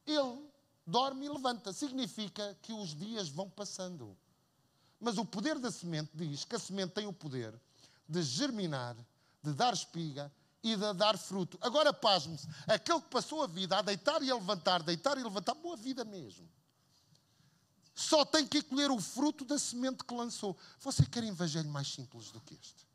Ele 0.05 0.49
dorme 0.85 1.25
e 1.25 1.29
levanta. 1.29 1.71
Significa 1.71 2.57
que 2.61 2.73
os 2.73 2.95
dias 2.95 3.29
vão 3.29 3.49
passando. 3.49 4.17
Mas 4.99 5.17
o 5.17 5.25
poder 5.25 5.59
da 5.59 5.71
semente 5.71 6.11
diz 6.13 6.43
que 6.43 6.55
a 6.55 6.59
semente 6.59 6.93
tem 6.93 7.05
o 7.05 7.13
poder 7.13 7.53
de 8.07 8.21
germinar, 8.23 8.95
de 9.43 9.53
dar 9.53 9.73
espiga 9.73 10.31
e 10.63 10.75
de 10.75 10.93
dar 10.93 11.17
fruto. 11.17 11.57
Agora, 11.61 11.93
pasme-se, 11.93 12.47
aquele 12.67 13.01
que 13.01 13.09
passou 13.09 13.43
a 13.43 13.47
vida 13.47 13.77
a 13.77 13.81
deitar 13.81 14.21
e 14.21 14.29
a 14.29 14.35
levantar, 14.35 14.83
deitar 14.83 15.17
e 15.17 15.23
levantar, 15.23 15.55
boa 15.55 15.75
vida 15.75 16.03
mesmo. 16.05 16.47
Só 17.93 18.23
tem 18.23 18.47
que 18.47 18.61
colher 18.61 18.89
o 18.89 18.99
fruto 18.99 19.43
da 19.43 19.59
semente 19.59 20.03
que 20.03 20.13
lançou. 20.13 20.57
Você 20.79 21.05
quer 21.05 21.23
evangelho 21.23 21.69
mais 21.69 21.87
simples 21.87 22.31
do 22.31 22.39
que 22.41 22.53
este? 22.53 22.87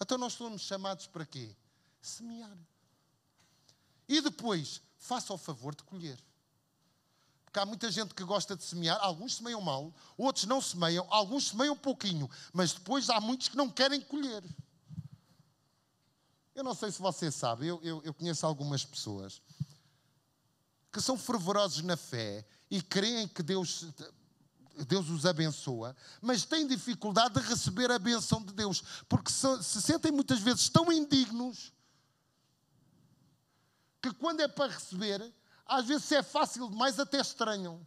Então 0.00 0.16
nós 0.16 0.32
somos 0.34 0.62
chamados 0.62 1.06
para 1.06 1.26
quê? 1.26 1.54
Semear. 2.00 2.56
E 4.08 4.20
depois, 4.20 4.80
faça 4.98 5.32
o 5.32 5.38
favor 5.38 5.74
de 5.74 5.82
colher. 5.82 6.18
Porque 7.44 7.58
há 7.58 7.66
muita 7.66 7.90
gente 7.90 8.14
que 8.14 8.22
gosta 8.22 8.56
de 8.56 8.62
semear, 8.62 8.98
alguns 9.00 9.36
semeiam 9.36 9.60
mal, 9.60 9.92
outros 10.16 10.44
não 10.44 10.60
semeiam, 10.60 11.06
alguns 11.10 11.48
semeiam 11.48 11.76
pouquinho, 11.76 12.30
mas 12.52 12.72
depois 12.72 13.10
há 13.10 13.20
muitos 13.20 13.48
que 13.48 13.56
não 13.56 13.68
querem 13.68 14.00
colher. 14.00 14.42
Eu 16.54 16.64
não 16.64 16.74
sei 16.74 16.90
se 16.90 17.00
você 17.00 17.30
sabe, 17.30 17.66
eu, 17.66 17.80
eu, 17.82 18.02
eu 18.04 18.14
conheço 18.14 18.44
algumas 18.44 18.84
pessoas 18.84 19.40
que 20.92 21.00
são 21.00 21.16
fervorosos 21.16 21.82
na 21.82 21.96
fé 21.96 22.44
e 22.70 22.82
creem 22.82 23.28
que 23.28 23.42
Deus 23.42 23.86
Deus 24.86 25.10
os 25.10 25.26
abençoa, 25.26 25.94
mas 26.22 26.44
têm 26.44 26.66
dificuldade 26.66 27.34
de 27.34 27.40
receber 27.40 27.90
a 27.90 27.98
benção 27.98 28.42
de 28.42 28.52
Deus, 28.52 28.82
porque 29.08 29.30
se, 29.30 29.62
se 29.62 29.82
sentem 29.82 30.10
muitas 30.10 30.40
vezes 30.40 30.68
tão 30.68 30.90
indignos 30.90 31.72
que 34.00 34.12
quando 34.14 34.40
é 34.40 34.48
para 34.48 34.72
receber, 34.72 35.32
às 35.66 35.86
vezes 35.86 36.10
é 36.12 36.22
fácil 36.22 36.68
demais, 36.70 36.98
até 36.98 37.20
estranham. 37.20 37.86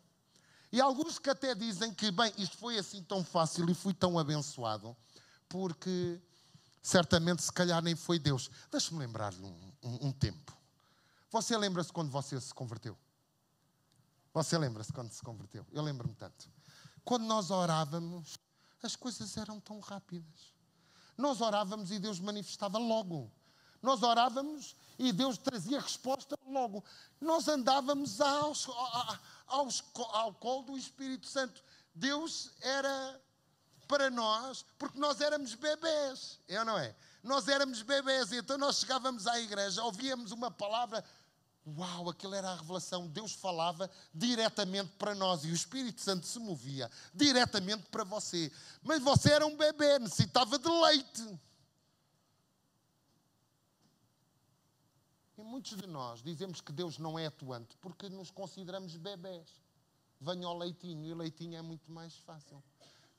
E 0.72 0.80
alguns 0.80 1.20
que 1.20 1.30
até 1.30 1.54
dizem 1.56 1.94
que, 1.94 2.12
bem, 2.12 2.32
isto 2.38 2.58
foi 2.58 2.78
assim 2.78 3.04
tão 3.04 3.24
fácil 3.24 3.70
e 3.70 3.74
fui 3.74 3.94
tão 3.94 4.18
abençoado, 4.18 4.96
porque 5.50 6.22
certamente 6.84 7.42
se 7.42 7.52
calhar 7.52 7.82
nem 7.82 7.96
foi 7.96 8.20
Deus. 8.20 8.52
Deixe-me 8.70 9.00
lembrar-lhe 9.00 9.42
um, 9.42 9.74
um, 9.82 10.08
um 10.08 10.12
tempo. 10.12 10.56
Você 11.32 11.58
lembra-se 11.58 11.92
quando 11.92 12.12
você 12.12 12.40
se 12.40 12.54
converteu? 12.54 12.98
Você 14.34 14.58
lembra-se 14.58 14.92
quando 14.92 15.12
se 15.12 15.22
converteu? 15.24 15.66
Eu 15.72 15.82
lembro-me 15.82 16.14
tanto. 16.14 16.52
Quando 17.06 17.24
nós 17.24 17.50
orávamos, 17.50 18.38
as 18.82 18.96
coisas 18.96 19.38
eram 19.38 19.60
tão 19.60 19.80
rápidas. 19.80 20.54
Nós 21.18 21.40
orávamos 21.40 21.90
e 21.90 22.00
Deus 22.00 22.20
manifestava 22.20 22.78
logo. 22.78 23.32
Nós 23.82 24.04
orávamos 24.04 24.76
e 25.00 25.12
Deus 25.12 25.38
trazia 25.38 25.80
resposta 25.80 26.38
logo. 26.48 26.84
Nós 27.20 27.48
andávamos 27.48 28.20
aos, 28.20 28.68
aos, 29.48 29.84
ao 29.96 30.34
colo 30.34 30.64
do 30.64 30.78
Espírito 30.78 31.28
Santo. 31.28 31.64
Deus 31.94 32.52
era 32.62 33.22
para 33.88 34.10
nós, 34.10 34.66
porque 34.78 35.00
nós 35.00 35.22
éramos 35.22 35.54
bebés, 35.56 36.40
é 36.48 36.60
ou 36.60 36.66
não 36.66 36.78
é? 36.78 36.96
Nós 37.22 37.48
éramos 37.48 37.82
bebés, 37.82 38.32
então 38.32 38.58
nós 38.58 38.78
chegávamos 38.78 39.28
à 39.28 39.40
igreja, 39.40 39.84
ouvíamos 39.84 40.32
uma 40.32 40.52
palavra, 40.52 41.04
Uau, 41.66 42.10
aquilo 42.10 42.36
era 42.36 42.50
a 42.50 42.56
revelação. 42.56 43.08
Deus 43.08 43.34
falava 43.34 43.90
diretamente 44.14 44.92
para 44.98 45.16
nós 45.16 45.46
e 45.46 45.50
o 45.50 45.54
Espírito 45.54 46.02
Santo 46.02 46.28
se 46.28 46.38
movia 46.38 46.92
diretamente 47.14 47.84
para 47.90 48.04
você. 48.04 48.52
Mas 48.82 49.02
você 49.02 49.32
era 49.32 49.46
um 49.46 49.56
bebê, 49.56 49.98
necessitava 50.00 50.60
de 50.60 50.68
leite. 50.68 51.40
E 55.38 55.44
muitos 55.44 55.78
de 55.78 55.88
nós 55.88 56.22
dizemos 56.22 56.60
que 56.60 56.72
Deus 56.72 56.98
não 56.98 57.18
é 57.18 57.28
atuante 57.28 57.78
porque 57.78 58.10
nos 58.10 58.30
consideramos 58.30 58.98
bebés. 58.98 59.62
Venha 60.20 60.48
ao 60.48 60.58
leitinho 60.58 61.06
e 61.06 61.14
o 61.14 61.18
leitinho 61.18 61.58
é 61.58 61.62
muito 61.62 61.90
mais 61.90 62.16
fácil. 62.18 62.62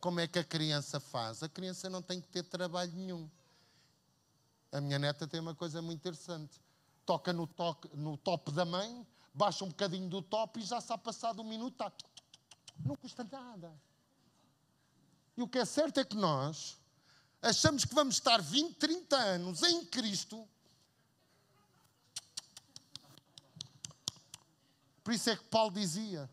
Como 0.05 0.21
é 0.21 0.29
que 0.29 0.39
a 0.39 0.45
criança 0.45 1.01
faz? 1.01 1.43
A 1.43 1.49
criança 1.49 1.89
não 1.89 2.03
tem 2.03 2.21
que 2.21 2.29
ter 2.29 2.43
trabalho 2.43 2.93
nenhum. 2.93 3.27
A 4.71 4.79
minha 4.79 4.99
neta 4.99 5.27
tem 5.27 5.41
uma 5.41 5.55
coisa 5.55 5.81
muito 5.81 5.99
interessante 5.99 6.61
toca 7.07 7.33
no, 7.33 7.47
toque, 7.47 7.89
no 7.95 8.19
top 8.19 8.53
da 8.53 8.67
mãe, 8.67 9.07
baixa 9.33 9.65
um 9.65 9.69
bocadinho 9.69 10.07
do 10.07 10.21
top 10.21 10.61
e 10.61 10.63
já 10.63 10.77
está 10.77 10.99
passado 10.99 11.41
um 11.41 11.49
minuto, 11.49 11.73
está... 11.73 11.91
não 12.85 12.95
custa 12.97 13.25
nada. 13.25 13.73
E 15.39 15.43
o 15.43 15.49
que 15.49 15.57
é 15.57 15.65
certo 15.65 15.99
é 16.01 16.05
que 16.05 16.17
nós 16.17 16.77
achamos 17.41 17.87
que 17.87 17.95
vamos 17.95 18.17
estar 18.17 18.43
20, 18.43 18.75
30 18.75 19.17
anos 19.17 19.63
em 19.63 19.87
Cristo. 19.87 20.47
Por 25.03 25.15
isso 25.15 25.31
é 25.31 25.37
que 25.37 25.45
Paulo 25.45 25.73
dizia 25.73 26.29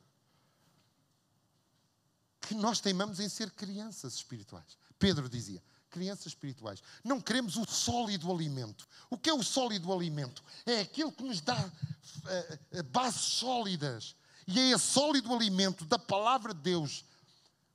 que 2.51 2.55
nós 2.61 2.81
teimamos 2.81 3.21
em 3.21 3.29
ser 3.29 3.49
crianças 3.51 4.15
espirituais. 4.15 4.77
Pedro 4.99 5.29
dizia: 5.29 5.63
crianças 5.89 6.27
espirituais. 6.27 6.83
Não 7.03 7.21
queremos 7.21 7.55
o 7.55 7.65
sólido 7.65 8.29
alimento. 8.31 8.87
O 9.09 9.17
que 9.17 9.29
é 9.29 9.33
o 9.33 9.41
sólido 9.41 9.91
alimento? 9.93 10.43
É 10.65 10.81
aquilo 10.81 11.11
que 11.11 11.23
nos 11.23 11.39
dá 11.39 11.57
uh, 11.57 12.83
bases 12.91 13.21
sólidas. 13.21 14.15
E 14.45 14.59
é 14.59 14.71
esse 14.71 14.85
sólido 14.85 15.33
alimento 15.33 15.85
da 15.85 15.97
palavra 15.97 16.53
de 16.53 16.59
Deus, 16.59 17.05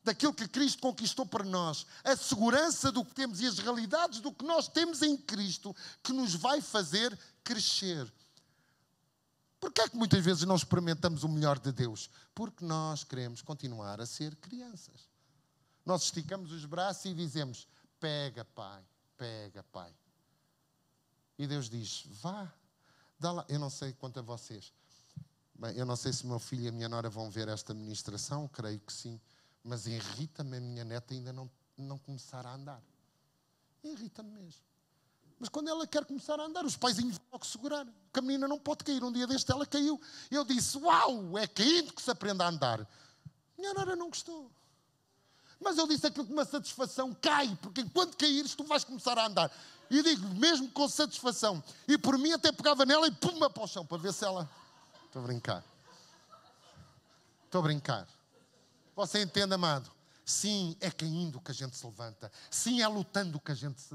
daquilo 0.05 0.35
que 0.35 0.47
Cristo 0.47 0.83
conquistou 0.83 1.24
para 1.24 1.45
nós, 1.45 1.87
a 2.05 2.14
segurança 2.14 2.93
do 2.93 3.05
que 3.05 3.14
temos 3.14 3.41
e 3.41 3.47
as 3.47 3.59
realidades 3.59 4.20
do 4.20 4.31
que 4.31 4.45
nós 4.45 4.68
temos 4.68 5.01
em 5.01 5.16
Cristo, 5.16 5.74
que 6.03 6.12
nos 6.12 6.35
vai 6.35 6.61
fazer 6.61 7.18
crescer. 7.43 8.12
Porquê 9.59 9.82
é 9.82 9.88
que 9.88 9.96
muitas 9.96 10.24
vezes 10.24 10.44
não 10.44 10.57
experimentamos 10.57 11.22
o 11.24 11.28
melhor 11.28 11.59
de 11.59 11.72
Deus? 11.72 12.11
Porque 12.34 12.64
nós 12.64 13.04
queremos 13.04 13.42
continuar 13.42 14.00
a 14.00 14.07
ser 14.07 14.36
crianças. 14.36 15.09
Nós 15.84 16.04
esticamos 16.04 16.52
os 16.52 16.64
braços 16.64 17.04
e 17.07 17.14
dizemos: 17.14 17.66
Pega, 17.98 18.44
pai, 18.44 18.84
pega, 19.16 19.62
pai. 19.64 19.94
E 21.38 21.46
Deus 21.46 21.68
diz: 21.68 22.04
vá, 22.22 22.52
dá 23.18 23.32
lá. 23.32 23.44
Eu 23.48 23.59
não 23.59 23.70
sei 23.70 23.92
quanto 23.92 24.18
a 24.18 24.22
vocês. 24.22 24.72
Bem, 25.54 25.74
eu 25.76 25.86
não 25.86 25.96
sei 25.96 26.12
se 26.12 26.26
meu 26.26 26.38
filho 26.38 26.64
e 26.64 26.68
a 26.68 26.72
minha 26.72 26.88
nora 26.88 27.09
vão 27.09 27.30
ver 27.30 27.48
esta 27.48 27.72
ministração, 27.72 28.48
creio 28.48 28.80
que 28.80 28.92
sim. 28.92 29.20
Mas 29.62 29.86
irrita-me 29.86 30.59
a 30.59 30.61
minha 30.61 30.84
neta 30.84 31.14
ainda 31.14 31.32
não, 31.32 31.50
não 31.76 31.98
começar 31.98 32.44
a 32.46 32.54
andar. 32.54 32.82
Irrita-me 33.82 34.30
mesmo. 34.30 34.62
Mas 35.39 35.49
quando 35.49 35.68
ela 35.68 35.87
quer 35.87 36.05
começar 36.05 36.41
a 36.41 36.45
andar, 36.45 36.64
os 36.64 36.76
paizinhos 36.76 37.18
vão 37.18 37.26
logo 37.32 37.47
segurar. 37.47 37.84
Porque 37.84 38.18
a 38.18 38.22
menina 38.22 38.49
não 38.49 38.59
pode 38.59 38.84
cair. 38.84 39.05
Um 39.05 39.12
dia 39.12 39.26
deste 39.26 39.51
ela 39.53 39.66
caiu. 39.66 40.01
Eu 40.30 40.45
disse: 40.45 40.78
Uau, 40.78 41.37
é 41.37 41.47
caindo 41.47 41.93
que 41.93 42.01
se 42.01 42.11
aprende 42.11 42.43
a 42.43 42.49
andar. 42.49 42.87
Minha 43.59 43.74
nora 43.74 43.95
não 43.95 44.09
gostou. 44.09 44.51
Mas 45.61 45.78
eu 45.78 45.87
disse 45.87 46.07
aquilo 46.07 46.26
com 46.26 46.32
uma 46.32 46.45
satisfação: 46.45 47.14
cai, 47.14 47.57
porque 47.61 47.82
enquanto 47.82 48.16
caíres, 48.16 48.55
tu 48.55 48.64
vais 48.64 48.84
começar 48.84 49.18
a 49.18 49.26
andar. 49.26 49.51
E 49.91 50.03
digo, 50.03 50.26
mesmo 50.34 50.70
com 50.70 50.89
satisfação. 50.89 51.62
E 51.87 51.97
por 51.97 52.18
mim 52.18 52.32
até 52.32 52.51
pegava 52.51 52.84
nela 52.84 53.07
e 53.07 53.12
puma 53.12 53.49
para 53.49 53.62
o 53.62 53.66
chão, 53.66 53.84
para 53.84 53.99
ver 53.99 54.12
se 54.12 54.24
ela. 54.24 54.49
Estou 55.05 55.22
a 55.22 55.26
brincar. 55.26 55.64
Estou 57.45 57.61
a 57.61 57.62
brincar. 57.62 58.09
Você 58.95 59.22
entende, 59.22 59.55
amado? 59.55 59.91
Sim, 60.24 60.76
é 60.80 60.91
caindo 60.91 61.41
que 61.41 61.53
a 61.53 61.55
gente 61.55 61.76
se 61.76 61.87
levanta. 61.87 62.32
Sim, 62.51 62.82
é 62.82 62.89
lutando 62.89 63.39
que 63.39 63.53
a 63.53 63.55
gente 63.55 63.80
se, 63.80 63.95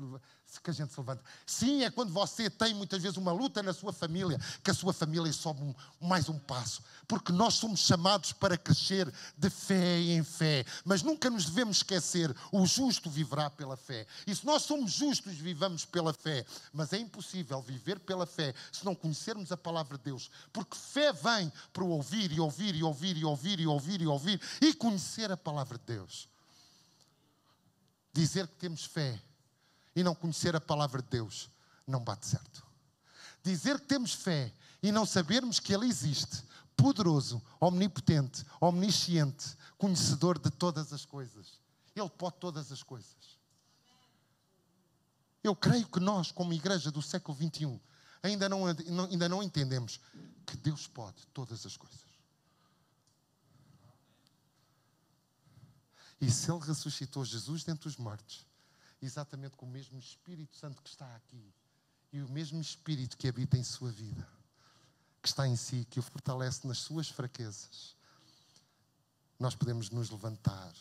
que 0.59 0.69
a 0.69 0.73
gente 0.73 0.91
se 0.91 0.99
levanta. 0.99 1.23
Sim, 1.45 1.83
é 1.83 1.89
quando 1.89 2.11
você 2.11 2.49
tem 2.49 2.73
muitas 2.73 3.01
vezes 3.01 3.17
uma 3.17 3.31
luta 3.31 3.63
na 3.63 3.73
sua 3.73 3.93
família, 3.93 4.39
que 4.63 4.71
a 4.71 4.73
sua 4.73 4.91
família 4.91 5.31
sobe 5.31 5.61
um, 5.61 5.73
mais 5.99 6.27
um 6.27 6.37
passo. 6.37 6.83
Porque 7.07 7.31
nós 7.31 7.53
somos 7.53 7.79
chamados 7.81 8.33
para 8.33 8.57
crescer 8.57 9.11
de 9.37 9.49
fé 9.49 9.99
em 9.99 10.23
fé. 10.23 10.65
Mas 10.83 11.03
nunca 11.03 11.29
nos 11.29 11.45
devemos 11.45 11.77
esquecer: 11.77 12.35
o 12.51 12.65
justo 12.65 13.09
viverá 13.09 13.49
pela 13.49 13.77
fé. 13.77 14.05
E 14.27 14.35
se 14.35 14.45
nós 14.45 14.63
somos 14.63 14.91
justos, 14.91 15.35
vivamos 15.35 15.85
pela 15.85 16.13
fé. 16.13 16.45
Mas 16.73 16.91
é 16.91 16.97
impossível 16.97 17.61
viver 17.61 17.99
pela 17.99 18.25
fé 18.25 18.53
se 18.71 18.83
não 18.83 18.95
conhecermos 18.95 19.51
a 19.51 19.57
palavra 19.57 19.97
de 19.97 20.03
Deus. 20.03 20.29
Porque 20.51 20.75
fé 20.75 21.13
vem 21.13 21.51
para 21.71 21.83
ouvir 21.83 22.31
e 22.31 22.39
ouvir 22.39 22.75
e 22.75 22.83
ouvir 22.83 23.17
e 23.17 23.23
ouvir 23.23 23.59
e 23.59 23.67
ouvir 23.67 24.01
e 24.01 24.07
ouvir 24.07 24.41
e 24.59 24.73
conhecer 24.73 25.31
a 25.31 25.37
palavra 25.37 25.77
de 25.77 25.85
Deus. 25.85 26.27
Dizer 28.13 28.47
que 28.47 28.55
temos 28.55 28.83
fé 28.83 29.21
e 29.95 30.03
não 30.03 30.15
conhecer 30.15 30.55
a 30.55 30.61
palavra 30.61 31.01
de 31.01 31.09
Deus 31.09 31.49
não 31.87 32.03
bate 32.03 32.25
certo. 32.25 32.65
Dizer 33.43 33.79
que 33.79 33.87
temos 33.87 34.13
fé 34.13 34.53
e 34.81 34.91
não 34.91 35.05
sabermos 35.05 35.59
que 35.59 35.73
Ele 35.73 35.87
existe, 35.87 36.43
poderoso, 36.75 37.41
omnipotente, 37.59 38.45
omnisciente, 38.59 39.55
conhecedor 39.77 40.39
de 40.39 40.49
todas 40.49 40.93
as 40.93 41.05
coisas. 41.05 41.59
Ele 41.95 42.09
pode 42.09 42.37
todas 42.37 42.71
as 42.71 42.81
coisas. 42.81 43.39
Eu 45.43 45.55
creio 45.55 45.87
que 45.87 45.99
nós, 45.99 46.31
como 46.31 46.53
igreja 46.53 46.91
do 46.91 47.01
século 47.01 47.37
XXI, 47.37 47.79
ainda 48.21 48.47
não, 48.47 48.65
ainda 48.65 49.27
não 49.27 49.43
entendemos 49.43 49.99
que 50.45 50.55
Deus 50.55 50.87
pode 50.87 51.25
todas 51.33 51.65
as 51.65 51.75
coisas. 51.75 51.99
E 56.19 56.29
se 56.29 56.51
Ele 56.51 56.59
ressuscitou 56.59 57.25
Jesus 57.25 57.63
dentre 57.63 57.87
os 57.87 57.97
mortos, 57.97 58.45
exatamente 59.01 59.55
com 59.57 59.65
o 59.65 59.69
mesmo 59.69 59.97
Espírito 59.99 60.55
Santo 60.55 60.81
que 60.81 60.89
está 60.89 61.15
aqui 61.15 61.53
e 62.11 62.21
o 62.21 62.29
mesmo 62.29 62.59
Espírito 62.61 63.17
que 63.17 63.27
habita 63.27 63.57
em 63.57 63.63
sua 63.63 63.91
vida, 63.91 64.27
que 65.21 65.27
está 65.27 65.47
em 65.47 65.55
si, 65.55 65.85
que 65.85 65.99
o 65.99 66.03
fortalece 66.03 66.67
nas 66.67 66.79
suas 66.79 67.09
fraquezas, 67.09 67.95
nós 69.39 69.55
podemos 69.55 69.89
nos 69.89 70.09
levantar 70.09 70.73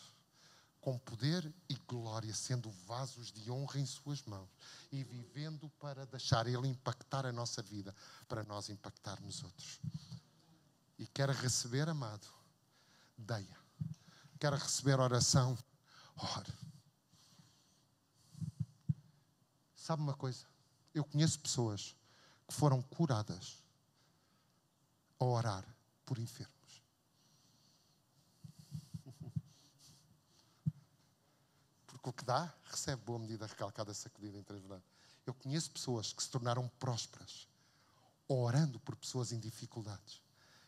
com 0.81 0.99
poder 0.99 1.53
e 1.69 1.75
glória, 1.87 2.35
sendo 2.35 2.71
vasos 2.87 3.31
de 3.31 3.51
honra 3.51 3.79
em 3.79 3.87
Suas 3.87 4.23
mãos 4.25 4.49
e 4.91 5.05
vivendo 5.05 5.69
para 5.79 6.07
deixar 6.07 6.47
Ele 6.47 6.67
impactar 6.69 7.27
a 7.27 7.33
nossa 7.33 7.63
vida, 7.63 7.95
para 8.27 8.43
nós 8.45 8.71
impactarmos 8.71 9.43
outros. 9.43 9.81
E 10.99 11.07
quer 11.07 11.29
receber, 11.31 11.89
amado, 11.89 12.27
deia. 13.17 13.59
Quer 14.39 14.53
receber 14.55 14.99
oração, 14.99 15.57
ore. 16.17 16.53
Sabe 19.81 20.03
uma 20.03 20.13
coisa? 20.13 20.45
Eu 20.95 21.03
conheço 21.03 21.41
pessoas 21.41 21.97
que 22.47 22.53
foram 22.53 22.83
curadas 22.83 23.65
a 25.19 25.25
orar 25.25 25.65
por 26.05 26.19
enfermos. 26.19 26.83
Porque 31.87 32.11
o 32.11 32.13
que 32.13 32.25
dá, 32.27 32.53
recebe 32.67 33.03
boa 33.07 33.19
medida 33.19 33.47
recalcada, 33.47 33.95
sacudida 33.95 34.35
verdades. 34.35 34.85
Eu 35.25 35.33
conheço 35.33 35.71
pessoas 35.71 36.13
que 36.13 36.23
se 36.23 36.29
tornaram 36.29 36.69
prósperas 36.79 37.49
orando 38.29 38.79
por 38.81 38.95
pessoas 38.97 39.33
em 39.33 39.41
dificuldades. 39.41 40.21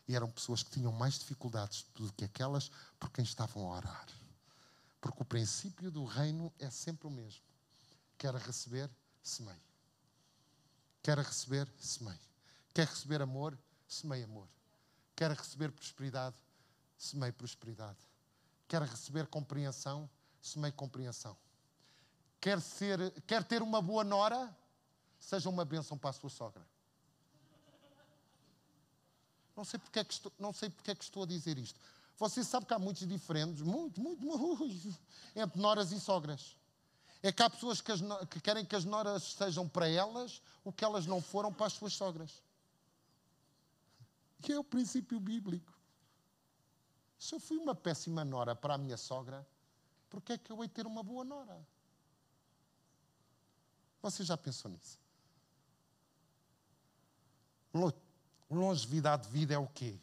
E 0.07 0.15
eram 0.15 0.31
pessoas 0.31 0.63
que 0.63 0.71
tinham 0.71 0.91
mais 0.91 1.19
dificuldades 1.19 1.85
do 1.93 2.11
que 2.13 2.25
aquelas 2.25 2.71
por 2.99 3.11
quem 3.11 3.23
estavam 3.23 3.71
a 3.71 3.75
orar. 3.77 4.07
Porque 4.99 5.21
o 5.21 5.25
princípio 5.25 5.91
do 5.91 6.03
reino 6.03 6.51
é 6.57 6.71
sempre 6.71 7.05
o 7.05 7.11
mesmo. 7.11 7.43
Quer 8.17 8.33
receber, 8.35 8.89
semei. 9.23 9.55
Quer 11.01 11.17
receber, 11.17 11.67
semei. 11.79 12.19
Quer 12.73 12.87
receber 12.87 13.21
amor, 13.21 13.57
semei 13.87 14.23
amor. 14.23 14.47
Quer 15.15 15.31
receber 15.31 15.71
prosperidade, 15.71 16.35
semei 16.97 17.31
prosperidade. 17.31 17.99
Quer 18.67 18.81
receber 18.81 19.27
compreensão, 19.27 20.09
semei 20.41 20.71
compreensão. 20.71 21.37
Quer, 22.39 22.59
ser, 22.59 22.99
quer 23.21 23.43
ter 23.43 23.61
uma 23.61 23.81
boa 23.81 24.03
nora, 24.03 24.53
seja 25.19 25.49
uma 25.49 25.63
bênção 25.63 25.97
para 25.97 26.09
a 26.09 26.13
sua 26.13 26.29
sogra. 26.29 26.65
Não 29.55 29.63
sei 29.63 29.79
porque 29.79 29.99
é 29.99 30.03
que 30.03 30.13
estou, 30.13 30.33
não 30.39 30.51
sei 30.51 30.69
porque 30.69 30.91
é 30.91 30.95
que 30.95 31.03
estou 31.03 31.23
a 31.23 31.27
dizer 31.27 31.57
isto. 31.57 31.79
Você 32.17 32.43
sabe 32.43 32.65
que 32.65 32.73
há 32.73 32.79
muitos 32.79 33.07
diferentes, 33.07 33.61
muito, 33.61 34.01
muito, 34.01 34.25
muito, 34.25 34.99
entre 35.35 35.61
noras 35.61 35.91
e 35.91 35.99
sogras 35.99 36.57
é 37.23 37.31
que 37.31 37.41
há 37.41 37.49
pessoas 37.49 37.79
que, 37.79 37.89
as, 37.89 38.01
que 38.29 38.41
querem 38.41 38.65
que 38.65 38.75
as 38.75 38.83
noras 38.83 39.23
sejam 39.23 39.67
para 39.67 39.87
elas 39.87 40.41
o 40.61 40.73
que 40.73 40.83
elas 40.83 41.05
não 41.05 41.21
foram 41.21 41.53
para 41.53 41.67
as 41.67 41.73
suas 41.73 41.93
sogras. 41.93 42.43
Que 44.41 44.51
é 44.51 44.59
o 44.59 44.63
princípio 44.63 45.21
bíblico. 45.21 45.71
Se 47.17 47.33
eu 47.33 47.39
fui 47.39 47.57
uma 47.57 47.73
péssima 47.73 48.25
nora 48.25 48.53
para 48.53 48.73
a 48.73 48.77
minha 48.77 48.97
sogra, 48.97 49.47
por 50.09 50.21
que 50.21 50.33
é 50.33 50.37
que 50.37 50.51
eu 50.51 50.61
hei 50.61 50.67
ter 50.67 50.85
uma 50.85 51.01
boa 51.01 51.23
nora? 51.23 51.65
Você 54.01 54.25
já 54.25 54.35
pensou 54.35 54.69
nisso? 54.69 54.99
Longevidade 58.51 59.27
de 59.27 59.29
vida 59.29 59.53
é 59.53 59.57
o 59.57 59.67
quê? 59.67 59.97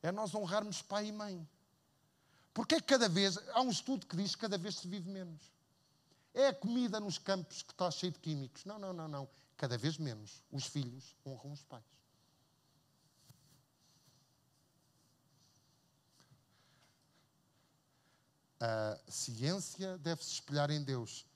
É 0.00 0.12
nós 0.12 0.32
honrarmos 0.32 0.80
pai 0.80 1.08
e 1.08 1.12
mãe. 1.12 1.46
Porque 2.54 2.76
é 2.76 2.80
que 2.80 2.86
cada 2.86 3.08
vez, 3.08 3.36
há 3.48 3.60
um 3.62 3.70
estudo 3.70 4.06
que 4.06 4.16
diz 4.16 4.36
que 4.36 4.40
cada 4.40 4.56
vez 4.56 4.76
se 4.76 4.86
vive 4.86 5.10
menos. 5.10 5.59
É 6.32 6.48
a 6.48 6.54
comida 6.54 7.00
nos 7.00 7.18
campos 7.18 7.62
que 7.62 7.72
está 7.72 7.90
cheio 7.90 8.12
de 8.12 8.18
químicos. 8.18 8.64
Não, 8.64 8.78
não, 8.78 8.92
não, 8.92 9.08
não. 9.08 9.28
Cada 9.56 9.76
vez 9.76 9.98
menos. 9.98 10.42
Os 10.50 10.66
filhos 10.66 11.16
honram 11.26 11.52
os 11.52 11.62
pais. 11.64 11.84
A 18.60 18.98
ciência 19.08 19.96
deve 19.98 20.22
se 20.22 20.34
espelhar 20.34 20.70
em 20.70 20.82
Deus, 20.84 21.26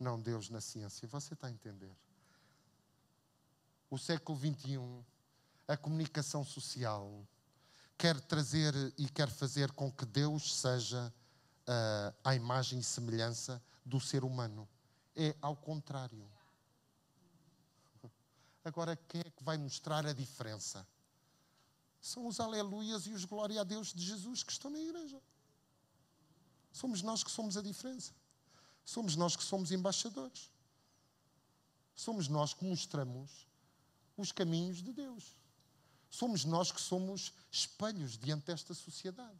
não 0.00 0.20
Deus 0.20 0.48
na 0.48 0.60
ciência. 0.60 1.06
Você 1.06 1.34
está 1.34 1.46
a 1.46 1.50
entender? 1.50 1.96
O 3.88 3.96
século 3.96 4.36
XXI, 4.36 4.78
a 5.68 5.76
comunicação 5.76 6.44
social, 6.44 7.24
quer 7.96 8.20
trazer 8.22 8.74
e 8.98 9.08
quer 9.08 9.30
fazer 9.30 9.70
com 9.72 9.92
que 9.92 10.04
Deus 10.04 10.56
seja 10.56 11.14
uh, 11.68 12.14
a 12.24 12.34
imagem 12.34 12.78
e 12.78 12.82
semelhança 12.82 13.62
do 13.84 14.00
ser 14.00 14.24
humano. 14.24 14.68
É 15.14 15.36
ao 15.40 15.56
contrário. 15.56 16.26
Agora, 18.64 18.96
quem 18.96 19.20
é 19.20 19.30
que 19.30 19.42
vai 19.42 19.56
mostrar 19.56 20.06
a 20.06 20.12
diferença? 20.12 20.86
São 22.00 22.26
os 22.26 22.40
aleluias 22.40 23.06
e 23.06 23.12
os 23.12 23.24
glória 23.24 23.60
a 23.60 23.64
Deus 23.64 23.92
de 23.92 24.04
Jesus 24.04 24.42
que 24.42 24.52
estão 24.52 24.70
na 24.70 24.80
igreja. 24.80 25.22
Somos 26.72 27.02
nós 27.02 27.22
que 27.22 27.30
somos 27.30 27.56
a 27.56 27.62
diferença. 27.62 28.12
Somos 28.84 29.14
nós 29.14 29.36
que 29.36 29.44
somos 29.44 29.70
embaixadores. 29.70 30.50
Somos 31.94 32.26
nós 32.26 32.54
que 32.54 32.64
mostramos 32.64 33.46
os 34.16 34.32
caminhos 34.32 34.82
de 34.82 34.92
Deus. 34.92 35.36
Somos 36.10 36.44
nós 36.44 36.72
que 36.72 36.80
somos 36.80 37.32
espelhos 37.50 38.18
diante 38.18 38.46
desta 38.46 38.74
sociedade. 38.74 39.38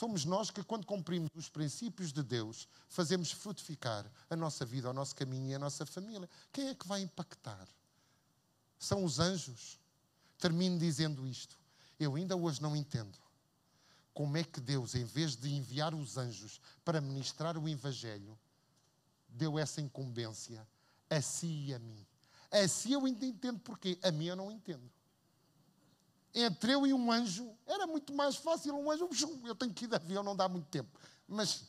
Somos 0.00 0.24
nós 0.24 0.50
que, 0.50 0.62
quando 0.62 0.86
cumprimos 0.86 1.28
os 1.34 1.50
princípios 1.50 2.10
de 2.10 2.22
Deus, 2.22 2.66
fazemos 2.88 3.32
frutificar 3.32 4.10
a 4.30 4.34
nossa 4.34 4.64
vida, 4.64 4.88
o 4.88 4.94
nosso 4.94 5.14
caminho 5.14 5.50
e 5.50 5.54
a 5.54 5.58
nossa 5.58 5.84
família. 5.84 6.26
Quem 6.50 6.68
é 6.68 6.74
que 6.74 6.88
vai 6.88 7.02
impactar? 7.02 7.68
São 8.78 9.04
os 9.04 9.18
anjos. 9.18 9.78
Termino 10.38 10.78
dizendo 10.78 11.26
isto. 11.26 11.54
Eu 11.98 12.14
ainda 12.14 12.34
hoje 12.34 12.62
não 12.62 12.74
entendo 12.74 13.18
como 14.14 14.38
é 14.38 14.42
que 14.42 14.58
Deus, 14.58 14.94
em 14.94 15.04
vez 15.04 15.36
de 15.36 15.52
enviar 15.52 15.94
os 15.94 16.16
anjos 16.16 16.62
para 16.82 16.98
ministrar 16.98 17.58
o 17.58 17.68
Evangelho, 17.68 18.38
deu 19.28 19.58
essa 19.58 19.82
incumbência 19.82 20.66
a 21.10 21.20
si 21.20 21.66
e 21.66 21.74
a 21.74 21.78
mim. 21.78 22.06
A 22.50 22.66
si 22.66 22.92
eu 22.92 23.04
ainda 23.04 23.26
entendo 23.26 23.60
porquê, 23.60 23.98
a 24.02 24.10
mim 24.10 24.28
eu 24.28 24.36
não 24.36 24.50
entendo 24.50 24.90
entre 26.34 26.72
eu 26.72 26.86
e 26.86 26.94
um 26.94 27.10
anjo, 27.10 27.56
era 27.66 27.86
muito 27.86 28.12
mais 28.12 28.36
fácil 28.36 28.74
um 28.76 28.90
anjo, 28.90 29.08
eu 29.44 29.54
tenho 29.54 29.72
que 29.72 29.84
ir 29.84 29.88
de 29.88 29.96
avião, 29.96 30.22
não 30.22 30.36
dá 30.36 30.48
muito 30.48 30.68
tempo. 30.68 30.98
Mas 31.26 31.64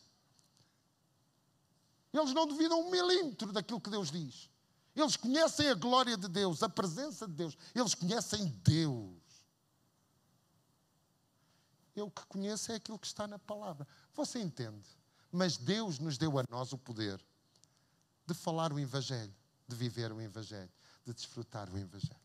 eles 2.13 2.33
não 2.33 2.45
duvidam 2.45 2.79
um 2.81 2.91
milímetro 2.91 3.51
daquilo 3.51 3.79
que 3.79 3.89
Deus 3.89 4.11
diz. 4.11 4.49
Eles 4.95 5.15
conhecem 5.15 5.69
a 5.69 5.73
glória 5.73 6.17
de 6.17 6.27
Deus, 6.27 6.61
a 6.61 6.69
presença 6.69 7.27
de 7.27 7.33
Deus. 7.33 7.57
Eles 7.73 7.95
conhecem 7.95 8.45
Deus. 8.63 9.21
Eu 11.95 12.09
que 12.09 12.25
conheço 12.25 12.71
é 12.71 12.75
aquilo 12.75 12.99
que 12.99 13.07
está 13.07 13.27
na 13.27 13.39
palavra. 13.39 13.87
Você 14.13 14.39
entende? 14.39 14.87
Mas 15.31 15.57
Deus 15.57 15.99
nos 15.99 16.17
deu 16.17 16.37
a 16.37 16.43
nós 16.49 16.73
o 16.73 16.77
poder 16.77 17.23
de 18.25 18.33
falar 18.33 18.73
o 18.73 18.79
Evangelho, 18.79 19.33
de 19.67 19.75
viver 19.75 20.11
o 20.11 20.21
Evangelho, 20.21 20.71
de 21.05 21.13
desfrutar 21.13 21.69
o 21.69 21.77
Evangelho. 21.77 22.19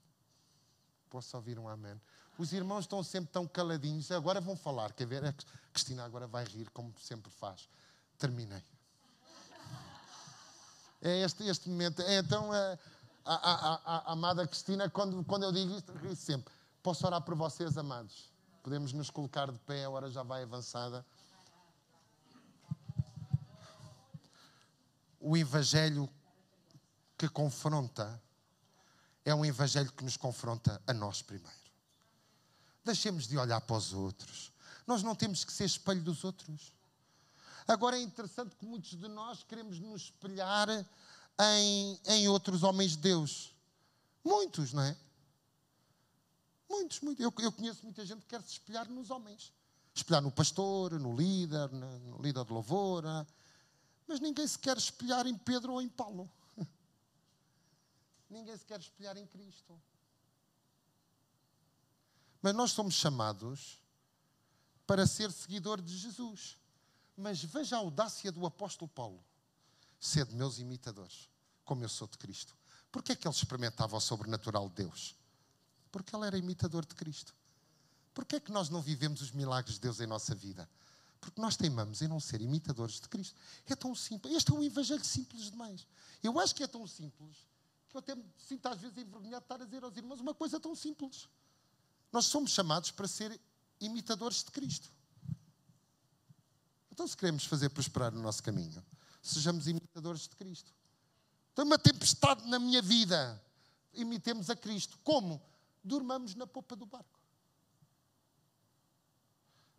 Posso 1.09 1.37
ouvir 1.37 1.59
um 1.59 1.69
amém? 1.69 2.01
Os 2.39 2.53
irmãos 2.53 2.81
estão 2.81 3.03
sempre 3.03 3.31
tão 3.33 3.47
caladinhos, 3.47 4.11
agora 4.11 4.41
vão 4.41 4.57
falar. 4.57 4.93
Quer 4.93 5.07
ver? 5.07 5.25
A 5.25 5.35
Cristina 5.73 6.05
agora 6.05 6.27
vai 6.27 6.45
rir, 6.45 6.69
como 6.71 6.93
sempre 6.99 7.31
faz. 7.31 7.69
Terminei. 8.19 8.63
É 11.01 11.21
este, 11.23 11.45
este 11.45 11.69
momento. 11.69 12.03
É, 12.03 12.19
então, 12.19 12.53
a, 12.53 12.79
a, 13.25 13.35
a, 13.35 13.81
a, 13.85 14.13
amada 14.13 14.47
Cristina, 14.47 14.91
quando, 14.91 15.25
quando 15.25 15.45
eu 15.45 15.53
digo 15.53 15.75
isto, 15.75 15.93
ri 15.93 16.15
sempre. 16.15 16.53
Posso 16.83 17.07
orar 17.07 17.23
por 17.23 17.35
vocês, 17.35 17.77
amados? 17.79 18.31
Podemos 18.63 18.93
nos 18.93 19.11
colocar 19.11 19.51
de 19.51 19.59
pé, 19.61 19.85
a 19.85 19.91
hora 19.91 20.11
já 20.11 20.23
vai 20.23 20.43
avançada. 20.43 21.05
O 25.21 25.37
Evangelho 25.37 26.09
que 27.17 27.29
confronta 27.29 28.21
é 29.25 29.35
um 29.35 29.45
Evangelho 29.45 29.91
que 29.93 30.05
nos 30.05 30.17
confronta 30.17 30.81
a 30.87 30.93
nós 30.93 31.23
primeiro. 31.23 31.66
Deixemos 32.87 33.27
de 33.27 33.37
olhar 33.37 33.61
para 33.61 33.77
os 33.77 33.93
outros. 33.93 34.53
Nós 34.87 35.03
não 35.03 35.17
temos 35.17 35.45
que 35.45 35.53
ser 35.53 35.65
espelho 35.65 36.01
dos 36.03 36.23
outros. 36.23 36.73
Agora 37.67 37.99
é 37.99 38.01
interessante 38.01 38.55
que 38.55 38.65
muitos 38.65 38.91
de 38.91 39.09
nós 39.09 39.43
queremos 39.43 39.81
nos 39.81 40.03
espelhar 40.03 40.69
em, 41.41 42.01
em 42.07 42.29
outros 42.29 42.63
homens 42.63 42.93
de 42.93 42.99
Deus. 42.99 43.53
Muitos, 44.25 44.73
não 44.73 44.85
é? 44.85 44.97
Muitos, 46.71 47.01
muitos. 47.01 47.25
Eu, 47.25 47.35
eu 47.39 47.51
conheço 47.51 47.83
muita 47.83 48.07
gente 48.07 48.21
que 48.21 48.29
quer 48.29 48.41
se 48.43 48.53
espelhar 48.53 48.89
nos 48.89 49.11
homens. 49.11 49.53
Espelhar 49.93 50.23
no 50.23 50.31
pastor, 50.31 50.93
no 51.01 51.17
líder, 51.17 51.69
no, 51.73 51.99
no 51.99 52.23
líder 52.23 52.45
de 52.45 52.53
louvor. 52.53 53.03
Mas 54.07 54.21
ninguém 54.21 54.47
se 54.47 54.61
quer 54.61 54.77
espelhar 54.77 55.27
em 55.27 55.37
Pedro 55.37 55.73
ou 55.73 55.83
em 55.83 55.89
Paulo. 55.89 56.31
ninguém 58.31 58.57
se 58.57 58.65
quer 58.65 58.79
espelhar 58.79 59.17
em 59.17 59.27
Cristo. 59.27 59.77
Mas 62.47 62.55
nós 62.55 62.71
somos 62.71 62.95
chamados 62.95 63.77
para 64.87 65.05
ser 65.05 65.33
seguidor 65.33 65.83
de 65.83 65.99
Jesus. 65.99 66.57
Mas 67.17 67.43
veja 67.43 67.75
a 67.75 67.81
audácia 67.81 68.31
do 68.31 68.47
apóstolo 68.47 68.89
Paulo. 68.89 69.21
Sede 69.99 70.33
meus 70.33 70.61
imitadores, 70.61 71.29
como 71.65 71.83
eu 71.83 71.89
sou 71.89 72.07
de 72.07 72.17
Cristo. 72.17 72.57
Porquê 72.93 73.11
é 73.11 73.17
que 73.17 73.27
ele 73.27 73.35
experimentava 73.35 73.97
o 73.97 74.01
sobrenatural 74.01 74.69
de 74.69 74.77
Deus? 74.77 75.17
Porque 75.91 76.15
ele 76.15 76.25
era 76.25 76.39
imitador 76.39 76.87
de 76.87 76.95
Cristo. 76.95 77.35
Porquê 78.15 78.37
é 78.37 78.41
que 78.41 78.53
nós 78.53 78.69
não 78.69 78.81
vivemos 78.81 79.23
os 79.23 79.33
milagres 79.33 79.75
de 79.75 79.81
Deus 79.81 79.99
em 79.99 80.07
nossa 80.07 80.33
vida? 80.33 80.71
Porque 81.21 81.41
nós 81.41 81.57
teimamos 81.57 82.01
em 82.01 82.07
não 82.07 82.21
ser 82.21 82.41
imitadores 82.41 83.01
de 83.01 83.09
Cristo. 83.09 83.35
É 83.67 83.75
tão 83.75 83.93
simples. 83.93 84.33
Este 84.33 84.53
é 84.53 84.55
um 84.55 84.63
evangelho 84.63 85.05
simples 85.05 85.51
demais. 85.51 85.85
Eu 86.23 86.39
acho 86.39 86.55
que 86.55 86.63
é 86.63 86.69
tão 86.69 86.87
simples 86.87 87.39
que 87.89 87.97
eu 87.97 87.99
até 87.99 88.15
me 88.15 88.25
sinto 88.39 88.67
às 88.67 88.81
vezes 88.81 88.97
envergonhado 88.99 89.41
de 89.41 89.53
estar 89.53 89.61
a 89.61 89.65
dizer 89.65 89.83
aos 89.83 89.97
irmãos 89.97 90.21
uma 90.21 90.33
coisa 90.33 90.61
tão 90.61 90.77
simples. 90.77 91.29
Nós 92.17 92.25
somos 92.25 92.51
chamados 92.51 92.91
para 92.91 93.07
ser 93.07 93.39
imitadores 93.79 94.43
de 94.43 94.51
Cristo. 94.51 94.91
Então, 96.91 97.07
se 97.07 97.15
queremos 97.15 97.45
fazer 97.45 97.69
prosperar 97.69 98.15
o 98.15 98.19
nosso 98.19 98.43
caminho, 98.43 98.83
sejamos 99.21 99.69
imitadores 99.69 100.23
de 100.23 100.35
Cristo. 100.35 100.73
Tem 101.55 101.63
uma 101.63 101.79
tempestade 101.79 102.49
na 102.49 102.59
minha 102.59 102.81
vida, 102.81 103.39
imitemos 103.93 104.49
a 104.49 104.57
Cristo. 104.57 104.99
Como? 105.05 105.43
Dormamos 105.85 106.35
na 106.35 106.47
popa 106.47 106.75
do 106.75 106.87
barco. 106.87 107.21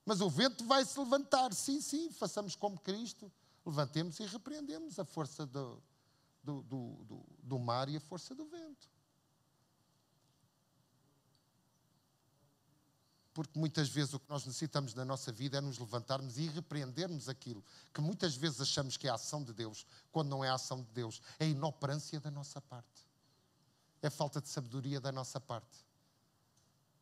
Mas 0.05 0.21
o 0.21 0.29
vento 0.29 0.63
vai 0.63 0.85
se 0.85 0.99
levantar. 0.99 1.51
Sim, 1.55 1.81
sim, 1.81 2.11
façamos 2.11 2.55
como 2.55 2.79
Cristo. 2.81 3.31
Levantemos 3.65 4.19
e 4.19 4.27
repreendemos 4.27 4.99
a 4.99 5.05
força 5.05 5.43
do, 5.43 5.81
do, 6.43 6.61
do, 6.61 7.25
do 7.41 7.57
mar 7.57 7.89
e 7.89 7.97
a 7.97 7.99
força 7.99 8.35
do 8.35 8.45
vento. 8.45 8.87
Porque 13.37 13.59
muitas 13.59 13.87
vezes 13.87 14.15
o 14.15 14.19
que 14.19 14.27
nós 14.27 14.47
necessitamos 14.47 14.95
na 14.95 15.05
nossa 15.05 15.31
vida 15.31 15.59
é 15.59 15.61
nos 15.61 15.77
levantarmos 15.77 16.39
e 16.39 16.47
repreendermos 16.47 17.29
aquilo 17.29 17.63
que 17.93 18.01
muitas 18.01 18.35
vezes 18.35 18.59
achamos 18.59 18.97
que 18.97 19.07
é 19.07 19.11
a 19.11 19.13
ação 19.13 19.43
de 19.43 19.53
Deus, 19.53 19.85
quando 20.11 20.29
não 20.29 20.43
é 20.43 20.49
a 20.49 20.55
ação 20.55 20.81
de 20.81 20.89
Deus, 20.89 21.21
é 21.37 21.45
a 21.45 21.47
inoperância 21.47 22.19
da 22.19 22.31
nossa 22.31 22.59
parte, 22.59 23.05
é 24.01 24.09
falta 24.09 24.41
de 24.41 24.49
sabedoria 24.49 24.99
da 24.99 25.11
nossa 25.11 25.39
parte. 25.39 25.85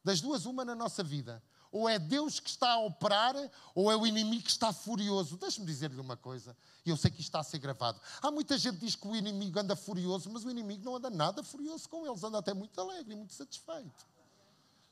Das 0.04 0.20
duas, 0.20 0.46
uma 0.46 0.66
na 0.66 0.76
nossa 0.76 1.02
vida. 1.02 1.42
Ou 1.72 1.88
é 1.88 1.98
Deus 1.98 2.42
que 2.42 2.50
está 2.50 2.74
a 2.74 2.80
operar, 2.80 3.34
ou 3.74 3.90
é 3.90 3.96
o 3.96 4.06
inimigo 4.06 4.44
que 4.44 4.52
está 4.52 4.74
furioso. 4.74 5.38
Deixe-me 5.38 5.66
dizer-lhe 5.66 6.02
uma 6.02 6.18
coisa, 6.18 6.54
e 6.86 6.90
eu 6.90 6.98
sei 6.98 7.12
que 7.12 7.22
isto 7.22 7.30
está 7.30 7.40
a 7.40 7.44
ser 7.44 7.60
gravado. 7.60 7.98
Há 8.22 8.30
muita 8.30 8.58
gente 8.58 8.76
que 8.78 8.86
diz 8.86 8.96
que 8.98 9.08
o 9.08 9.16
inimigo 9.16 9.58
anda 9.58 9.74
furioso, 9.74 10.30
mas 10.30 10.44
o 10.44 10.52
inimigo 10.52 10.84
não 10.84 10.98
anda 10.98 11.10
nada 11.10 11.42
furioso 11.42 11.88
com 11.88 12.06
eles, 12.06 12.22
anda 12.26 12.40
até 12.40 12.54
muito 12.54 12.80
alegre 12.82 13.16
muito 13.16 13.34
satisfeito. 13.34 14.15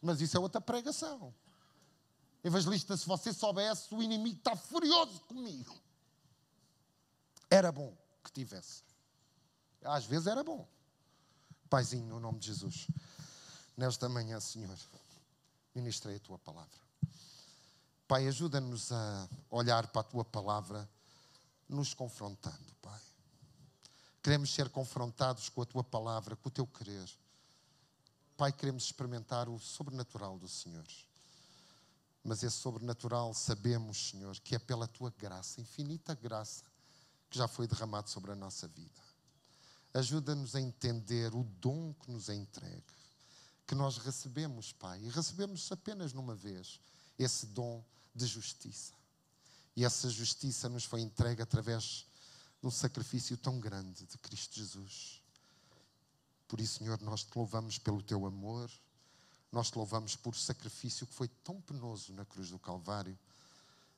Mas 0.03 0.19
isso 0.19 0.35
é 0.35 0.39
outra 0.39 0.59
pregação. 0.59 1.33
Evangelista, 2.43 2.97
se 2.97 3.07
você 3.07 3.31
soubesse, 3.31 3.95
o 3.95 4.03
inimigo 4.03 4.37
está 4.37 4.53
furioso 4.53 5.21
comigo. 5.21 5.73
Era 7.49 7.71
bom 7.71 7.95
que 8.21 8.29
tivesse. 8.33 8.83
Às 9.81 10.05
vezes 10.05 10.27
era 10.27 10.43
bom. 10.43 10.67
Paizinho, 11.69 12.05
no 12.05 12.19
nome 12.19 12.37
de 12.39 12.47
Jesus, 12.47 12.87
nesta 13.77 14.09
manhã, 14.09 14.41
Senhor, 14.41 14.77
ministrei 15.73 16.17
a 16.17 16.19
tua 16.19 16.37
palavra. 16.37 16.83
Pai, 18.05 18.27
ajuda-nos 18.27 18.91
a 18.91 19.29
olhar 19.49 19.87
para 19.87 20.01
a 20.01 20.03
tua 20.03 20.25
palavra, 20.25 20.87
nos 21.69 21.93
confrontando, 21.93 22.75
Pai. 22.81 23.01
Queremos 24.21 24.53
ser 24.53 24.69
confrontados 24.69 25.47
com 25.47 25.61
a 25.61 25.65
tua 25.65 25.83
palavra, 25.83 26.35
com 26.35 26.49
o 26.49 26.51
teu 26.51 26.67
querer. 26.67 27.09
Pai, 28.35 28.51
queremos 28.51 28.83
experimentar 28.83 29.47
o 29.47 29.59
sobrenatural 29.59 30.39
do 30.39 30.47
Senhor. 30.47 30.87
Mas 32.23 32.41
esse 32.41 32.57
sobrenatural 32.57 33.33
sabemos, 33.33 34.09
Senhor, 34.09 34.39
que 34.39 34.55
é 34.55 34.59
pela 34.59 34.87
tua 34.87 35.13
graça, 35.17 35.59
infinita 35.61 36.15
graça, 36.15 36.63
que 37.29 37.37
já 37.37 37.47
foi 37.47 37.67
derramado 37.67 38.09
sobre 38.09 38.31
a 38.31 38.35
nossa 38.35 38.67
vida. 38.67 39.01
Ajuda-nos 39.93 40.55
a 40.55 40.61
entender 40.61 41.35
o 41.35 41.43
dom 41.43 41.93
que 41.93 42.11
nos 42.11 42.29
é 42.29 42.35
entregue, 42.35 42.83
que 43.67 43.75
nós 43.75 43.97
recebemos, 43.97 44.71
Pai, 44.71 45.01
e 45.01 45.09
recebemos 45.09 45.71
apenas 45.71 46.13
numa 46.13 46.33
vez 46.33 46.79
esse 47.19 47.45
dom 47.47 47.83
de 48.15 48.25
justiça. 48.25 48.93
E 49.75 49.83
essa 49.83 50.09
justiça 50.09 50.69
nos 50.69 50.85
foi 50.85 51.01
entregue 51.01 51.41
através 51.41 52.07
de 52.61 52.67
um 52.67 52.71
sacrifício 52.71 53.35
tão 53.37 53.59
grande 53.59 54.05
de 54.05 54.17
Cristo 54.17 54.55
Jesus. 54.55 55.22
Por 56.53 56.61
isso, 56.61 56.77
Senhor, 56.77 57.01
nós 57.01 57.23
te 57.23 57.35
louvamos 57.35 57.79
pelo 57.79 57.99
teu 58.03 58.27
amor, 58.27 58.69
nós 59.51 59.71
te 59.71 59.75
louvamos 59.75 60.15
por 60.15 60.35
sacrifício 60.35 61.07
que 61.07 61.13
foi 61.15 61.27
tão 61.27 61.59
penoso 61.59 62.13
na 62.13 62.25
cruz 62.25 62.51
do 62.51 62.59
Calvário, 62.59 63.17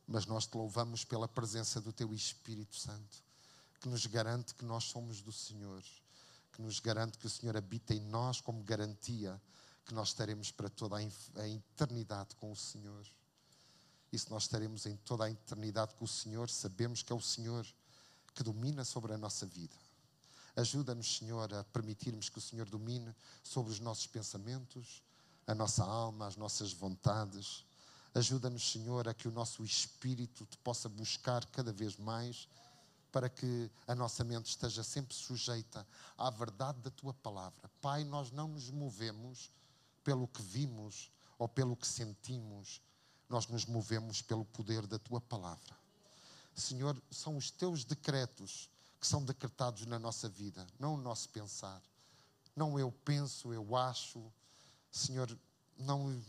mas 0.07 0.25
nós 0.25 0.47
te 0.47 0.55
louvamos 0.55 1.03
pela 1.03 1.27
presença 1.27 1.81
do 1.81 1.91
teu 1.91 2.13
Espírito 2.13 2.77
Santo, 2.77 3.21
que 3.81 3.89
nos 3.89 4.05
garante 4.05 4.55
que 4.55 4.63
nós 4.63 4.85
somos 4.85 5.21
do 5.21 5.33
Senhor, 5.33 5.83
que 6.53 6.61
nos 6.61 6.79
garante 6.79 7.17
que 7.17 7.27
o 7.27 7.29
Senhor 7.29 7.57
habita 7.57 7.93
em 7.93 7.99
nós 7.99 8.39
como 8.39 8.63
garantia 8.63 9.41
que 9.85 9.93
nós 9.93 10.07
estaremos 10.07 10.49
para 10.49 10.69
toda 10.69 10.95
a 10.95 11.49
eternidade 11.49 12.37
com 12.37 12.53
o 12.53 12.55
Senhor. 12.55 13.05
E 14.13 14.17
se 14.17 14.31
nós 14.31 14.43
estaremos 14.43 14.85
em 14.85 14.95
toda 14.95 15.25
a 15.25 15.29
eternidade 15.29 15.93
com 15.95 16.05
o 16.05 16.07
Senhor, 16.07 16.49
sabemos 16.49 17.03
que 17.03 17.11
é 17.11 17.15
o 17.17 17.21
Senhor 17.21 17.67
que 18.33 18.43
domina 18.43 18.85
sobre 18.85 19.11
a 19.11 19.17
nossa 19.17 19.45
vida. 19.45 19.75
Ajuda-nos, 20.55 21.17
Senhor, 21.17 21.53
a 21.53 21.63
permitirmos 21.65 22.29
que 22.29 22.37
o 22.37 22.41
Senhor 22.41 22.69
domine 22.69 23.13
sobre 23.43 23.71
os 23.71 23.79
nossos 23.79 24.07
pensamentos, 24.07 25.03
a 25.45 25.53
nossa 25.53 25.83
alma, 25.83 26.27
as 26.27 26.37
nossas 26.37 26.71
vontades. 26.71 27.65
Ajuda-nos, 28.13 28.71
Senhor, 28.71 29.07
a 29.07 29.13
que 29.13 29.27
o 29.27 29.31
nosso 29.31 29.63
espírito 29.65 30.45
te 30.45 30.57
possa 30.59 30.87
buscar 30.87 31.45
cada 31.47 31.73
vez 31.73 31.97
mais, 31.97 32.47
para 33.11 33.29
que 33.29 33.69
a 33.87 33.93
nossa 33.93 34.23
mente 34.23 34.47
esteja 34.47 34.83
sempre 34.83 35.13
sujeita 35.13 35.85
à 36.17 36.29
verdade 36.29 36.79
da 36.79 36.89
tua 36.89 37.13
palavra. 37.13 37.69
Pai, 37.81 38.03
nós 38.03 38.31
não 38.31 38.47
nos 38.47 38.69
movemos 38.69 39.51
pelo 40.03 40.27
que 40.27 40.41
vimos 40.41 41.11
ou 41.37 41.47
pelo 41.49 41.75
que 41.75 41.87
sentimos, 41.87 42.81
nós 43.29 43.47
nos 43.47 43.65
movemos 43.65 44.21
pelo 44.21 44.45
poder 44.45 44.87
da 44.87 44.99
tua 44.99 45.19
palavra. 45.19 45.75
Senhor, 46.55 47.01
são 47.11 47.35
os 47.35 47.51
teus 47.51 47.83
decretos 47.83 48.69
que 49.05 49.09
são 49.09 49.23
decretados 49.23 49.85
na 49.85 49.99
nossa 49.99 50.27
vida, 50.27 50.65
não 50.79 50.95
o 50.95 50.97
nosso 50.97 51.29
pensar. 51.29 51.79
Não 52.55 52.79
eu 52.79 52.91
penso, 52.91 53.53
eu 53.53 53.75
acho. 53.75 54.19
Senhor, 54.91 55.37
não 55.77 56.19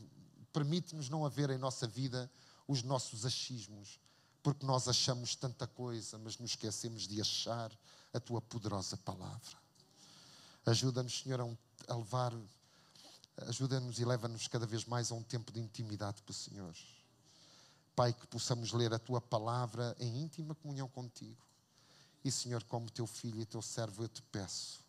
permite-nos 0.52 1.08
não 1.08 1.24
haver 1.24 1.48
em 1.48 1.56
nossa 1.56 1.86
vida 1.86 2.30
os 2.68 2.82
nossos 2.82 3.24
achismos, 3.24 3.98
porque 4.42 4.66
nós 4.66 4.88
achamos 4.88 5.34
tanta 5.34 5.66
coisa, 5.66 6.18
mas 6.18 6.36
nos 6.36 6.50
esquecemos 6.50 7.08
de 7.08 7.18
achar 7.18 7.72
a 8.12 8.20
tua 8.20 8.42
poderosa 8.42 8.98
palavra. 8.98 9.56
Ajuda-nos, 10.66 11.20
Senhor, 11.20 11.40
a 11.88 11.96
levar, 11.96 12.34
ajuda-nos 13.48 13.98
e 13.98 14.04
leva-nos 14.04 14.48
cada 14.48 14.66
vez 14.66 14.84
mais 14.84 15.10
a 15.10 15.14
um 15.14 15.22
tempo 15.22 15.50
de 15.50 15.60
intimidade 15.60 16.22
com 16.22 16.30
o 16.30 16.34
Senhor. 16.34 16.74
Pai, 17.94 18.12
que 18.12 18.26
possamos 18.26 18.72
ler 18.72 18.92
a 18.92 18.98
tua 18.98 19.20
palavra 19.20 19.96
em 19.98 20.20
íntima 20.22 20.54
comunhão 20.54 20.88
contigo 20.88 21.46
e, 22.26 22.32
Senhor, 22.32 22.64
como 22.64 22.90
teu 22.90 23.06
filho 23.06 23.40
e 23.40 23.46
teu 23.46 23.62
servo, 23.62 24.02
eu 24.02 24.08
te 24.08 24.20
peço, 24.20 24.84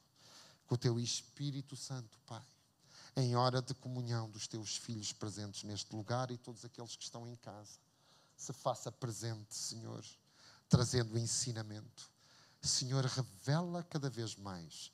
com 0.65 0.73
o 0.73 0.77
teu 0.77 0.99
Espírito 0.99 1.75
Santo, 1.75 2.17
Pai, 2.25 2.43
em 3.15 3.35
hora 3.35 3.61
de 3.61 3.73
comunhão 3.75 4.29
dos 4.29 4.47
teus 4.47 4.77
filhos 4.77 5.13
presentes 5.13 5.63
neste 5.63 5.95
lugar 5.95 6.31
e 6.31 6.37
todos 6.37 6.65
aqueles 6.65 6.95
que 6.95 7.03
estão 7.03 7.27
em 7.27 7.35
casa, 7.35 7.77
se 8.35 8.51
faça 8.53 8.91
presente, 8.91 9.53
Senhor, 9.53 10.03
trazendo 10.67 11.17
ensinamento, 11.17 12.09
Senhor, 12.61 13.05
revela 13.05 13.83
cada 13.83 14.09
vez 14.09 14.35
mais 14.35 14.91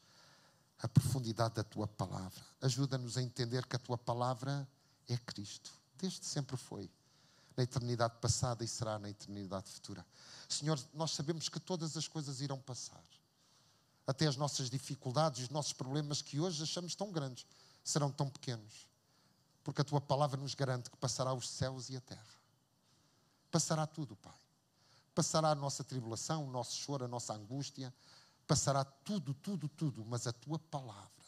a 0.80 0.88
profundidade 0.88 1.56
da 1.56 1.64
tua 1.64 1.88
palavra. 1.88 2.44
Ajuda-nos 2.62 3.18
a 3.18 3.22
entender 3.22 3.66
que 3.66 3.76
a 3.76 3.80
tua 3.80 3.98
palavra 3.98 4.68
é 5.08 5.18
Cristo, 5.18 5.72
desde 5.98 6.26
sempre 6.26 6.58
foi, 6.58 6.92
na 7.56 7.64
eternidade 7.64 8.16
passada 8.20 8.64
e 8.64 8.68
será 8.68 8.98
na 9.00 9.10
eternidade 9.10 9.70
futura. 9.70 10.06
Senhor, 10.50 10.80
nós 10.94 11.12
sabemos 11.12 11.50
que 11.50 11.60
todas 11.60 11.96
as 11.98 12.08
coisas 12.08 12.42
irão 12.42 12.60
passar. 12.60 13.04
Até 14.06 14.28
as 14.28 14.36
nossas 14.36 14.70
dificuldades, 14.70 15.44
os 15.44 15.50
nossos 15.50 15.74
problemas 15.74 16.22
que 16.22 16.40
hoje 16.40 16.62
achamos 16.64 16.94
tão 16.96 17.12
grandes, 17.12 17.46
serão 17.84 18.12
tão 18.12 18.30
pequenos. 18.30 18.88
Porque 19.64 19.82
a 19.82 19.86
tua 19.86 20.02
palavra 20.02 20.40
nos 20.40 20.56
garante 20.56 20.90
que 20.90 20.98
passará 20.98 21.34
os 21.34 21.50
céus 21.50 21.90
e 21.90 21.96
a 21.96 22.02
terra. 22.02 22.34
Passará 23.50 23.88
tudo, 23.88 24.16
Pai. 24.18 24.36
Passará 25.16 25.52
a 25.52 25.56
nossa 25.56 25.84
tribulação, 25.84 26.46
o 26.46 26.52
nosso 26.52 26.76
choro, 26.76 27.06
a 27.06 27.08
nossa 27.08 27.34
angústia. 27.34 27.94
Passará 28.46 28.84
tudo, 28.84 29.34
tudo, 29.34 29.70
tudo. 29.70 30.04
Mas 30.06 30.28
a 30.28 30.34
tua 30.34 30.60
palavra 30.60 31.24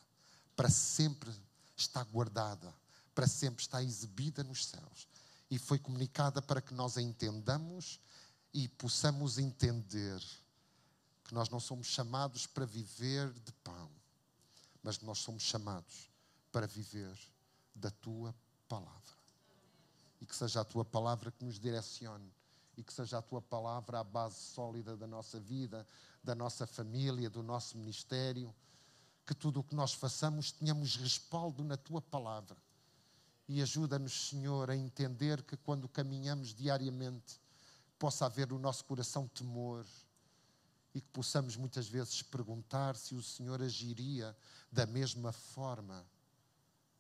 para 0.56 0.70
sempre 0.70 1.32
está 1.76 2.04
guardada, 2.04 2.74
para 3.14 3.28
sempre 3.28 3.62
está 3.62 3.84
exibida 3.84 4.44
nos 4.44 4.66
céus. 4.66 5.08
E 5.50 5.60
foi 5.60 5.78
comunicada 5.80 6.42
para 6.42 6.62
que 6.62 6.74
nós 6.74 6.98
a 6.98 7.02
entendamos 7.02 8.00
e 8.54 8.68
possamos 8.68 9.38
entender 9.38 10.20
que 11.24 11.34
nós 11.34 11.50
não 11.50 11.60
somos 11.60 11.88
chamados 11.88 12.48
para 12.48 12.66
viver 12.66 13.32
de 13.34 13.52
pão, 13.52 13.92
mas 14.82 15.00
nós 15.02 15.20
somos 15.20 15.44
chamados 15.44 16.10
para 16.52 16.68
viver 16.68 17.18
da 17.74 17.92
tua 17.92 18.34
palavra. 18.68 19.16
E 20.22 20.26
que 20.26 20.36
seja 20.36 20.62
a 20.62 20.66
tua 20.66 20.86
palavra 20.86 21.32
que 21.32 21.44
nos 21.44 21.60
direcione 21.60 22.32
e 22.78 22.84
que 22.84 22.94
seja 22.94 23.18
a 23.18 23.22
tua 23.22 23.42
palavra 23.42 24.00
a 24.00 24.04
base 24.04 24.40
sólida 24.40 24.98
da 24.98 25.08
nossa 25.08 25.40
vida, 25.40 25.88
da 26.24 26.36
nossa 26.36 26.68
família, 26.68 27.30
do 27.30 27.42
nosso 27.42 27.78
ministério. 27.78 28.54
Que 29.26 29.34
tudo 29.34 29.60
o 29.60 29.64
que 29.64 29.76
nós 29.76 29.94
façamos 29.94 30.52
tenhamos 30.52 30.96
respaldo 30.98 31.64
na 31.64 31.78
tua 31.78 32.02
palavra. 32.02 32.58
E 33.48 33.62
ajuda-nos, 33.62 34.30
Senhor, 34.30 34.72
a 34.72 34.76
entender 34.76 35.44
que 35.44 35.56
quando 35.58 35.88
caminhamos 35.88 36.54
diariamente 36.54 37.40
possa 38.00 38.26
haver 38.26 38.48
no 38.50 38.60
nosso 38.60 38.84
coração 38.86 39.28
temor 39.28 39.86
e 40.94 41.02
que 41.02 41.10
possamos 41.10 41.56
muitas 41.56 41.88
vezes 41.88 42.22
perguntar 42.22 42.96
se 42.96 43.14
o 43.14 43.22
Senhor 43.22 43.62
agiria 43.62 44.36
da 44.72 44.86
mesma 44.86 45.32
forma 45.32 46.06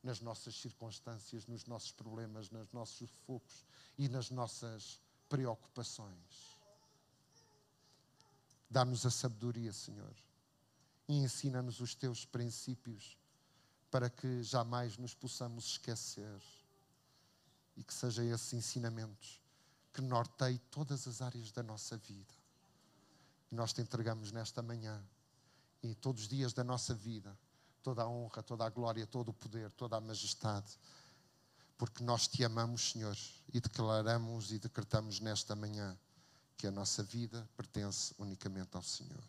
nas 0.04 0.20
nossas 0.20 0.56
circunstâncias, 0.56 1.48
nos 1.48 1.66
nossos 1.66 1.92
problemas, 1.92 2.52
nos 2.52 2.72
nossos 2.72 2.98
sufocos 2.98 3.66
e 3.98 4.08
nas 4.08 4.30
nossas 4.30 5.02
preocupações. 5.28 6.56
Dá-nos 8.70 9.06
a 9.06 9.10
sabedoria, 9.10 9.74
Senhor, 9.74 10.14
e 11.08 11.16
ensina-nos 11.16 11.80
os 11.80 11.96
teus 11.96 12.26
princípios 12.26 13.18
para 13.96 14.10
que 14.10 14.44
jamais 14.44 14.98
nos 14.98 15.14
possamos 15.14 15.68
esquecer 15.68 16.42
e 17.78 17.82
que 17.82 17.94
seja 17.94 18.26
esses 18.26 18.52
ensinamentos 18.52 19.42
que 19.94 20.02
norteie 20.02 20.60
todas 20.70 21.08
as 21.08 21.22
áreas 21.22 21.50
da 21.54 21.64
nossa 21.64 21.96
vida. 21.96 22.34
E 23.50 23.56
nós 23.56 23.72
te 23.72 23.80
entregamos 23.80 24.34
nesta 24.34 24.62
manhã 24.62 25.02
e 25.82 25.96
todos 25.96 26.24
os 26.24 26.28
dias 26.28 26.52
da 26.52 26.62
nossa 26.62 26.94
vida 26.94 27.34
toda 27.82 28.04
a 28.04 28.10
honra, 28.10 28.44
toda 28.44 28.66
a 28.66 28.70
glória, 28.70 29.08
todo 29.08 29.30
o 29.30 29.34
poder, 29.34 29.72
toda 29.72 29.96
a 29.96 30.02
majestade 30.02 30.78
porque 31.78 32.04
nós 32.04 32.28
te 32.28 32.44
amamos, 32.44 32.92
Senhor, 32.92 33.18
e 33.54 33.62
declaramos 33.62 34.52
e 34.52 34.60
decretamos 34.60 35.22
nesta 35.22 35.56
manhã 35.56 35.98
que 36.58 36.68
a 36.68 36.72
nossa 36.72 37.02
vida 37.02 37.48
pertence 37.56 38.14
unicamente 38.20 38.76
ao 38.76 38.84
Senhor. 38.84 39.24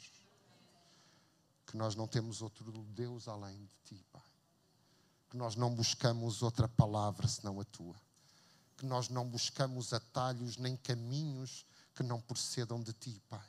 Que 1.69 1.77
nós 1.77 1.95
não 1.95 2.09
temos 2.09 2.43
outro 2.43 2.73
Deus 2.97 3.29
além 3.29 3.65
de 3.65 3.77
ti, 3.85 4.05
Pai. 4.13 4.26
Que 5.37 5.41
nós 5.41 5.55
não 5.55 5.69
buscamos 5.75 6.41
outra 6.41 6.67
palavra 6.67 7.29
senão 7.29 7.61
a 7.61 7.65
tua. 7.67 7.95
Que 8.75 8.87
nós 8.87 9.11
não 9.11 9.29
buscamos 9.29 9.93
atalhos 9.93 10.57
nem 10.57 10.79
caminhos 10.79 11.67
que 11.95 12.03
não 12.03 12.19
procedam 12.19 12.83
de 12.83 12.95
ti, 12.95 13.21
Pai. 13.29 13.47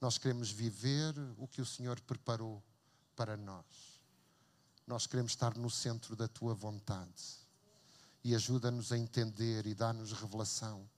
Nós 0.00 0.16
queremos 0.16 0.50
viver 0.50 1.14
o 1.36 1.46
que 1.46 1.60
o 1.60 1.66
Senhor 1.66 2.00
preparou 2.00 2.64
para 3.14 3.36
nós. 3.36 3.66
Nós 4.86 5.06
queremos 5.06 5.32
estar 5.32 5.54
no 5.54 5.68
centro 5.68 6.16
da 6.16 6.26
tua 6.26 6.54
vontade 6.54 7.22
e 8.24 8.34
ajuda-nos 8.34 8.90
a 8.90 8.96
entender 8.96 9.66
e 9.66 9.74
dá-nos 9.74 10.12
revelação 10.12 10.88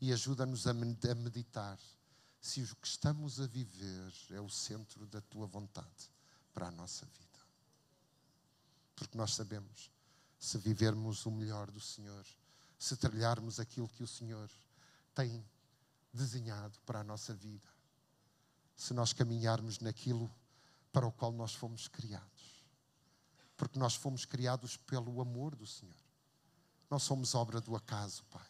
e 0.00 0.12
ajuda-nos 0.12 0.66
a 0.66 0.74
meditar 0.74 1.78
se 2.40 2.60
o 2.60 2.74
que 2.74 2.88
estamos 2.88 3.40
a 3.40 3.46
viver 3.46 4.12
é 4.32 4.40
o 4.40 4.50
centro 4.50 5.06
da 5.06 5.20
tua 5.20 5.46
vontade 5.46 6.10
para 6.52 6.66
a 6.66 6.72
nossa 6.72 7.06
vida. 7.06 7.25
Porque 8.96 9.16
nós 9.16 9.34
sabemos, 9.34 9.90
se 10.38 10.58
vivermos 10.58 11.24
o 11.26 11.30
melhor 11.30 11.70
do 11.70 11.80
Senhor, 11.80 12.26
se 12.78 12.96
trilharmos 12.96 13.60
aquilo 13.60 13.88
que 13.88 14.02
o 14.02 14.08
Senhor 14.08 14.50
tem 15.14 15.44
desenhado 16.12 16.78
para 16.86 17.00
a 17.00 17.04
nossa 17.04 17.34
vida, 17.34 17.68
se 18.74 18.94
nós 18.94 19.12
caminharmos 19.12 19.78
naquilo 19.78 20.34
para 20.92 21.06
o 21.06 21.12
qual 21.12 21.30
nós 21.30 21.54
fomos 21.54 21.88
criados. 21.88 22.64
Porque 23.56 23.78
nós 23.78 23.94
fomos 23.94 24.24
criados 24.24 24.76
pelo 24.76 25.20
amor 25.20 25.54
do 25.54 25.66
Senhor. 25.66 25.94
Não 26.90 26.98
somos 26.98 27.34
obra 27.34 27.60
do 27.60 27.74
acaso, 27.74 28.24
Pai. 28.24 28.46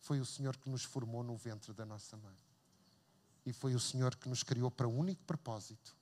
Foi 0.00 0.20
o 0.20 0.26
Senhor 0.26 0.56
que 0.56 0.68
nos 0.68 0.82
formou 0.82 1.22
no 1.22 1.36
ventre 1.36 1.72
da 1.72 1.84
nossa 1.84 2.16
mãe. 2.16 2.36
E 3.44 3.52
foi 3.52 3.74
o 3.74 3.80
Senhor 3.80 4.16
que 4.16 4.28
nos 4.28 4.42
criou 4.42 4.70
para 4.70 4.88
o 4.88 4.94
único 4.94 5.22
propósito: 5.24 5.94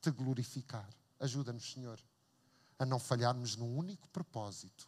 te 0.00 0.10
glorificar. 0.10 0.88
Ajuda-nos, 1.20 1.72
Senhor, 1.72 2.00
a 2.78 2.84
não 2.84 2.98
falharmos 2.98 3.56
no 3.56 3.66
único 3.66 4.08
propósito 4.08 4.86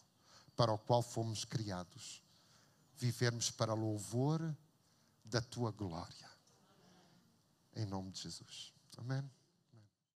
para 0.56 0.72
o 0.72 0.78
qual 0.78 1.02
fomos 1.02 1.44
criados. 1.44 2.22
Vivermos 2.96 3.50
para 3.50 3.74
louvor 3.74 4.56
da 5.24 5.40
tua 5.40 5.70
glória. 5.70 6.30
Em 7.74 7.84
nome 7.84 8.10
de 8.10 8.22
Jesus. 8.22 8.72
Amém. 8.96 9.22